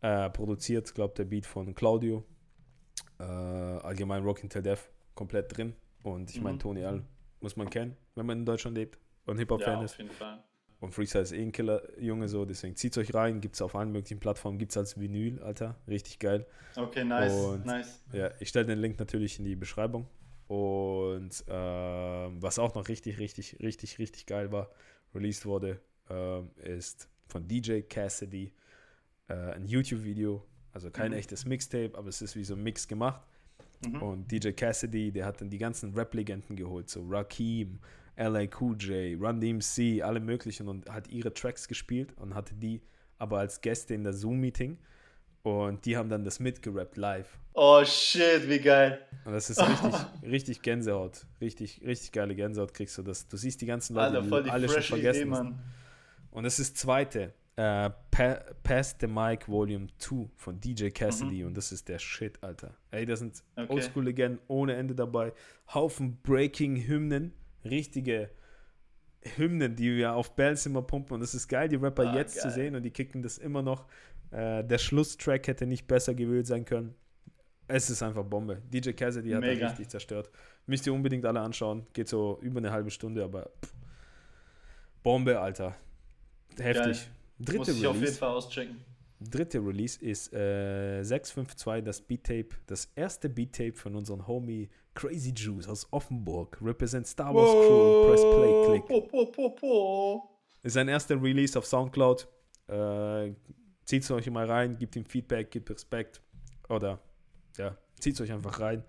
Äh, 0.00 0.28
produziert, 0.30 0.92
glaubt 0.94 1.18
der 1.18 1.24
Beat 1.24 1.46
von 1.46 1.74
Claudio. 1.74 2.24
Äh, 3.20 3.22
allgemein 3.22 4.24
Rocking 4.24 4.50
Till 4.50 4.62
Death 4.62 4.90
komplett 5.14 5.56
drin. 5.56 5.74
Und 6.02 6.30
ich 6.30 6.40
meine, 6.40 6.56
mhm. 6.56 6.60
Tony 6.60 6.80
L 6.80 7.04
muss 7.40 7.56
man 7.56 7.70
kennen, 7.70 7.96
wenn 8.16 8.26
man 8.26 8.40
in 8.40 8.44
Deutschland 8.44 8.76
lebt 8.76 8.98
und 9.26 9.38
Hip-Hop-Fan 9.38 9.78
ja, 9.78 9.84
ist. 9.84 9.92
Auf 9.92 9.98
jeden 9.98 10.10
Fall. 10.10 10.42
Und 10.82 10.92
Freestyle 10.92 11.22
ist 11.22 11.30
eh 11.30 11.40
ein 11.40 11.52
Killer-Junge, 11.52 12.26
so, 12.28 12.44
deswegen 12.44 12.74
zieht 12.74 12.98
euch 12.98 13.14
rein, 13.14 13.40
gibt 13.40 13.54
es 13.54 13.62
auf 13.62 13.76
allen 13.76 13.92
möglichen 13.92 14.18
Plattformen, 14.18 14.58
gibt 14.58 14.72
es 14.72 14.76
als 14.76 14.98
Vinyl, 14.98 15.40
Alter, 15.40 15.76
richtig 15.86 16.18
geil. 16.18 16.44
Okay, 16.74 17.04
nice, 17.04 17.32
und, 17.32 17.64
nice. 17.64 18.02
Ja, 18.12 18.32
ich 18.40 18.48
stelle 18.48 18.66
den 18.66 18.80
Link 18.80 18.98
natürlich 18.98 19.38
in 19.38 19.44
die 19.44 19.54
Beschreibung. 19.54 20.08
Und 20.48 21.44
äh, 21.46 21.52
was 21.52 22.58
auch 22.58 22.74
noch 22.74 22.88
richtig, 22.88 23.20
richtig, 23.20 23.60
richtig, 23.62 24.00
richtig 24.00 24.26
geil 24.26 24.50
war, 24.50 24.70
released 25.14 25.46
wurde, 25.46 25.78
äh, 26.10 26.40
ist 26.64 27.08
von 27.28 27.46
DJ 27.46 27.82
Cassidy 27.82 28.52
äh, 29.28 29.34
ein 29.34 29.66
YouTube-Video, 29.66 30.44
also 30.72 30.90
kein 30.90 31.12
mhm. 31.12 31.18
echtes 31.18 31.46
Mixtape, 31.46 31.96
aber 31.96 32.08
es 32.08 32.20
ist 32.22 32.34
wie 32.34 32.42
so 32.42 32.54
ein 32.54 32.62
Mix 32.64 32.88
gemacht. 32.88 33.22
Mhm. 33.86 34.02
Und 34.02 34.32
DJ 34.32 34.50
Cassidy, 34.50 35.12
der 35.12 35.26
hat 35.26 35.40
dann 35.40 35.48
die 35.48 35.58
ganzen 35.58 35.94
Rap-Legenden 35.94 36.56
geholt, 36.56 36.90
so 36.90 37.06
Rakim, 37.08 37.78
LA 38.16 38.46
Cool 38.60 38.76
J, 38.78 39.20
Run 39.20 39.40
DMC, 39.40 40.02
alle 40.02 40.20
möglichen 40.20 40.68
und 40.68 40.88
hat 40.90 41.08
ihre 41.08 41.32
Tracks 41.32 41.68
gespielt 41.68 42.12
und 42.16 42.34
hatte 42.34 42.54
die 42.54 42.82
aber 43.18 43.38
als 43.38 43.60
Gäste 43.60 43.94
in 43.94 44.02
der 44.02 44.12
Zoom-Meeting. 44.12 44.78
Und 45.42 45.84
die 45.86 45.96
haben 45.96 46.08
dann 46.08 46.24
das 46.24 46.38
mitgerappt 46.38 46.96
live. 46.96 47.38
Oh 47.54 47.84
shit, 47.84 48.48
wie 48.48 48.58
geil. 48.58 49.00
Und 49.24 49.32
das 49.32 49.50
ist 49.50 49.60
richtig, 49.60 49.94
richtig 50.22 50.62
Gänsehaut. 50.62 51.26
Richtig, 51.40 51.82
richtig 51.84 52.12
geile 52.12 52.34
Gänsehaut 52.34 52.74
kriegst 52.74 52.96
du. 52.98 53.02
Das, 53.02 53.26
du 53.26 53.36
siehst 53.36 53.60
die 53.60 53.66
ganzen 53.66 53.94
Leute, 53.94 54.18
Alter, 54.18 54.42
die, 54.42 54.50
alle 54.50 54.68
schon 54.68 54.82
vergessen. 54.82 55.32
Idee, 55.32 55.54
und 56.30 56.44
das 56.44 56.58
ist 56.58 56.78
zweite. 56.78 57.32
Äh, 57.56 57.90
pa 58.10 58.40
Pass 58.62 58.96
the 59.00 59.06
Mic 59.06 59.46
Volume 59.48 59.88
2 59.98 60.30
von 60.36 60.60
DJ 60.60 60.88
Cassidy. 60.88 61.42
Mhm. 61.42 61.48
Und 61.48 61.56
das 61.56 61.70
ist 61.70 61.88
der 61.88 61.98
Shit, 61.98 62.42
Alter. 62.42 62.74
Ey, 62.90 63.04
da 63.04 63.16
sind 63.16 63.42
okay. 63.56 63.72
Oldschool-Legenden 63.72 64.40
ohne 64.48 64.74
Ende 64.74 64.94
dabei. 64.94 65.32
Haufen 65.74 66.18
Breaking-Hymnen 66.22 67.32
richtige 67.64 68.30
Hymnen, 69.36 69.76
die 69.76 69.96
wir 69.96 70.14
auf 70.14 70.34
Bells 70.34 70.66
immer 70.66 70.82
pumpen. 70.82 71.14
Und 71.14 71.22
es 71.22 71.34
ist 71.34 71.48
geil, 71.48 71.68
die 71.68 71.76
Rapper 71.76 72.10
ah, 72.10 72.16
jetzt 72.16 72.34
geil. 72.34 72.42
zu 72.42 72.50
sehen 72.50 72.74
und 72.74 72.82
die 72.82 72.90
kicken 72.90 73.22
das 73.22 73.38
immer 73.38 73.62
noch. 73.62 73.86
Äh, 74.30 74.64
der 74.64 74.78
Schlusstrack 74.78 75.46
hätte 75.46 75.66
nicht 75.66 75.86
besser 75.86 76.14
gewählt 76.14 76.46
sein 76.46 76.64
können. 76.64 76.94
Es 77.68 77.88
ist 77.88 78.02
einfach 78.02 78.24
Bombe. 78.24 78.60
DJ 78.72 78.90
Cassidy 78.90 79.30
hat 79.30 79.44
das 79.44 79.70
richtig 79.70 79.88
zerstört. 79.88 80.30
Müsst 80.66 80.86
ihr 80.86 80.92
unbedingt 80.92 81.24
alle 81.24 81.40
anschauen. 81.40 81.86
Geht 81.92 82.08
so 82.08 82.38
über 82.42 82.58
eine 82.58 82.72
halbe 82.72 82.90
Stunde, 82.90 83.22
aber 83.22 83.50
pff. 83.64 83.72
Bombe, 85.02 85.40
Alter. 85.40 85.74
Heftig. 86.58 86.84
Geil. 86.84 86.96
Dritte 87.38 87.58
Muss 87.58 87.68
ich 87.68 87.74
Release. 87.74 87.88
auf 87.90 88.00
jeden 88.00 88.14
Fall 88.14 88.28
auschecken. 88.30 88.91
Dritte 89.22 89.58
Release 89.58 90.00
ist 90.00 90.32
äh, 90.32 91.02
652, 91.02 91.84
das 91.84 92.00
Beat-Tape, 92.00 92.48
das 92.66 92.90
erste 92.94 93.28
Beat-Tape 93.28 93.74
von 93.74 93.94
unserem 93.94 94.26
Homie 94.26 94.68
Crazy 94.94 95.32
Juice 95.34 95.68
aus 95.68 95.86
Offenburg. 95.90 96.58
Represent 96.60 97.06
Star 97.06 97.34
Wars 97.34 97.50
Crew 97.50 98.00
und 98.00 98.08
Press 98.08 98.20
Play 98.20 98.66
Click. 98.66 98.86
Po, 98.86 99.00
po, 99.02 99.26
po, 99.26 99.50
po. 99.50 100.28
Ist 100.62 100.74
sein 100.74 100.88
erster 100.88 101.20
Release 101.20 101.58
auf 101.58 101.66
Soundcloud. 101.66 102.28
Äh, 102.68 103.32
zieht 103.84 104.02
es 104.04 104.10
euch 104.10 104.30
mal 104.30 104.46
rein, 104.46 104.78
gibt 104.78 104.96
ihm 104.96 105.04
Feedback, 105.04 105.50
gibt 105.50 105.70
Respekt. 105.70 106.20
Oder 106.68 107.00
ja, 107.56 107.76
zieht 107.98 108.14
es 108.14 108.20
euch 108.20 108.32
einfach 108.32 108.60
rein. 108.60 108.84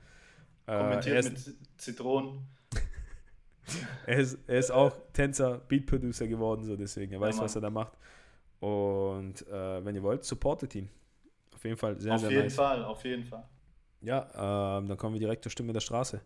Äh, 0.68 0.72
er, 0.72 0.80
Kommentiert 0.80 1.26
ist, 1.26 1.48
mit 1.48 1.58
Zitronen. 1.78 2.48
er, 4.08 4.18
ist, 4.18 4.38
er 4.48 4.60
ist 4.60 4.72
auch 4.72 4.96
Tänzer, 5.14 5.60
Beat-Producer 5.68 6.28
geworden, 6.28 6.64
so 6.64 6.76
deswegen. 6.76 7.14
Er 7.14 7.22
weiß, 7.22 7.38
Mann. 7.38 7.46
was 7.46 7.56
er 7.56 7.62
da 7.62 7.70
macht. 7.70 7.98
Und 8.64 9.46
äh, 9.48 9.84
wenn 9.84 9.94
ihr 9.94 10.04
wollt, 10.04 10.24
supportet 10.24 10.74
ihn. 10.76 10.90
Auf 11.54 11.64
jeden 11.66 11.76
Fall 11.76 12.00
sehr, 12.00 12.14
auf 12.14 12.22
sehr 12.22 12.30
jeden 12.32 12.44
nice. 12.44 12.56
Fall, 12.56 12.86
auf 12.86 13.04
jeden 13.04 13.26
Fall. 13.26 13.44
Ja, 14.02 14.78
ähm, 14.78 14.88
dann 14.88 14.98
kommen 14.98 15.14
wir 15.16 15.20
direkt 15.20 15.44
zur 15.44 15.52
Stimme 15.52 15.74
der 15.74 15.82
Straße. 15.82 16.22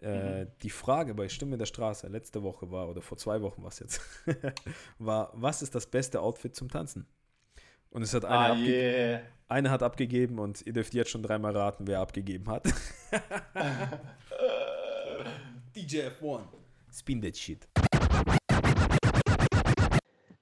Äh, 0.00 0.44
Mhm. 0.44 0.48
Die 0.62 0.70
Frage 0.70 1.14
bei 1.14 1.28
Stimme 1.28 1.56
der 1.56 1.66
Straße 1.66 2.08
letzte 2.08 2.42
Woche 2.42 2.70
war, 2.70 2.88
oder 2.88 3.00
vor 3.00 3.16
zwei 3.16 3.40
Wochen 3.40 3.62
war 3.62 3.68
es 3.70 3.78
jetzt, 3.78 4.00
war, 4.98 5.30
was 5.34 5.62
ist 5.62 5.74
das 5.74 5.86
beste 5.86 6.20
Outfit 6.20 6.54
zum 6.56 6.68
Tanzen? 6.68 7.06
Und 7.90 8.02
es 8.02 8.12
hat 8.12 8.24
einer, 8.24 8.38
Ah, 8.38 8.52
abge 8.52 8.62
yeah. 8.66 9.20
einer 9.48 9.70
hat 9.70 9.82
abgegeben 9.82 10.38
und 10.40 10.66
ihr 10.66 10.72
dürft 10.72 10.92
jetzt 10.94 11.10
schon 11.10 11.22
dreimal 11.22 11.56
raten, 11.56 11.86
wer 11.86 12.00
abgegeben 12.00 12.48
hat. 12.50 12.64
DJ 15.76 16.08
F1. 16.20 16.40
Spin 16.92 17.22
that 17.22 17.36
shit. 17.36 17.66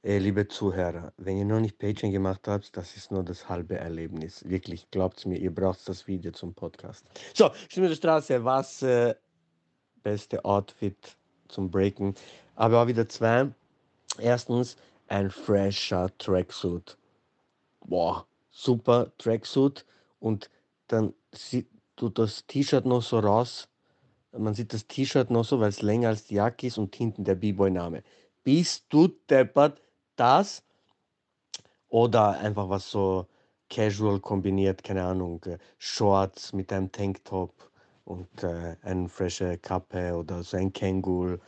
Ey, 0.03 0.19
liebe 0.19 0.49
Zuhörer, 0.49 1.13
wenn 1.19 1.37
ihr 1.37 1.45
noch 1.45 1.61
nicht 1.61 1.79
Patreon 1.79 2.11
gemacht 2.11 2.49
habt, 2.49 2.75
das 2.75 2.97
ist 2.97 3.11
nur 3.11 3.23
das 3.23 3.51
halbe 3.51 3.77
Erlebnis. 3.77 4.43
Wirklich, 4.49 4.91
glaubt's 4.91 5.27
mir, 5.27 5.37
ihr 5.37 5.55
braucht 5.55 5.87
das 5.87 6.07
Video 6.07 6.33
zum 6.33 6.55
Podcast. 6.55 7.05
So, 7.35 7.51
Stimme 7.69 7.89
der 7.89 7.97
Straße, 7.97 8.43
was 8.43 8.81
äh, 8.81 9.15
beste 10.03 10.43
Outfit 10.43 10.97
zum 11.49 11.71
Breaken? 11.71 12.15
Aber 12.57 12.83
auch 12.83 12.87
wieder 12.87 13.11
zwei. 13.11 13.51
Erstens, 14.19 14.79
ein 15.09 15.31
fresher 15.31 16.11
Tracksuit. 16.17 16.97
Boah, 17.85 18.27
super 18.51 19.13
Tracksuit. 19.19 19.85
Und 20.19 20.49
dann 20.89 21.13
sieht 21.33 21.69
du 21.97 22.09
das 22.09 22.47
T-Shirt 22.47 22.87
noch 22.87 23.03
so 23.03 23.19
raus. 23.19 23.69
Man 24.33 24.55
sieht 24.55 24.73
das 24.73 24.87
T-Shirt 24.87 25.31
noch 25.31 25.45
so, 25.45 25.61
weil 25.61 25.69
es 25.69 25.83
länger 25.83 26.09
als 26.09 26.25
die 26.25 26.37
Jacke 26.37 26.69
ist 26.69 26.79
und 26.79 26.97
hinten 26.97 27.25
der 27.25 27.35
B-Boy-Name. 27.35 28.03
Bist 28.43 28.87
du 28.89 29.09
deppert? 29.29 29.83
Das 30.21 30.63
oder 31.89 32.39
einfach 32.41 32.69
was 32.69 32.91
so 32.91 33.27
casual 33.71 34.21
kombiniert, 34.21 34.85
keine 34.85 35.03
Ahnung, 35.03 35.43
äh, 35.47 35.57
Shorts 35.79 36.53
mit 36.53 36.71
einem 36.75 36.93
Tanktop 36.93 37.71
und 38.05 38.29
äh, 38.43 38.77
eine 38.83 39.09
frische 39.09 39.57
Kappe 39.57 40.15
oder 40.15 40.43
so 40.43 40.59
ein 40.59 40.75
Känguru. 40.75 41.39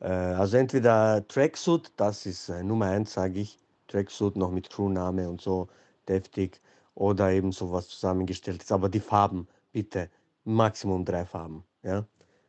Äh, 0.00 0.08
also 0.08 0.56
entweder 0.56 1.28
Tracksuit, 1.28 1.92
das 1.96 2.26
ist 2.26 2.48
äh, 2.48 2.64
Nummer 2.64 2.86
eins, 2.86 3.12
sage 3.12 3.38
ich, 3.38 3.56
Tracksuit 3.86 4.34
noch 4.34 4.50
mit 4.50 4.68
Crewname 4.68 5.28
und 5.28 5.40
so, 5.40 5.68
deftig, 6.08 6.60
oder 6.96 7.30
eben 7.30 7.52
sowas 7.52 7.86
zusammengestelltes. 7.88 8.72
Aber 8.72 8.88
die 8.88 8.98
Farben, 8.98 9.46
bitte, 9.70 10.10
Maximum 10.42 11.04
drei 11.04 11.24
Farben, 11.24 11.62
ja. 11.84 12.04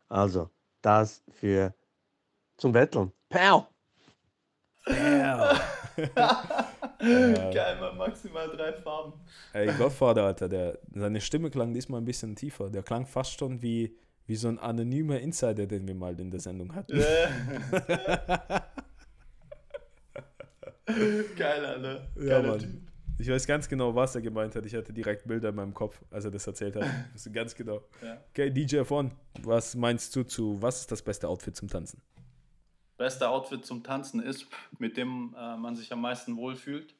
Also, 0.07 0.49
das 0.81 1.21
für 1.29 1.75
zum 2.57 2.71
Betteln. 2.71 3.11
Pow! 3.29 3.67
Geil, 6.99 7.77
man, 7.79 7.97
maximal 7.97 8.49
drei 8.49 8.73
Farben. 8.73 9.13
Ey, 9.53 9.67
Godfather, 9.77 10.23
Alter, 10.23 10.49
der, 10.49 10.79
seine 10.93 11.21
Stimme 11.21 11.49
klang 11.49 11.73
diesmal 11.73 12.01
ein 12.01 12.05
bisschen 12.05 12.35
tiefer. 12.35 12.69
Der 12.69 12.83
klang 12.83 13.05
fast 13.05 13.39
schon 13.39 13.61
wie, 13.61 13.95
wie 14.25 14.35
so 14.35 14.47
ein 14.47 14.59
anonymer 14.59 15.19
Insider, 15.19 15.65
den 15.65 15.87
wir 15.87 15.95
mal 15.95 16.19
in 16.19 16.31
der 16.31 16.39
Sendung 16.39 16.73
hatten. 16.75 16.97
Geil, 21.37 21.65
Alter. 21.65 22.07
Ja, 22.15 22.27
Geiler 22.27 22.49
Mann. 22.49 22.59
Typ. 22.59 22.89
Ich 23.21 23.27
weiß 23.27 23.45
ganz 23.45 23.67
genau, 23.67 23.93
was 23.93 24.15
er 24.15 24.21
gemeint 24.21 24.55
hat. 24.55 24.65
Ich 24.65 24.73
hatte 24.73 24.93
direkt 24.93 25.27
Bilder 25.27 25.49
in 25.49 25.55
meinem 25.55 25.73
Kopf, 25.73 26.01
als 26.09 26.23
er 26.23 26.31
das 26.31 26.47
erzählt 26.47 26.77
hat. 26.77 26.85
Ganz 27.33 27.53
genau. 27.53 27.81
Ja. 28.01 28.17
Okay, 28.29 28.49
DJ 28.49 28.83
von, 28.83 29.11
was 29.43 29.75
meinst 29.75 30.15
du 30.15 30.23
zu, 30.23 30.61
was 30.61 30.79
ist 30.79 30.91
das 30.91 31.01
beste 31.01 31.27
Outfit 31.27 31.53
zum 31.53 31.67
Tanzen? 31.67 32.01
Beste 32.99 33.29
Outfit 33.29 33.65
zum 33.65 33.81
Tanzen 33.81 34.21
ist, 34.21 34.45
mit 34.77 34.97
dem 34.97 35.33
äh, 35.39 35.55
man 35.55 35.73
sich 35.73 35.91
am 35.93 36.01
meisten 36.01 36.35
wohlfühlt. 36.35 36.93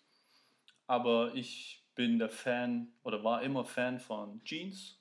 Aber 0.87 1.35
ich 1.35 1.83
bin 1.93 2.17
der 2.17 2.29
Fan 2.29 2.87
oder 3.03 3.21
war 3.25 3.41
immer 3.43 3.65
Fan 3.65 3.99
von 3.99 4.41
Jeans. 4.45 4.97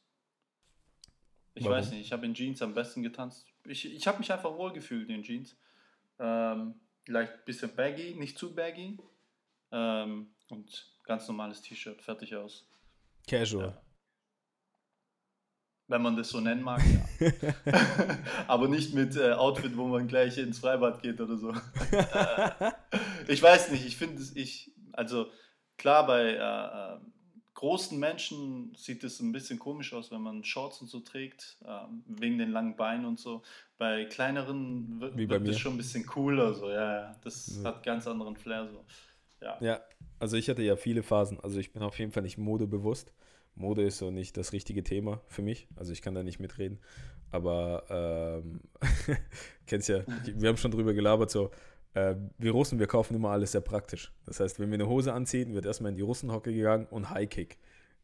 Ich 1.55 1.63
Warum? 1.63 1.79
weiß 1.79 1.93
nicht, 1.93 2.01
ich 2.01 2.13
habe 2.13 2.27
in 2.27 2.35
Jeans 2.35 2.61
am 2.63 2.75
besten 2.75 3.05
getanzt. 3.05 3.47
Ich, 3.65 3.87
ich 3.87 4.09
habe 4.09 4.19
mich 4.19 4.33
einfach 4.33 4.53
wohlgefühlt 4.53 5.09
in 5.09 5.23
Jeans. 5.23 5.57
Ähm, 6.19 6.75
vielleicht 7.05 7.33
ein 7.33 7.45
bisschen 7.45 7.77
baggy, 7.77 8.17
nicht 8.17 8.37
zu 8.37 8.53
baggy. 8.53 8.99
Ähm, 9.71 10.35
und 10.51 10.93
ganz 11.05 11.29
normales 11.29 11.63
T-Shirt, 11.63 12.03
fertig 12.03 12.35
aus. 12.35 12.69
Casual. 13.29 13.69
Ja. 13.69 13.88
Wenn 15.89 16.03
man 16.03 16.17
das 16.17 16.29
so 16.29 16.41
nennen 16.41 16.63
mag, 16.63 16.83
ja. 17.19 17.33
Aber 18.47 18.69
nicht 18.69 18.95
mit 18.95 19.17
äh, 19.17 19.33
Outfit, 19.33 19.77
wo 19.77 19.87
man 19.87 20.07
gleich 20.07 20.37
ins 20.37 20.59
Freibad 20.59 21.03
geht 21.03 21.21
oder 21.21 21.37
so. 21.39 21.53
ich 23.29 23.43
weiß 23.43 23.71
nicht, 23.71 23.87
ich 23.87 23.97
finde 23.97 24.21
es, 24.21 24.37
ich, 24.37 24.71
also 24.93 25.27
klar, 25.79 26.07
bei 26.07 26.33
äh, 26.35 26.95
äh, 26.97 26.99
großen 27.55 27.99
Menschen 27.99 28.73
sieht 28.77 29.03
es 29.03 29.21
ein 29.21 29.33
bisschen 29.33 29.59
komisch 29.59 29.93
aus, 29.95 30.11
wenn 30.13 30.21
man 30.21 30.45
Shorts 30.45 30.81
und 30.81 30.89
so 30.89 31.01
trägt, 31.01 31.57
ähm, 31.67 32.05
wegen 32.07 32.39
den 32.39 32.51
langen 32.53 32.77
Beinen 32.77 33.07
und 33.07 33.19
so. 33.19 33.43
Bei 33.79 34.05
kleineren 34.05 35.01
wird, 35.01 35.17
Wie 35.17 35.27
bei 35.27 35.41
wird 35.41 35.49
das 35.49 35.59
schon 35.59 35.75
ein 35.75 35.79
bisschen 35.79 36.05
cooler, 36.05 36.53
so, 36.55 36.69
ja, 36.69 37.01
ja. 37.01 37.17
Das 37.25 37.61
Ja. 37.63 37.71
hat 37.71 37.83
ganz 37.83 38.07
anderen 38.07 38.37
Flair, 38.37 38.69
so. 38.69 38.85
Ja. 39.41 39.57
Ja, 39.61 39.81
also 40.19 40.37
ich 40.37 40.49
hatte 40.49 40.63
ja 40.63 40.77
viele 40.77 41.03
Phasen. 41.03 41.41
Also 41.41 41.59
ich 41.59 41.73
bin 41.73 41.83
auf 41.83 41.99
jeden 41.99 42.13
Fall 42.13 42.25
nicht 42.25 42.39
modebewusst. 42.39 43.13
Mode 43.59 43.83
ist 43.83 43.99
so 43.99 44.11
nicht 44.11 44.37
das 44.37 44.53
richtige 44.53 44.83
Thema 44.83 45.21
für 45.27 45.43
mich. 45.43 45.69
Also 45.77 45.93
ich 45.93 46.03
kann 46.03 46.15
da 46.15 46.23
nicht 46.23 46.41
mitreden. 46.41 46.79
Aber 47.31 47.85
ähm, 48.43 48.61
kennst 49.67 49.89
ja, 49.89 50.03
wir 50.25 50.49
haben 50.49 50.57
schon 50.57 50.71
drüber 50.71 50.95
gelabert, 50.95 51.31
so 51.31 51.51
äh, 51.95 52.15
wir 52.39 52.53
Russen, 52.53 52.79
wir 52.79 52.87
kaufen 52.87 53.15
immer 53.15 53.31
alles 53.31 53.53
sehr 53.53 53.61
praktisch. 53.61 54.13
Das 54.25 54.41
heißt, 54.41 54.61
wenn 54.61 54.71
wir 54.71 54.75
eine 54.75 54.89
Hose 54.89 55.13
anziehen, 55.13 55.55
wird 55.55 55.67
erstmal 55.67 55.91
in 55.91 55.97
die 55.97 56.03
Russenhocke 56.03 56.53
gegangen 56.53 56.87
und 56.91 57.11
High 57.11 57.29
Kick. 57.29 57.59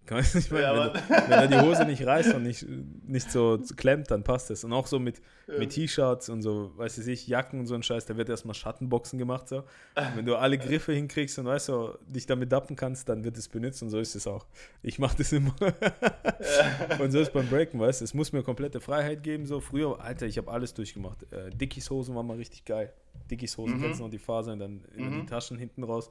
Kann 0.07 0.19
man 0.19 0.27
nicht 0.35 0.51
Ja, 0.51 0.93
wenn, 0.93 1.31
da 1.31 1.47
die 1.47 1.59
Hose 1.61 1.85
nicht 1.87 2.05
reißt 2.07 2.35
und 2.35 2.43
nicht, 2.43 2.67
nicht 3.07 3.31
so 3.33 3.59
klemmt, 3.77 4.11
dann 4.11 4.23
passt 4.23 4.51
es. 4.51 4.63
Und 4.63 4.73
auch 4.75 4.87
so 4.87 4.99
mit, 4.99 5.23
mit 5.59 5.71
T-Shirts 5.71 6.29
und 6.29 6.43
so, 6.43 6.73
weiß 6.77 6.99
ich 6.99 7.07
nicht, 7.07 7.27
Jacken 7.27 7.61
und 7.61 7.67
so 7.67 7.75
ein 7.75 7.83
Scheiß, 7.83 8.05
da 8.05 8.17
wird 8.17 8.29
erstmal 8.29 8.55
Schattenboxen 8.55 9.19
gemacht. 9.19 9.49
So. 9.49 9.59
Und 9.59 10.17
wenn 10.17 10.27
du 10.27 10.37
alle 10.37 10.59
Griffe 10.59 10.93
hinkriegst 10.93 11.39
und 11.39 11.47
weißt 11.47 11.71
du, 11.71 11.97
dich 12.07 12.27
damit 12.27 12.53
dappen 12.53 12.77
kannst, 12.77 13.09
dann 13.09 13.25
wird 13.25 13.39
es 13.39 13.49
benutzt 13.49 13.83
und 13.83 13.89
so 13.89 13.99
ist 13.99 14.15
es 14.15 14.27
auch. 14.27 14.47
Ich 14.83 14.99
mache 14.99 15.17
das 15.17 15.33
immer. 15.33 15.55
und 17.01 17.11
so 17.11 17.19
ist 17.21 17.33
beim 17.33 17.47
Breaken, 17.49 17.81
weißt 17.81 18.01
du, 18.01 18.05
es 18.05 18.15
muss 18.15 18.33
mir 18.33 18.43
komplette 18.43 18.81
Freiheit 18.81 19.23
geben. 19.23 19.47
So 19.47 19.61
früher, 19.61 20.01
Alter, 20.01 20.27
ich 20.27 20.39
habe 20.39 20.51
alles 20.51 20.75
durchgemacht. 20.75 21.23
Äh, 21.33 21.51
Dickies 21.51 21.89
Hosen 21.91 22.15
waren 22.15 22.27
mal 22.27 22.37
richtig 22.37 22.65
geil. 22.65 22.93
Dickies 23.31 23.57
Hosen, 23.57 23.79
Mhm. 23.79 23.83
kennst 23.83 24.01
du 24.01 24.05
noch 24.05 24.11
die 24.11 24.19
Fasern, 24.19 24.59
dann 24.59 24.85
in 24.97 25.09
Mhm. 25.09 25.21
die 25.23 25.27
Taschen 25.27 25.59
hinten 25.59 25.83
raus. 25.85 26.11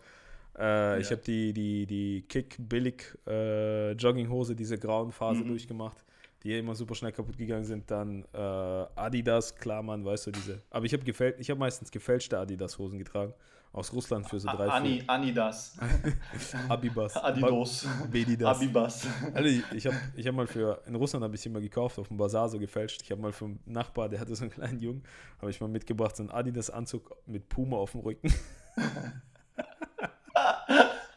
Äh, 0.57 0.99
Ich 1.01 1.09
Ja. 1.09 1.15
habe 1.15 1.23
die, 1.23 1.53
die, 1.53 1.85
die 1.85 2.21
Kick 2.27 2.57
Billig 2.59 3.17
äh, 3.27 3.95
diese 3.95 4.77
grauen 4.77 5.11
Phase 5.11 5.41
Mhm. 5.43 5.47
durchgemacht, 5.47 6.03
die 6.43 6.57
immer 6.57 6.75
super 6.75 6.95
schnell 6.95 7.11
kaputt 7.11 7.37
gegangen 7.37 7.65
sind. 7.65 7.89
Dann 7.89 8.23
äh, 8.33 8.37
Adidas, 8.37 9.55
klar, 9.55 9.81
man, 9.81 10.03
weißt 10.05 10.27
du, 10.27 10.31
diese. 10.31 10.61
Aber 10.69 10.85
ich 10.85 10.93
habe 10.93 11.35
ich 11.39 11.49
habe 11.49 11.59
meistens 11.59 11.89
gefälschte 11.91 12.37
Adidas-Hosen 12.37 12.97
getragen. 12.99 13.33
Aus 13.71 13.91
Russland 13.91 14.29
für 14.29 14.39
so 14.39 14.47
drei, 14.47 14.67
Ani, 14.67 14.99
vier. 14.99 15.09
Anidas. 15.09 15.75
Abibas. 16.69 17.15
Adidos. 17.17 17.87
Bedidas. 18.11 18.57
Abibas. 18.57 19.07
Also 19.33 19.49
ich, 19.49 19.63
ich 19.71 19.87
habe 19.87 19.95
ich 20.15 20.27
hab 20.27 20.35
mal 20.35 20.45
für, 20.45 20.79
in 20.85 20.93
Russland 20.93 21.23
habe 21.23 21.33
ich 21.33 21.41
sie 21.41 21.49
mal 21.49 21.59
gekauft, 21.59 21.97
auf 21.97 22.07
dem 22.07 22.17
Bazar 22.17 22.47
so 22.49 22.59
gefälscht. 22.59 23.01
Ich 23.01 23.09
habe 23.09 23.19
mal 23.19 23.31
vom 23.31 23.57
Nachbar, 23.65 24.09
der 24.09 24.19
hatte 24.19 24.35
so 24.35 24.43
einen 24.43 24.51
kleinen 24.51 24.79
Jungen, 24.79 25.03
habe 25.39 25.49
ich 25.49 25.59
mal 25.59 25.69
mitgebracht, 25.69 26.15
so 26.15 26.21
einen 26.21 26.29
Adidas-Anzug 26.29 27.15
mit 27.25 27.49
Puma 27.49 27.77
auf 27.77 27.93
dem 27.93 28.01
Rücken. 28.01 28.31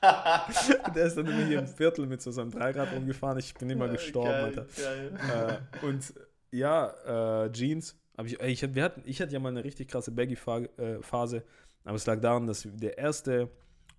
der 0.94 1.07
ist 1.07 1.16
dann 1.16 1.26
immer 1.26 1.44
hier 1.44 1.59
im 1.61 1.66
Viertel 1.66 2.07
mit 2.07 2.22
so 2.22 2.30
seinem 2.30 2.50
Dreirad 2.50 2.92
rumgefahren. 2.92 3.38
Ich 3.38 3.54
bin 3.54 3.70
immer 3.70 3.88
gestorben, 3.88 4.30
Geil, 4.30 4.44
Alter. 4.44 4.66
geil. 4.76 5.61
Äh, 5.82 5.86
und 5.86 6.14
ja, 6.50 7.44
äh, 7.44 7.52
Jeans. 7.52 7.96
Hab 8.16 8.26
ich, 8.26 8.40
ich, 8.40 8.74
wir 8.74 8.82
hatten, 8.82 9.02
ich 9.04 9.20
hatte 9.20 9.32
ja 9.32 9.38
mal 9.38 9.50
eine 9.50 9.62
richtig 9.62 9.88
krasse 9.88 10.11
Baggy-Phase, 10.11 11.42
aber 11.84 11.96
es 11.96 12.07
lag 12.07 12.18
daran, 12.20 12.46
dass 12.46 12.66
der 12.72 12.96
erste 12.96 13.50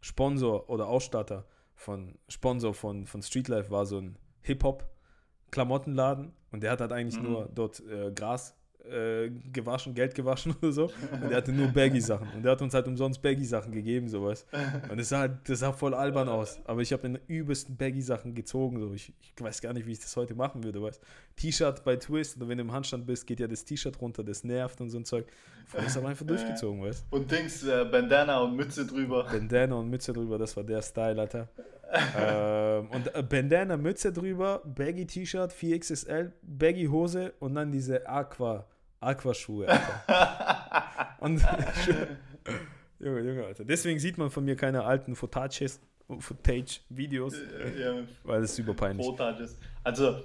Sponsor 0.02 0.70
oder 0.70 0.88
Ausstatter 0.88 1.46
von 1.76 2.18
Sponsor 2.28 2.74
von, 2.74 3.06
von 3.06 3.22
Streetlife 3.22 3.70
war 3.70 3.86
so 3.86 4.00
ein 4.00 4.18
Hip-Hop-Klamottenladen 4.42 6.34
und 6.52 6.64
der 6.64 6.72
hat 6.72 6.82
halt 6.82 6.92
eigentlich 6.92 7.22
Mhm. 7.22 7.30
nur 7.32 7.50
dort 7.54 7.80
äh, 7.82 8.12
Gras 8.12 8.56
äh, 8.92 9.32
gewaschen, 9.52 9.94
Geld 9.94 10.16
gewaschen 10.16 10.56
oder 10.62 10.72
so. 10.72 10.92
Und 11.12 11.30
der 11.30 11.38
hatte 11.38 11.52
nur 11.52 11.68
Baggy-Sachen. 11.68 12.28
Und 12.36 12.44
der 12.44 12.54
hat 12.54 12.62
uns 12.62 12.74
halt 12.74 12.88
umsonst 12.88 13.22
Baggy-Sachen 13.22 13.72
gegeben, 13.72 14.08
sowas. 14.08 14.46
Und 14.90 15.00
das 15.00 15.10
sah, 15.10 15.20
halt, 15.20 15.32
das 15.48 15.60
sah 15.60 15.72
voll 15.72 15.94
albern 15.94 16.30
aus. 16.30 16.60
Aber 16.66 16.82
ich 16.82 16.94
habe 16.94 17.08
in 17.08 17.20
übelsten 17.28 17.76
Baggy-Sachen 17.76 18.34
gezogen. 18.34 18.80
So. 18.80 18.94
Ich, 18.94 19.14
ich, 19.22 19.34
weiß 19.44 19.62
gar 19.62 19.74
nicht, 19.74 19.88
wie 19.88 19.92
ich 19.92 20.00
das 20.00 20.16
heute 20.16 20.36
machen 20.36 20.64
würde, 20.64 20.82
weißt 20.82 21.02
T-Shirt 21.36 21.84
bei 21.84 21.96
Twist, 21.96 22.38
oder 22.38 22.50
wenn 22.50 22.58
du 22.58 22.64
im 22.64 22.72
Handstand 22.72 23.06
bist, 23.06 23.28
geht 23.28 23.40
ja 23.40 23.48
das 23.48 23.64
T-Shirt 23.64 24.02
runter, 24.02 24.24
das 24.24 24.44
nervt 24.44 24.82
und 24.82 24.90
so 24.90 24.98
ein 24.98 25.06
Zeug. 25.06 25.26
Voll 25.68 25.84
ist 25.84 25.98
aber 25.98 26.10
einfach 26.10 26.26
durchgezogen, 26.26 26.82
weißt 26.82 27.06
Und 27.12 27.30
Dings, 27.30 27.64
äh, 27.64 27.86
Bandana 27.86 28.40
und 28.40 28.56
Mütze 28.56 28.86
drüber. 28.86 29.26
Bandana 29.26 29.76
und 29.76 29.90
Mütze 29.90 30.14
drüber, 30.14 30.38
das 30.38 30.56
war 30.56 30.64
der 30.64 30.82
Style, 30.82 31.20
Alter. 31.20 31.50
ähm, 32.18 32.90
und 32.90 33.14
äh, 33.14 33.24
Bandana, 33.24 33.78
Mütze 33.78 34.12
drüber, 34.12 34.62
Baggy 34.66 35.06
T-Shirt, 35.06 35.52
4XSL, 35.54 36.32
Baggy 36.42 36.86
Hose 36.86 37.34
und 37.40 37.56
dann 37.56 37.72
diese 37.72 38.08
Aqua, 38.08 38.66
Aquaschuhe. 39.08 39.68
und 41.20 41.42
Junge, 43.00 43.22
Junge, 43.22 43.46
Alter. 43.46 43.66
Deswegen 43.66 44.00
sieht 44.00 44.18
man 44.18 44.30
von 44.30 44.44
mir 44.44 44.56
keine 44.56 44.84
alten 44.84 45.16
Footages, 45.16 45.80
Footage-Videos, 46.20 47.36
ja, 47.78 48.04
weil 48.24 48.44
es 48.44 48.56
super 48.56 48.74
peinlich 48.74 49.06
Footages. 49.06 49.60
Also 49.84 50.24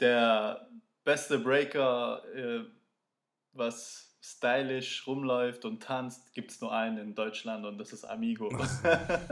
der 0.00 0.68
beste 1.04 1.38
Breaker, 1.38 2.22
äh, 2.34 2.60
was 3.52 4.06
stylisch 4.20 5.06
rumläuft 5.06 5.64
und 5.64 5.82
tanzt, 5.82 6.34
gibt 6.34 6.50
es 6.50 6.60
nur 6.60 6.72
einen 6.72 6.98
in 6.98 7.14
Deutschland 7.14 7.64
und 7.64 7.78
das 7.78 7.92
ist 7.92 8.04
Amigo. 8.04 8.50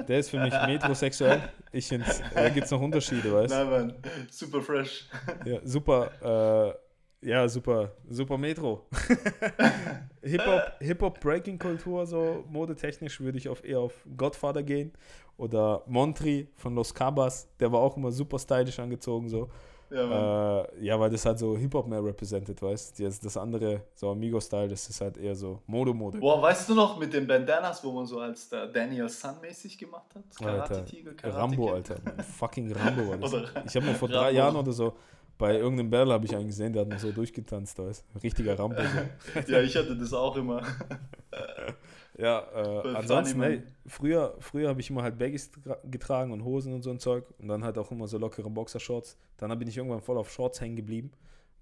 Der 0.07 0.18
ist 0.20 0.30
für 0.30 0.38
mich 0.38 0.55
metrosexuell. 0.66 1.42
Ich 1.72 1.88
finde, 1.88 2.07
da 2.32 2.49
gibt 2.49 2.66
es 2.66 2.70
noch 2.70 2.80
Unterschiede, 2.80 3.32
weißt 3.32 3.53
du? 3.53 3.57
Nein, 3.57 3.70
Mann, 3.70 3.95
super 4.30 4.62
fresh. 4.62 5.09
Ja, 5.45 5.59
super, 5.64 6.76
äh, 6.76 6.84
ja, 7.25 7.49
super, 7.49 7.93
super 8.09 8.37
Metro. 8.37 8.87
Hip-Hop, 10.22 10.62
Hip-Hop 10.81 11.20
Breaking 11.20 11.59
Kultur, 11.59 12.07
so 12.07 12.45
modetechnisch 12.51 13.20
würde 13.20 13.39
ich 13.39 13.49
auf, 13.49 13.64
eher 13.64 13.81
auf 13.81 13.95
Godfather 14.16 14.62
gehen. 14.62 14.93
Oder 15.37 15.83
Montri 15.87 16.49
von 16.55 16.75
Los 16.75 16.95
Cabas, 16.95 17.49
der 17.59 17.72
war 17.72 17.81
auch 17.81 17.97
immer 17.97 18.12
super 18.12 18.39
stylisch 18.39 18.79
angezogen, 18.79 19.29
so. 19.29 19.49
Ja, 19.91 20.62
äh, 20.62 20.85
ja, 20.85 20.99
weil 20.99 21.11
das 21.11 21.25
halt 21.25 21.39
so 21.39 21.57
Hip-Hop 21.57 21.87
mehr 21.87 22.03
represented, 22.05 22.61
weißt 22.61 22.99
du? 22.99 23.05
Das 23.05 23.37
andere, 23.37 23.83
so 23.95 24.11
Amigo-Style, 24.11 24.68
das 24.68 24.89
ist 24.89 25.01
halt 25.01 25.16
eher 25.16 25.35
so 25.35 25.61
Mode-Mode. 25.66 26.18
Boah, 26.18 26.43
weißt 26.43 26.68
du 26.68 26.75
noch 26.75 26.99
mit 26.99 27.12
den 27.12 27.27
Bandanas, 27.27 27.83
wo 27.85 27.93
man 27.93 28.07
so 28.07 28.18
als 28.18 28.49
der 28.49 28.66
Daniel 28.66 29.09
Sun 29.09 29.41
mäßig 29.41 29.79
gemacht 29.79 30.14
hat? 30.14 30.25
Karate-Tiger, 30.37 31.14
Karate 31.14 31.39
Rambo, 31.39 31.72
Alter. 31.72 31.97
Fucking 32.39 32.72
Rambo 32.72 33.09
war 33.09 33.18
das. 33.18 33.33
ich 33.66 33.77
habe 33.77 33.87
mir 33.87 33.95
vor 33.95 34.09
drei 34.09 34.33
Jahren 34.33 34.57
oder 34.57 34.72
so 34.72 34.95
bei 35.39 35.57
irgendeinem 35.57 35.91
Battle 35.91 36.12
habe 36.12 36.26
ich 36.26 36.35
einen 36.35 36.47
gesehen, 36.47 36.72
der 36.72 36.82
hat 36.82 36.89
noch 36.89 36.99
so 36.99 37.12
durchgetanzt, 37.12 37.78
weißt 37.78 38.05
Richtiger 38.22 38.59
Rambo. 38.59 38.82
So. 38.82 39.41
ja, 39.53 39.61
ich 39.61 39.76
hatte 39.76 39.97
das 39.97 40.12
auch 40.12 40.37
immer. 40.37 40.62
Ja, 42.16 42.47
äh, 42.55 42.95
ansonsten, 42.95 43.43
hey, 43.43 43.62
früher, 43.87 44.37
früher 44.39 44.68
habe 44.68 44.80
ich 44.80 44.89
immer 44.89 45.03
halt 45.03 45.18
Baggies 45.18 45.51
getragen 45.85 46.32
und 46.32 46.45
Hosen 46.45 46.72
und 46.72 46.82
so 46.82 46.91
ein 46.91 47.01
Zeug 47.01 47.24
und 47.39 47.49
dann 47.49 47.64
halt 47.64 47.76
auch 47.76 47.91
immer 47.91 48.07
so 48.07 48.18
lockere 48.18 48.49
Boxershorts. 48.51 49.18
Dann 49.37 49.57
bin 49.59 49.66
ich 49.66 49.76
irgendwann 49.76 50.01
voll 50.01 50.16
auf 50.16 50.30
Shorts 50.30 50.61
hängen 50.61 50.76
geblieben, 50.76 51.11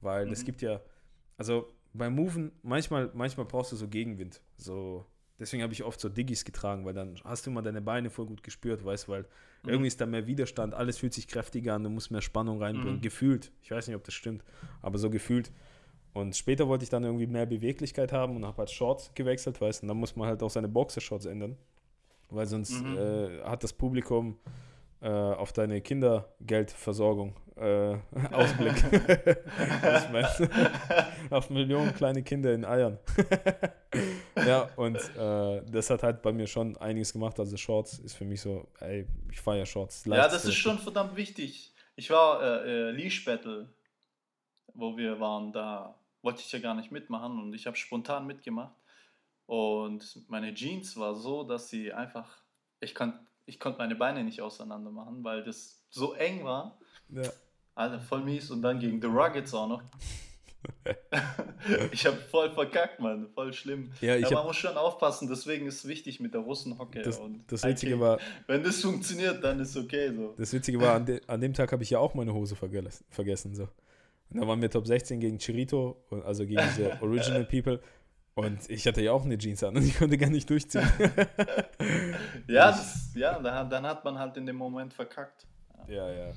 weil 0.02 0.26
mhm. 0.26 0.32
es 0.32 0.44
gibt 0.44 0.60
ja, 0.60 0.80
also 1.38 1.72
beim 1.94 2.14
Moven, 2.14 2.52
manchmal, 2.62 3.10
manchmal 3.14 3.46
brauchst 3.46 3.72
du 3.72 3.76
so 3.76 3.88
Gegenwind. 3.88 4.42
So, 4.58 5.06
deswegen 5.42 5.62
habe 5.62 5.72
ich 5.72 5.82
oft 5.82 6.00
so 6.00 6.08
Diggis 6.08 6.44
getragen, 6.44 6.84
weil 6.84 6.94
dann 6.94 7.16
hast 7.24 7.44
du 7.44 7.50
immer 7.50 7.62
deine 7.62 7.82
Beine 7.82 8.10
voll 8.10 8.26
gut 8.26 8.42
gespürt, 8.42 8.84
weißt 8.84 9.08
weil 9.08 9.22
mhm. 9.64 9.70
irgendwie 9.70 9.88
ist 9.88 10.00
da 10.00 10.06
mehr 10.06 10.26
Widerstand, 10.26 10.72
alles 10.72 10.98
fühlt 10.98 11.12
sich 11.12 11.26
kräftiger 11.26 11.74
an, 11.74 11.82
du 11.82 11.90
musst 11.90 12.10
mehr 12.10 12.22
Spannung 12.22 12.62
reinbringen. 12.62 12.96
Mhm. 12.96 13.02
Gefühlt, 13.02 13.52
ich 13.60 13.70
weiß 13.70 13.88
nicht, 13.88 13.96
ob 13.96 14.04
das 14.04 14.14
stimmt, 14.14 14.44
aber 14.80 14.98
so 14.98 15.10
gefühlt. 15.10 15.52
Und 16.14 16.36
später 16.36 16.68
wollte 16.68 16.84
ich 16.84 16.90
dann 16.90 17.04
irgendwie 17.04 17.26
mehr 17.26 17.46
Beweglichkeit 17.46 18.12
haben 18.12 18.36
und 18.36 18.44
habe 18.44 18.58
halt 18.58 18.70
Shorts 18.70 19.10
gewechselt, 19.14 19.60
weißt 19.60 19.82
du, 19.82 19.84
und 19.84 19.88
dann 19.88 19.96
muss 19.96 20.14
man 20.14 20.28
halt 20.28 20.42
auch 20.42 20.50
seine 20.50 20.68
Boxershorts 20.68 21.26
ändern. 21.26 21.56
Weil 22.28 22.46
sonst 22.46 22.82
mhm. 22.82 22.96
äh, 22.96 23.42
hat 23.42 23.64
das 23.64 23.72
Publikum 23.72 24.38
äh, 25.00 25.08
auf 25.08 25.52
deine 25.52 25.80
Kindergeldversorgung 25.80 27.34
äh, 27.62 27.98
Ausblick. 28.32 28.82
auf 31.30 31.50
Millionen 31.50 31.94
kleine 31.94 32.22
Kinder 32.22 32.52
in 32.52 32.64
Eiern. 32.64 32.98
ja, 34.36 34.70
und 34.76 34.96
äh, 34.96 35.62
das 35.70 35.90
hat 35.90 36.02
halt 36.02 36.22
bei 36.22 36.32
mir 36.32 36.46
schon 36.46 36.76
einiges 36.78 37.12
gemacht. 37.12 37.38
Also 37.38 37.56
Shorts 37.56 37.98
ist 37.98 38.14
für 38.14 38.24
mich 38.24 38.40
so, 38.40 38.66
ey, 38.80 39.06
ich 39.30 39.40
feiere 39.40 39.66
Shorts. 39.66 40.04
Ja, 40.06 40.28
das 40.28 40.44
ist 40.44 40.54
schon 40.54 40.78
verdammt 40.78 41.16
wichtig. 41.16 41.74
Ich 41.94 42.10
war 42.10 42.42
äh, 42.42 42.88
äh, 42.88 42.90
Leash 42.90 43.24
Battle, 43.24 43.68
wo 44.74 44.96
wir 44.96 45.20
waren, 45.20 45.52
da 45.52 45.98
wollte 46.22 46.40
ich 46.40 46.50
ja 46.52 46.58
gar 46.58 46.74
nicht 46.74 46.90
mitmachen 46.90 47.38
und 47.38 47.54
ich 47.54 47.66
habe 47.66 47.76
spontan 47.76 48.26
mitgemacht. 48.26 48.74
Und 49.46 50.22
meine 50.28 50.54
Jeans 50.54 50.96
war 50.96 51.14
so, 51.14 51.44
dass 51.44 51.68
sie 51.68 51.92
einfach, 51.92 52.38
ich, 52.80 52.94
kann, 52.94 53.26
ich 53.44 53.60
konnte 53.60 53.78
meine 53.78 53.96
Beine 53.96 54.24
nicht 54.24 54.40
auseinander 54.40 54.90
machen, 54.90 55.22
weil 55.24 55.44
das 55.44 55.84
so 55.90 56.14
eng 56.14 56.44
war. 56.44 56.78
Ja. 57.10 57.30
Alter, 57.74 58.00
voll 58.00 58.22
mies. 58.22 58.50
Und 58.50 58.62
dann 58.62 58.78
gegen 58.78 59.00
The 59.00 59.08
Ruggets 59.08 59.54
auch 59.54 59.68
noch. 59.68 59.82
ich 61.92 62.06
habe 62.06 62.16
voll 62.16 62.50
verkackt, 62.50 63.00
Mann. 63.00 63.28
Voll 63.34 63.52
schlimm. 63.52 63.90
Ja, 64.00 64.16
ja, 64.16 64.28
man 64.28 64.38
hab, 64.38 64.46
muss 64.46 64.56
schon 64.56 64.76
aufpassen, 64.76 65.28
deswegen 65.28 65.66
ist 65.66 65.76
es 65.76 65.88
wichtig 65.88 66.20
mit 66.20 66.34
der 66.34 66.42
Russenhocke. 66.42 67.02
Das, 67.02 67.18
und 67.18 67.44
das 67.50 67.64
Witzige 67.64 67.98
war. 67.98 68.18
Wenn 68.46 68.62
das 68.62 68.80
funktioniert, 68.80 69.42
dann 69.42 69.60
ist 69.60 69.76
okay 69.76 70.12
so. 70.14 70.34
Das 70.36 70.52
Witzige 70.52 70.80
war, 70.80 70.94
an, 70.94 71.06
de, 71.06 71.20
an 71.26 71.40
dem 71.40 71.52
Tag 71.52 71.72
habe 71.72 71.82
ich 71.82 71.90
ja 71.90 71.98
auch 71.98 72.14
meine 72.14 72.32
Hose 72.32 72.56
vergessen. 72.56 73.54
So. 73.54 73.64
Und 74.30 74.40
da 74.40 74.46
waren 74.46 74.60
wir 74.62 74.70
Top 74.70 74.86
16 74.86 75.20
gegen 75.20 75.38
Chirito, 75.38 76.04
also 76.24 76.46
gegen 76.46 76.62
diese 76.62 76.92
Original 77.02 77.44
People. 77.44 77.80
Und 78.34 78.70
ich 78.70 78.86
hatte 78.86 79.02
ja 79.02 79.12
auch 79.12 79.24
eine 79.24 79.36
Jeans 79.36 79.62
an 79.62 79.76
und 79.76 79.84
ich 79.84 79.98
konnte 79.98 80.16
gar 80.16 80.30
nicht 80.30 80.48
durchziehen. 80.48 80.90
ja, 82.48 82.70
das, 82.70 83.10
ja 83.14 83.38
dann, 83.38 83.68
dann 83.68 83.86
hat 83.86 84.02
man 84.04 84.18
halt 84.18 84.38
in 84.38 84.46
dem 84.46 84.56
Moment 84.56 84.94
verkackt. 84.94 85.46
Ja, 85.86 86.10
ja. 86.10 86.32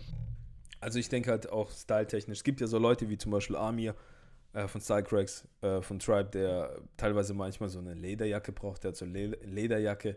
Also 0.85 0.99
ich 0.99 1.09
denke 1.09 1.31
halt 1.31 1.49
auch 1.51 1.71
styletechnisch. 1.71 2.37
Es 2.37 2.43
gibt 2.43 2.61
ja 2.61 2.67
so 2.67 2.77
Leute 2.77 3.09
wie 3.09 3.17
zum 3.17 3.31
Beispiel 3.31 3.55
Amir 3.55 3.95
äh, 4.53 4.67
von 4.67 4.79
Stylecracks, 4.79 5.47
äh, 5.61 5.81
von 5.81 5.97
Tribe, 5.97 6.29
der 6.31 6.79
teilweise 6.95 7.33
manchmal 7.33 7.69
so 7.69 7.79
eine 7.79 7.95
Lederjacke 7.95 8.51
braucht. 8.51 8.83
Der 8.83 8.89
hat 8.89 8.95
so 8.95 9.05
Le 9.05 9.35
Lederjacke 9.43 10.15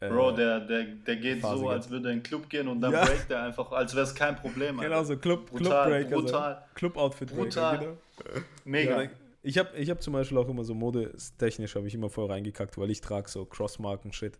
äh, 0.00 0.08
Bro, 0.08 0.32
der, 0.32 0.60
der, 0.60 0.84
der 0.84 1.16
geht 1.16 1.40
Phase 1.40 1.60
so, 1.60 1.68
als 1.68 1.90
würde 1.90 2.08
er 2.08 2.12
in 2.12 2.18
den 2.20 2.22
Club 2.22 2.48
gehen 2.48 2.68
und 2.68 2.80
dann 2.80 2.92
ja. 2.92 3.04
breakt 3.04 3.30
er 3.30 3.42
einfach, 3.42 3.70
als 3.70 3.94
wäre 3.94 4.06
es 4.06 4.14
kein 4.14 4.34
Problem. 4.34 4.78
Genau, 4.80 5.04
so 5.04 5.18
Club, 5.18 5.50
brutal, 5.50 5.68
Club 5.68 6.08
Breaker. 6.08 6.22
Brutal. 6.22 6.54
So. 6.54 6.74
Club-Outfit 6.74 7.36
Brutal. 7.36 7.78
Genau. 7.78 7.96
Mega. 8.64 9.02
Ja, 9.02 9.10
ich 9.42 9.58
habe 9.58 9.76
ich 9.76 9.90
hab 9.90 10.02
zum 10.02 10.14
Beispiel 10.14 10.38
auch 10.38 10.48
immer 10.48 10.64
so 10.64 10.74
modetechnisch, 10.74 11.74
habe 11.74 11.86
ich 11.86 11.94
immer 11.94 12.08
voll 12.08 12.30
reingekackt, 12.30 12.78
weil 12.78 12.90
ich 12.90 13.02
trage 13.02 13.28
so 13.28 13.44
Crossmarken-Shit. 13.44 14.38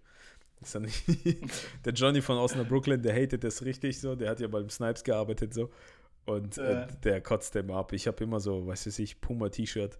Ist 0.61 0.75
ja 0.75 0.81
nicht. 0.81 1.05
der 1.85 1.93
Johnny 1.93 2.21
von 2.21 2.37
Osnabrück, 2.39 2.85
der 2.87 3.15
hatet 3.15 3.45
das 3.45 3.65
richtig 3.65 4.01
so, 4.01 4.17
der 4.17 4.31
hat 4.31 4.41
ja 4.41 4.49
beim 4.49 4.69
Snipes 4.69 5.05
gearbeitet 5.05 5.55
so. 5.55 5.71
Und 6.25 6.59
äh, 6.59 6.87
der 7.05 7.23
kotzt 7.23 7.55
dem 7.55 7.71
ab. 7.71 7.93
Ich 7.93 8.07
habe 8.07 8.23
immer 8.23 8.39
so, 8.39 8.67
weißt 8.67 8.87
du, 8.87 9.03
ich 9.03 9.21
Puma-T-Shirt 9.21 9.99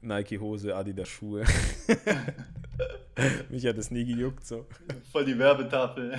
Nike-Hose, 0.00 0.74
Adidas-Schuhe. 0.74 1.44
Mich 3.50 3.66
hat 3.66 3.76
das 3.76 3.90
nie 3.90 4.04
gejuckt. 4.04 4.46
So. 4.46 4.66
Voll 5.10 5.24
die 5.24 5.38
Werbetafel. 5.38 6.16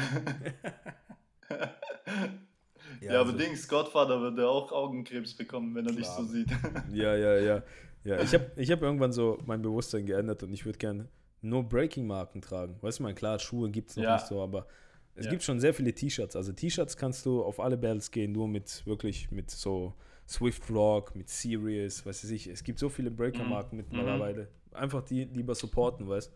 ja, 3.02 3.14
ja, 3.14 3.22
aber 3.22 3.34
Dings, 3.34 3.68
Godfather 3.68 4.22
wird 4.22 4.38
ja 4.38 4.48
auch 4.48 4.72
Augenkrebs 4.72 5.34
bekommen, 5.36 5.74
wenn 5.76 5.86
er 5.86 5.94
klar. 5.94 5.98
dich 5.98 6.08
so 6.08 6.24
sieht. 6.26 6.50
ja, 6.92 7.16
ja, 7.16 7.38
ja. 7.38 7.64
ja 8.04 8.20
ich 8.20 8.34
habe 8.34 8.52
ich 8.56 8.70
hab 8.70 8.82
irgendwann 8.82 9.14
so 9.14 9.40
mein 9.46 9.62
Bewusstsein 9.62 10.06
geändert 10.06 10.44
und 10.44 10.54
ich 10.54 10.66
würde 10.66 10.78
gerne 10.78 11.08
nur 11.42 11.64
Breaking-Marken 11.64 12.42
tragen. 12.42 12.78
Weißt 12.82 13.00
du, 13.00 13.04
mein 13.04 13.16
klar, 13.16 13.40
Schuhe 13.40 13.70
gibt 13.70 13.92
es 13.92 13.96
noch 13.96 14.04
ja. 14.04 14.16
nicht 14.16 14.28
so, 14.28 14.42
aber 14.42 14.68
es 15.16 15.26
ja. 15.26 15.32
gibt 15.32 15.44
schon 15.44 15.60
sehr 15.60 15.74
viele 15.74 15.94
T-Shirts. 15.94 16.36
Also 16.36 16.54
T-Shirts 16.54 16.96
kannst 16.98 17.26
du 17.26 17.44
auf 17.44 17.60
alle 17.60 17.78
Battles 17.78 18.12
gehen, 18.12 18.32
nur 18.32 18.48
mit 18.48 18.86
wirklich 18.86 19.32
mit 19.32 19.50
so 19.52 19.94
Swift 20.28 20.70
Rock, 20.70 21.16
mit 21.16 21.30
Sirius, 21.30 22.06
was 22.06 22.24
weiß 22.24 22.32
ich. 22.32 22.48
Es 22.48 22.64
gibt 22.64 22.80
so 22.80 22.90
viele 22.90 23.12
Breaker-Marken 23.12 23.78
mhm. 23.78 23.86
mittlerweile. 23.90 24.48
Einfach 24.72 25.02
die 25.04 25.26
lieber 25.26 25.56
supporten, 25.56 26.08
weißt 26.08 26.32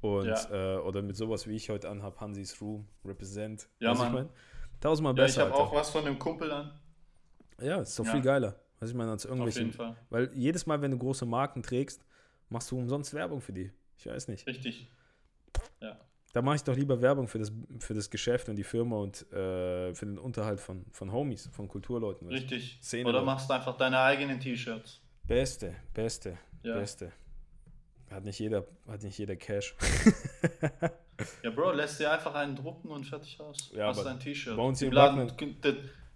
Und, 0.00 0.26
ja. 0.26 0.76
äh, 0.76 0.78
oder 0.80 1.02
mit 1.02 1.16
sowas 1.16 1.46
wie 1.46 1.54
ich 1.54 1.70
heute 1.70 1.88
anhab, 1.88 2.20
Hansis 2.20 2.60
Room, 2.60 2.86
Represent. 3.04 3.68
Ja, 3.80 3.94
Mann. 3.94 4.06
Ich 4.08 4.12
mein? 4.12 4.28
Tausendmal 4.80 5.16
ja, 5.16 5.24
besser. 5.24 5.46
Ich 5.46 5.52
habe 5.52 5.62
auch 5.62 5.74
was 5.74 5.90
von 5.90 6.04
dem 6.04 6.18
Kumpel 6.18 6.50
an. 6.50 6.72
Ja, 7.60 7.80
ist 7.80 7.98
doch 7.98 8.06
viel 8.06 8.22
geiler. 8.22 8.60
Was 8.80 8.90
ich 8.90 8.96
meine, 8.96 9.10
als 9.10 9.24
irgendwelche. 9.24 9.60
Auf 9.60 9.66
jeden 9.66 9.72
Fall. 9.72 9.96
Weil 10.10 10.30
jedes 10.34 10.66
Mal, 10.66 10.80
wenn 10.80 10.92
du 10.92 10.98
große 10.98 11.26
Marken 11.26 11.62
trägst, 11.62 12.04
machst 12.48 12.70
du 12.70 12.78
umsonst 12.78 13.12
Werbung 13.14 13.40
für 13.40 13.52
die. 13.52 13.72
Ich 13.98 14.06
weiß 14.06 14.28
nicht. 14.28 14.46
Richtig. 14.46 14.88
Ja. 15.80 15.98
Da 16.32 16.42
mache 16.42 16.56
ich 16.56 16.62
doch 16.64 16.76
lieber 16.76 17.00
Werbung 17.00 17.26
für 17.26 17.38
das, 17.38 17.50
für 17.80 17.94
das 17.94 18.10
Geschäft 18.10 18.48
und 18.48 18.56
die 18.56 18.64
Firma 18.64 18.96
und 18.96 19.22
äh, 19.32 19.94
für 19.94 20.06
den 20.06 20.18
Unterhalt 20.18 20.60
von, 20.60 20.84
von 20.92 21.10
Homies, 21.10 21.48
von 21.52 21.68
Kulturleuten. 21.68 22.28
Richtig. 22.28 22.78
Szene 22.82 23.08
Oder 23.08 23.22
machst 23.22 23.48
du 23.50 23.54
einfach 23.54 23.76
deine 23.76 23.98
eigenen 23.98 24.38
T-Shirts. 24.38 25.00
Beste, 25.26 25.74
beste, 25.94 26.38
ja. 26.62 26.74
beste. 26.78 27.12
Hat 28.10 28.24
nicht 28.24 28.38
jeder, 28.38 28.66
hat 28.86 29.02
nicht 29.02 29.18
jeder 29.18 29.36
Cash. 29.36 29.74
ja, 31.42 31.50
Bro, 31.50 31.72
lässt 31.72 31.98
dir 32.00 32.12
einfach 32.12 32.34
einen 32.34 32.56
drucken 32.56 32.88
und 32.88 33.04
fertig 33.04 33.40
aus. 33.40 33.70
Ja, 33.74 33.88
Hast 33.88 34.04
dein 34.04 34.20
T-Shirt. 34.20 34.56
Bei 34.56 34.62
uns 34.62 34.80
im 34.80 34.92
Laden, 34.92 35.30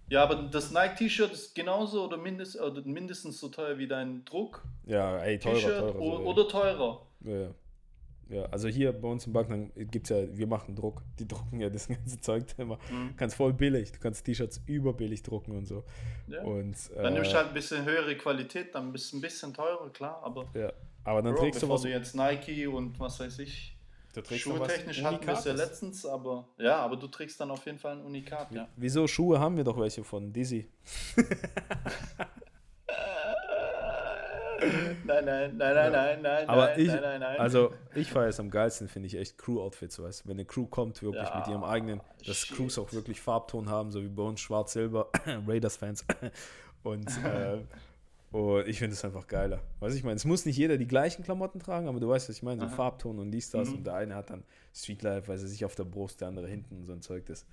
Ja, 0.09 0.23
aber 0.23 0.35
das 0.35 0.71
Nike-T-Shirt 0.71 1.31
ist 1.31 1.53
genauso 1.53 2.05
oder, 2.05 2.17
mindest, 2.17 2.59
oder 2.59 2.81
mindestens 2.83 3.39
so 3.39 3.49
teuer 3.49 3.77
wie 3.77 3.87
dein 3.87 4.23
Druck. 4.25 4.63
Ja, 4.85 5.17
ey, 5.19 5.37
teurer, 5.37 5.59
teurer. 5.61 5.95
o- 5.99 6.17
so, 6.17 6.23
oder 6.23 6.47
teurer. 6.47 7.07
ja. 7.21 7.53
Ja. 8.29 8.45
also 8.45 8.67
hier 8.67 8.91
bei 8.93 9.07
uns 9.07 9.27
im 9.27 9.33
Banknang 9.33 9.71
gibt 9.75 10.09
es 10.09 10.17
ja, 10.17 10.37
wir 10.37 10.47
machen 10.47 10.75
Druck. 10.75 11.03
Die 11.19 11.27
drucken 11.27 11.59
ja 11.59 11.69
das 11.69 11.87
ganze 11.89 12.19
Zeug 12.19 12.45
immer. 12.57 12.77
Mhm. 12.91 13.15
Kannst 13.17 13.35
voll 13.35 13.53
billig, 13.53 13.91
du 13.91 13.99
kannst 13.99 14.25
T-Shirts 14.25 14.61
überbillig 14.65 15.23
drucken 15.23 15.57
und 15.57 15.65
so. 15.65 15.83
Ja. 16.27 16.41
Und, 16.43 16.75
Dann 16.95 17.13
nimmst 17.13 17.31
du 17.31 17.35
äh, 17.35 17.37
halt 17.37 17.47
ein 17.49 17.53
bisschen 17.53 17.85
höhere 17.85 18.15
Qualität, 18.17 18.73
dann 18.73 18.91
bist 18.91 19.11
du 19.11 19.17
ein 19.17 19.21
bisschen 19.21 19.53
teurer, 19.53 19.89
klar, 19.91 20.21
aber 20.23 20.49
ja. 20.53 20.71
Aber 21.05 21.21
dann 21.21 21.33
Bro, 21.33 21.41
trägst 21.41 21.61
du 21.61 21.69
was. 21.69 21.81
du 21.81 21.89
jetzt 21.89 22.15
Nike 22.15 22.65
und 22.65 22.97
was 22.99 23.19
weiß 23.19 23.39
ich, 23.39 23.73
Du 24.13 24.21
trägst 24.21 24.43
schuhetechnisch 24.43 25.01
hatten 25.01 25.25
wir 25.25 25.33
es 25.33 25.43
ja 25.43 25.53
letztens, 25.53 26.05
aber 26.05 26.47
ja, 26.59 26.77
aber 26.77 26.97
du 26.97 27.07
trägst 27.07 27.39
dann 27.39 27.49
auf 27.49 27.65
jeden 27.65 27.79
Fall 27.79 27.93
ein 27.93 28.03
Unikat, 28.03 28.51
ja. 28.51 28.67
Wieso 28.75 29.07
Schuhe 29.07 29.39
haben 29.39 29.57
wir 29.57 29.63
doch 29.63 29.79
welche 29.79 30.03
von 30.03 30.31
Dizzy? 30.31 30.69
Nein, 35.05 35.25
nein, 35.25 35.57
nein, 35.57 35.57
nein, 35.57 35.91
nein, 35.91 36.21
nein, 36.21 36.49
Aber 36.49 36.65
nein, 36.67 36.79
ich, 36.79 36.87
nein, 36.87 37.01
nein, 37.01 37.19
nein. 37.19 37.39
also 37.39 37.73
ich 37.95 38.11
feiere 38.11 38.29
es 38.29 38.39
am 38.39 38.49
geilsten, 38.49 38.87
finde 38.87 39.07
ich 39.07 39.15
echt 39.17 39.37
Crew-Outfits, 39.37 40.01
weißt 40.01 40.23
du? 40.25 40.29
Wenn 40.29 40.37
eine 40.37 40.45
Crew 40.45 40.65
kommt, 40.65 41.01
wirklich 41.01 41.23
Ja, 41.23 41.37
mit 41.39 41.47
ihrem 41.47 41.63
eigenen, 41.63 42.01
dass 42.25 42.37
shit. 42.37 42.55
Crews 42.55 42.77
auch 42.77 42.91
wirklich 42.93 43.21
Farbton 43.21 43.69
haben, 43.69 43.91
so 43.91 44.01
wie 44.03 44.07
bei 44.07 44.23
uns 44.23 44.39
Schwarz-Silber, 44.39 45.09
Raiders-Fans. 45.47 46.05
Und, 46.83 47.07
äh, 47.23 47.59
und 48.35 48.67
ich 48.67 48.79
finde 48.79 48.93
es 48.93 49.05
einfach 49.05 49.25
geiler. 49.27 49.61
Weißt 49.79 49.93
du, 49.93 49.97
ich 49.97 50.03
meine, 50.03 50.17
es 50.17 50.25
muss 50.25 50.45
nicht 50.45 50.57
jeder 50.57 50.77
die 50.77 50.87
gleichen 50.87 51.23
Klamotten 51.23 51.59
tragen, 51.61 51.87
aber 51.87 52.01
du 52.01 52.09
weißt, 52.09 52.27
was 52.27 52.35
ich 52.35 52.43
meine, 52.43 52.59
so 52.59 52.67
Aha. 52.67 52.75
Farbton 52.75 53.19
und 53.19 53.31
dies, 53.31 53.51
das. 53.51 53.69
Mhm. 53.69 53.75
Und 53.75 53.83
der 53.85 53.93
eine 53.93 54.15
hat 54.15 54.31
dann 54.31 54.43
Streetlife, 54.75 55.29
weiß 55.29 55.43
er 55.43 55.47
sich 55.47 55.63
auf 55.63 55.75
der 55.75 55.85
Brust, 55.85 56.19
der 56.19 56.27
andere 56.27 56.47
hinten 56.47 56.75
und 56.75 56.85
so 56.85 56.91
ein 56.91 57.01
Zeug. 57.01 57.25
Das 57.27 57.45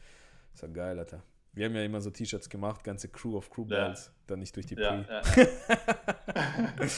ist 0.55 0.63
ja 0.63 0.67
geil, 0.69 0.99
Alter. 0.99 1.23
Wir 1.53 1.67
haben 1.67 1.75
ja 1.75 1.83
immer 1.85 2.01
so 2.01 2.11
T-Shirts 2.11 2.49
gemacht, 2.49 2.85
ganze 2.85 3.09
Crew 3.09 3.37
of 3.37 3.51
Crew 3.51 3.67
Ja. 3.69 3.87
Bands, 3.87 4.13
dann 4.27 4.39
nicht 4.39 4.55
durch 4.55 4.67
die 4.67 4.77
ja, 4.77 5.03
Pre. 5.03 5.13
ja. 5.13 5.23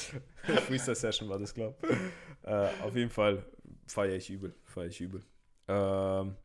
Freestyle 0.67 0.95
Session 0.95 1.29
war 1.29 1.39
das, 1.39 1.55
glaube 1.55 1.77
ich. 1.89 2.49
Äh, 2.49 2.69
auf 2.83 2.95
jeden 2.95 3.11
Fall 3.11 3.45
feiere 3.87 4.17
ich 4.17 4.31
übel. 4.31 4.55
Feiere 4.65 4.89
ich 4.89 5.01
übel. 5.01 5.23
Ähm, 5.69 6.37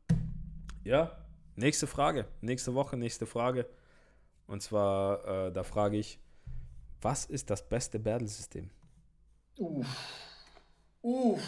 ja, 0.83 1.17
nächste 1.55 1.87
Frage. 1.87 2.25
Nächste 2.41 2.73
Woche, 2.73 2.97
nächste 2.97 3.25
Frage. 3.25 3.67
Und 4.47 4.61
zwar, 4.61 5.47
äh, 5.47 5.51
da 5.51 5.63
frage 5.63 5.97
ich, 5.97 6.19
was 7.01 7.25
ist 7.25 7.49
das 7.49 7.67
beste 7.67 7.99
Battle-System? 7.99 8.69
Uff. 9.57 9.87
Uff. 11.01 11.41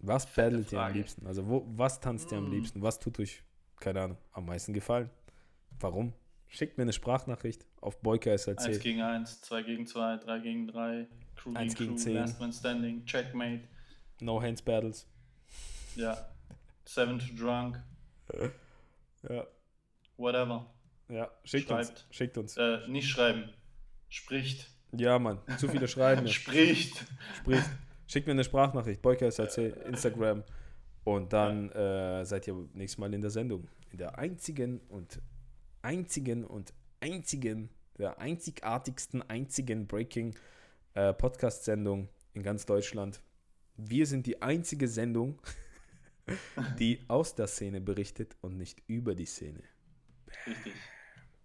Was 0.00 0.26
battlet 0.26 0.70
ihr 0.72 0.80
am 0.80 0.92
liebsten? 0.92 1.26
Also, 1.26 1.48
wo, 1.48 1.64
was 1.66 1.98
tanzt 2.00 2.30
ihr 2.30 2.38
am 2.38 2.48
Mm. 2.48 2.52
liebsten? 2.52 2.82
Was 2.82 2.98
tut 2.98 3.18
euch, 3.18 3.42
keine 3.80 4.02
Ahnung, 4.02 4.18
am 4.32 4.44
meisten 4.46 4.72
gefallen? 4.74 5.10
Warum? 5.80 6.12
Schickt 6.48 6.78
mir 6.78 6.82
eine 6.82 6.92
Sprachnachricht 6.92 7.66
auf 7.80 8.00
Boyka 8.00 8.30
1 8.30 8.42
SLC. 8.44 8.80
gegen 8.80 9.00
1, 9.02 9.40
2 9.42 9.62
gegen 9.62 9.86
2, 9.86 10.18
3 10.18 10.38
gegen 10.38 10.66
3, 10.68 11.06
Crew 11.34 11.52
Eins 11.54 11.74
gegen 11.74 11.90
gegen 11.90 11.96
Crew, 11.96 12.02
zehn. 12.04 12.14
Last 12.14 12.40
Man 12.40 12.52
Standing, 12.52 13.04
Checkmate, 13.06 13.64
No 14.20 14.40
Hands 14.40 14.60
Battles. 14.62 15.06
ja. 15.96 16.16
Seven 16.86 17.18
to 17.18 17.26
Drunk, 17.34 17.80
Ja, 19.28 19.46
whatever. 20.18 20.66
ja. 21.08 21.30
Schickt 21.44 21.70
uns. 21.70 21.86
Schreibt. 21.88 22.06
Schickt 22.10 22.38
uns. 22.38 22.56
Äh, 22.58 22.86
nicht 22.88 23.08
schreiben. 23.08 23.48
Spricht. 24.10 24.68
Ja, 24.92 25.18
Mann. 25.18 25.40
Zu 25.58 25.68
viele 25.68 25.88
schreiben. 25.88 26.28
Spricht. 26.28 27.04
spricht, 27.38 27.70
schickt 28.06 28.26
mir 28.26 28.32
eine 28.32 28.44
Sprachnachricht, 28.44 29.00
Boycast 29.02 29.38
Instagram 29.58 30.44
und 31.04 31.32
dann 31.32 31.70
äh, 31.72 32.24
seid 32.24 32.46
ihr 32.46 32.54
nächstes 32.74 32.98
Mal 32.98 33.12
in 33.14 33.22
der 33.22 33.30
Sendung. 33.30 33.66
In 33.90 33.98
der 33.98 34.18
einzigen 34.18 34.80
und 34.88 35.20
einzigen 35.84 36.44
und 36.44 36.72
einzigen, 37.00 37.68
der 37.98 38.18
einzigartigsten, 38.18 39.22
einzigen 39.28 39.86
Breaking 39.86 40.34
äh, 40.94 41.12
Podcast-Sendung 41.12 42.08
in 42.32 42.42
ganz 42.42 42.66
Deutschland. 42.66 43.20
Wir 43.76 44.06
sind 44.06 44.26
die 44.26 44.40
einzige 44.42 44.88
Sendung, 44.88 45.40
die 46.78 47.00
aus 47.08 47.34
der 47.34 47.46
Szene 47.46 47.80
berichtet 47.80 48.36
und 48.40 48.56
nicht 48.56 48.82
über 48.86 49.14
die 49.14 49.26
Szene. 49.26 49.60
Richtig. 50.46 50.72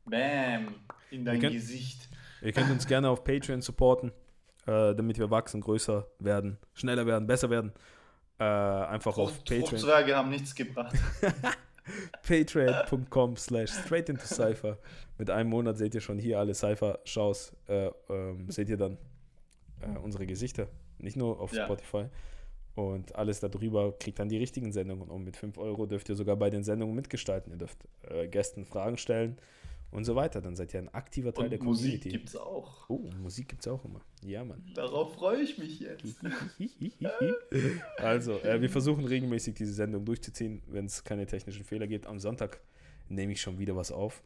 Bam. 0.06 0.76
In 1.12 1.26
dein 1.26 1.40
können- 1.40 1.54
Gesicht. 1.54 2.10
Ihr 2.42 2.54
könnt 2.54 2.72
uns 2.72 2.88
gerne 2.88 3.10
auf 3.10 3.26
Patreon 3.26 3.62
supporten, 3.62 4.12
äh, 4.66 4.96
damit 4.96 5.20
wir 5.20 5.30
wachsen, 5.30 5.60
größer 5.60 6.08
werden, 6.20 6.58
schneller 6.74 7.06
werden, 7.06 7.28
besser 7.28 7.50
werden. 7.50 7.74
Äh, 8.40 8.44
einfach 8.46 9.18
auf 9.18 9.32
Frucht, 9.32 9.46
Patreon. 9.46 9.68
Fruchtzwerge 9.68 10.16
haben 10.16 10.30
nichts 10.30 10.56
gebracht. 10.56 10.96
patreon.com 12.28 13.36
slash 13.38 13.72
straight 13.72 14.10
into 14.10 14.26
Cypher. 14.26 14.78
Mit 15.18 15.30
einem 15.30 15.50
Monat 15.50 15.78
seht 15.78 15.96
ihr 15.96 16.02
schon 16.02 16.18
hier 16.18 16.40
alle 16.40 16.54
Cypher-Shows. 16.54 17.54
Äh, 17.68 17.90
ähm, 18.10 18.50
seht 18.50 18.70
ihr 18.70 18.78
dann 18.78 18.98
äh, 19.82 19.98
unsere 20.00 20.26
Gesichter. 20.26 20.68
Nicht 20.98 21.18
nur 21.18 21.40
auf 21.40 21.54
Ja. 21.54 21.66
Spotify. 21.66 22.06
Und 22.76 23.16
alles 23.16 23.40
darüber 23.42 23.92
kriegt 23.98 24.20
dann 24.20 24.30
die 24.30 24.38
richtigen 24.38 24.72
Sendungen. 24.72 25.10
Und 25.10 25.24
mit 25.24 25.36
5 25.36 25.58
Euro 25.58 25.86
dürft 25.86 26.08
ihr 26.10 26.16
sogar 26.16 26.38
bei 26.38 26.50
den 26.50 26.64
Sendungen 26.64 26.96
mitgestalten. 26.96 27.52
Ihr 27.52 27.58
dürft 27.58 27.78
äh, 28.10 28.28
Gästen 28.28 28.66
Fragen 28.66 28.98
stellen 28.98 29.38
und 29.92 30.06
so 30.06 30.16
weiter. 30.16 30.42
Dann 30.42 30.56
seid 30.56 30.74
ihr 30.74 30.82
ein 30.82 30.94
aktiver 30.94 31.34
Teil 31.34 31.50
der 31.50 31.60
Und 31.60 31.66
Musik 31.66 32.02
Community. 32.02 32.10
gibt's 32.10 32.36
auch. 32.36 32.90
oh, 32.90 33.10
Musik 33.22 33.50
gibt's 33.50 33.68
auch 33.68 33.84
immer. 33.86 34.02
Ja, 34.24 34.44
Mann. 34.44 34.64
Darauf 34.76 35.14
freue 35.14 35.42
ich 35.42 35.58
mich 35.58 35.80
jetzt. 35.80 36.20
also, 37.98 38.40
äh, 38.40 38.62
wir 38.62 38.70
versuchen 38.70 39.06
regelmäßig 39.06 39.56
diese 39.56 39.74
Sendung 39.74 40.06
durchzuziehen, 40.06 40.62
wenn 40.68 40.86
es 40.86 41.04
keine 41.04 41.26
technischen 41.26 41.64
Fehler 41.64 41.88
gibt. 41.88 42.06
Am 42.06 42.20
Sonntag 42.20 42.62
nehme 43.08 43.34
ich 43.34 43.42
schon 43.42 43.58
wieder 43.60 43.76
was 43.76 43.92
auf. 43.92 44.24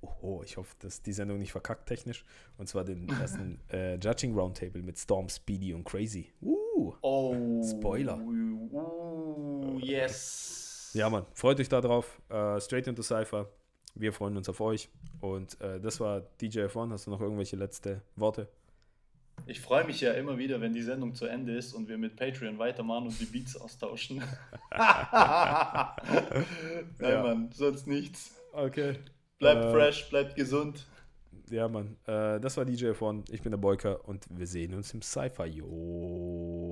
Oh, 0.00 0.42
ich 0.44 0.56
hoffe, 0.56 0.76
dass 0.78 1.02
die 1.02 1.12
Sendung 1.12 1.38
nicht 1.38 1.50
verkackt 1.50 1.88
technisch. 1.88 2.24
Und 2.56 2.68
zwar 2.68 2.84
den 2.84 3.08
ersten 3.08 3.60
äh, 3.72 3.96
Judging 3.96 4.32
Roundtable 4.34 4.82
mit 4.82 4.96
Storm, 4.96 5.28
Speedy 5.28 5.74
und 5.74 5.84
Crazy. 5.84 6.30
Uh. 6.40 6.92
Oh. 7.00 7.62
Spoiler. 7.68 8.18
Uh, 8.20 9.78
yes. 9.80 10.92
Ja, 10.94 11.10
Mann, 11.10 11.26
freut 11.34 11.58
euch 11.58 11.68
da 11.68 11.80
drauf. 11.80 12.20
Äh, 12.28 12.60
straight 12.60 12.86
into 12.86 13.02
Cypher. 13.02 13.50
Wir 13.98 14.12
freuen 14.12 14.36
uns 14.36 14.48
auf 14.48 14.60
euch. 14.60 14.88
Und 15.20 15.60
äh, 15.60 15.80
das 15.80 16.00
war 16.00 16.20
DJ 16.40 16.60
F1. 16.60 16.90
Hast 16.92 17.06
du 17.06 17.10
noch 17.10 17.20
irgendwelche 17.20 17.56
letzte 17.56 18.02
Worte? 18.16 18.48
Ich 19.46 19.60
freue 19.60 19.84
mich 19.84 20.00
ja 20.00 20.12
immer 20.12 20.36
wieder, 20.38 20.60
wenn 20.60 20.72
die 20.72 20.82
Sendung 20.82 21.14
zu 21.14 21.26
Ende 21.26 21.56
ist 21.56 21.72
und 21.72 21.88
wir 21.88 21.96
mit 21.98 22.16
Patreon 22.16 22.58
weitermachen 22.58 23.06
und 23.06 23.20
die 23.20 23.24
Beats 23.26 23.56
austauschen. 23.56 24.22
Nein, 24.70 25.88
Ja. 27.00 27.22
Mann, 27.22 27.50
sonst 27.52 27.86
nichts. 27.86 28.34
Okay. 28.52 28.98
Bleibt 29.38 29.64
Äh, 29.64 29.70
fresh, 29.72 30.08
bleibt 30.10 30.34
gesund. 30.36 30.86
Ja, 31.50 31.68
Mann. 31.68 31.96
Äh, 32.06 32.40
das 32.40 32.56
war 32.56 32.64
DJ 32.64 32.86
F1. 32.90 33.32
Ich 33.32 33.42
bin 33.42 33.52
der 33.52 33.58
Boyka 33.58 33.92
und 33.92 34.26
wir 34.30 34.46
sehen 34.46 34.74
uns 34.74 34.92
im 34.92 35.02
Cypher. 35.02 35.46
Jo. 35.46 36.67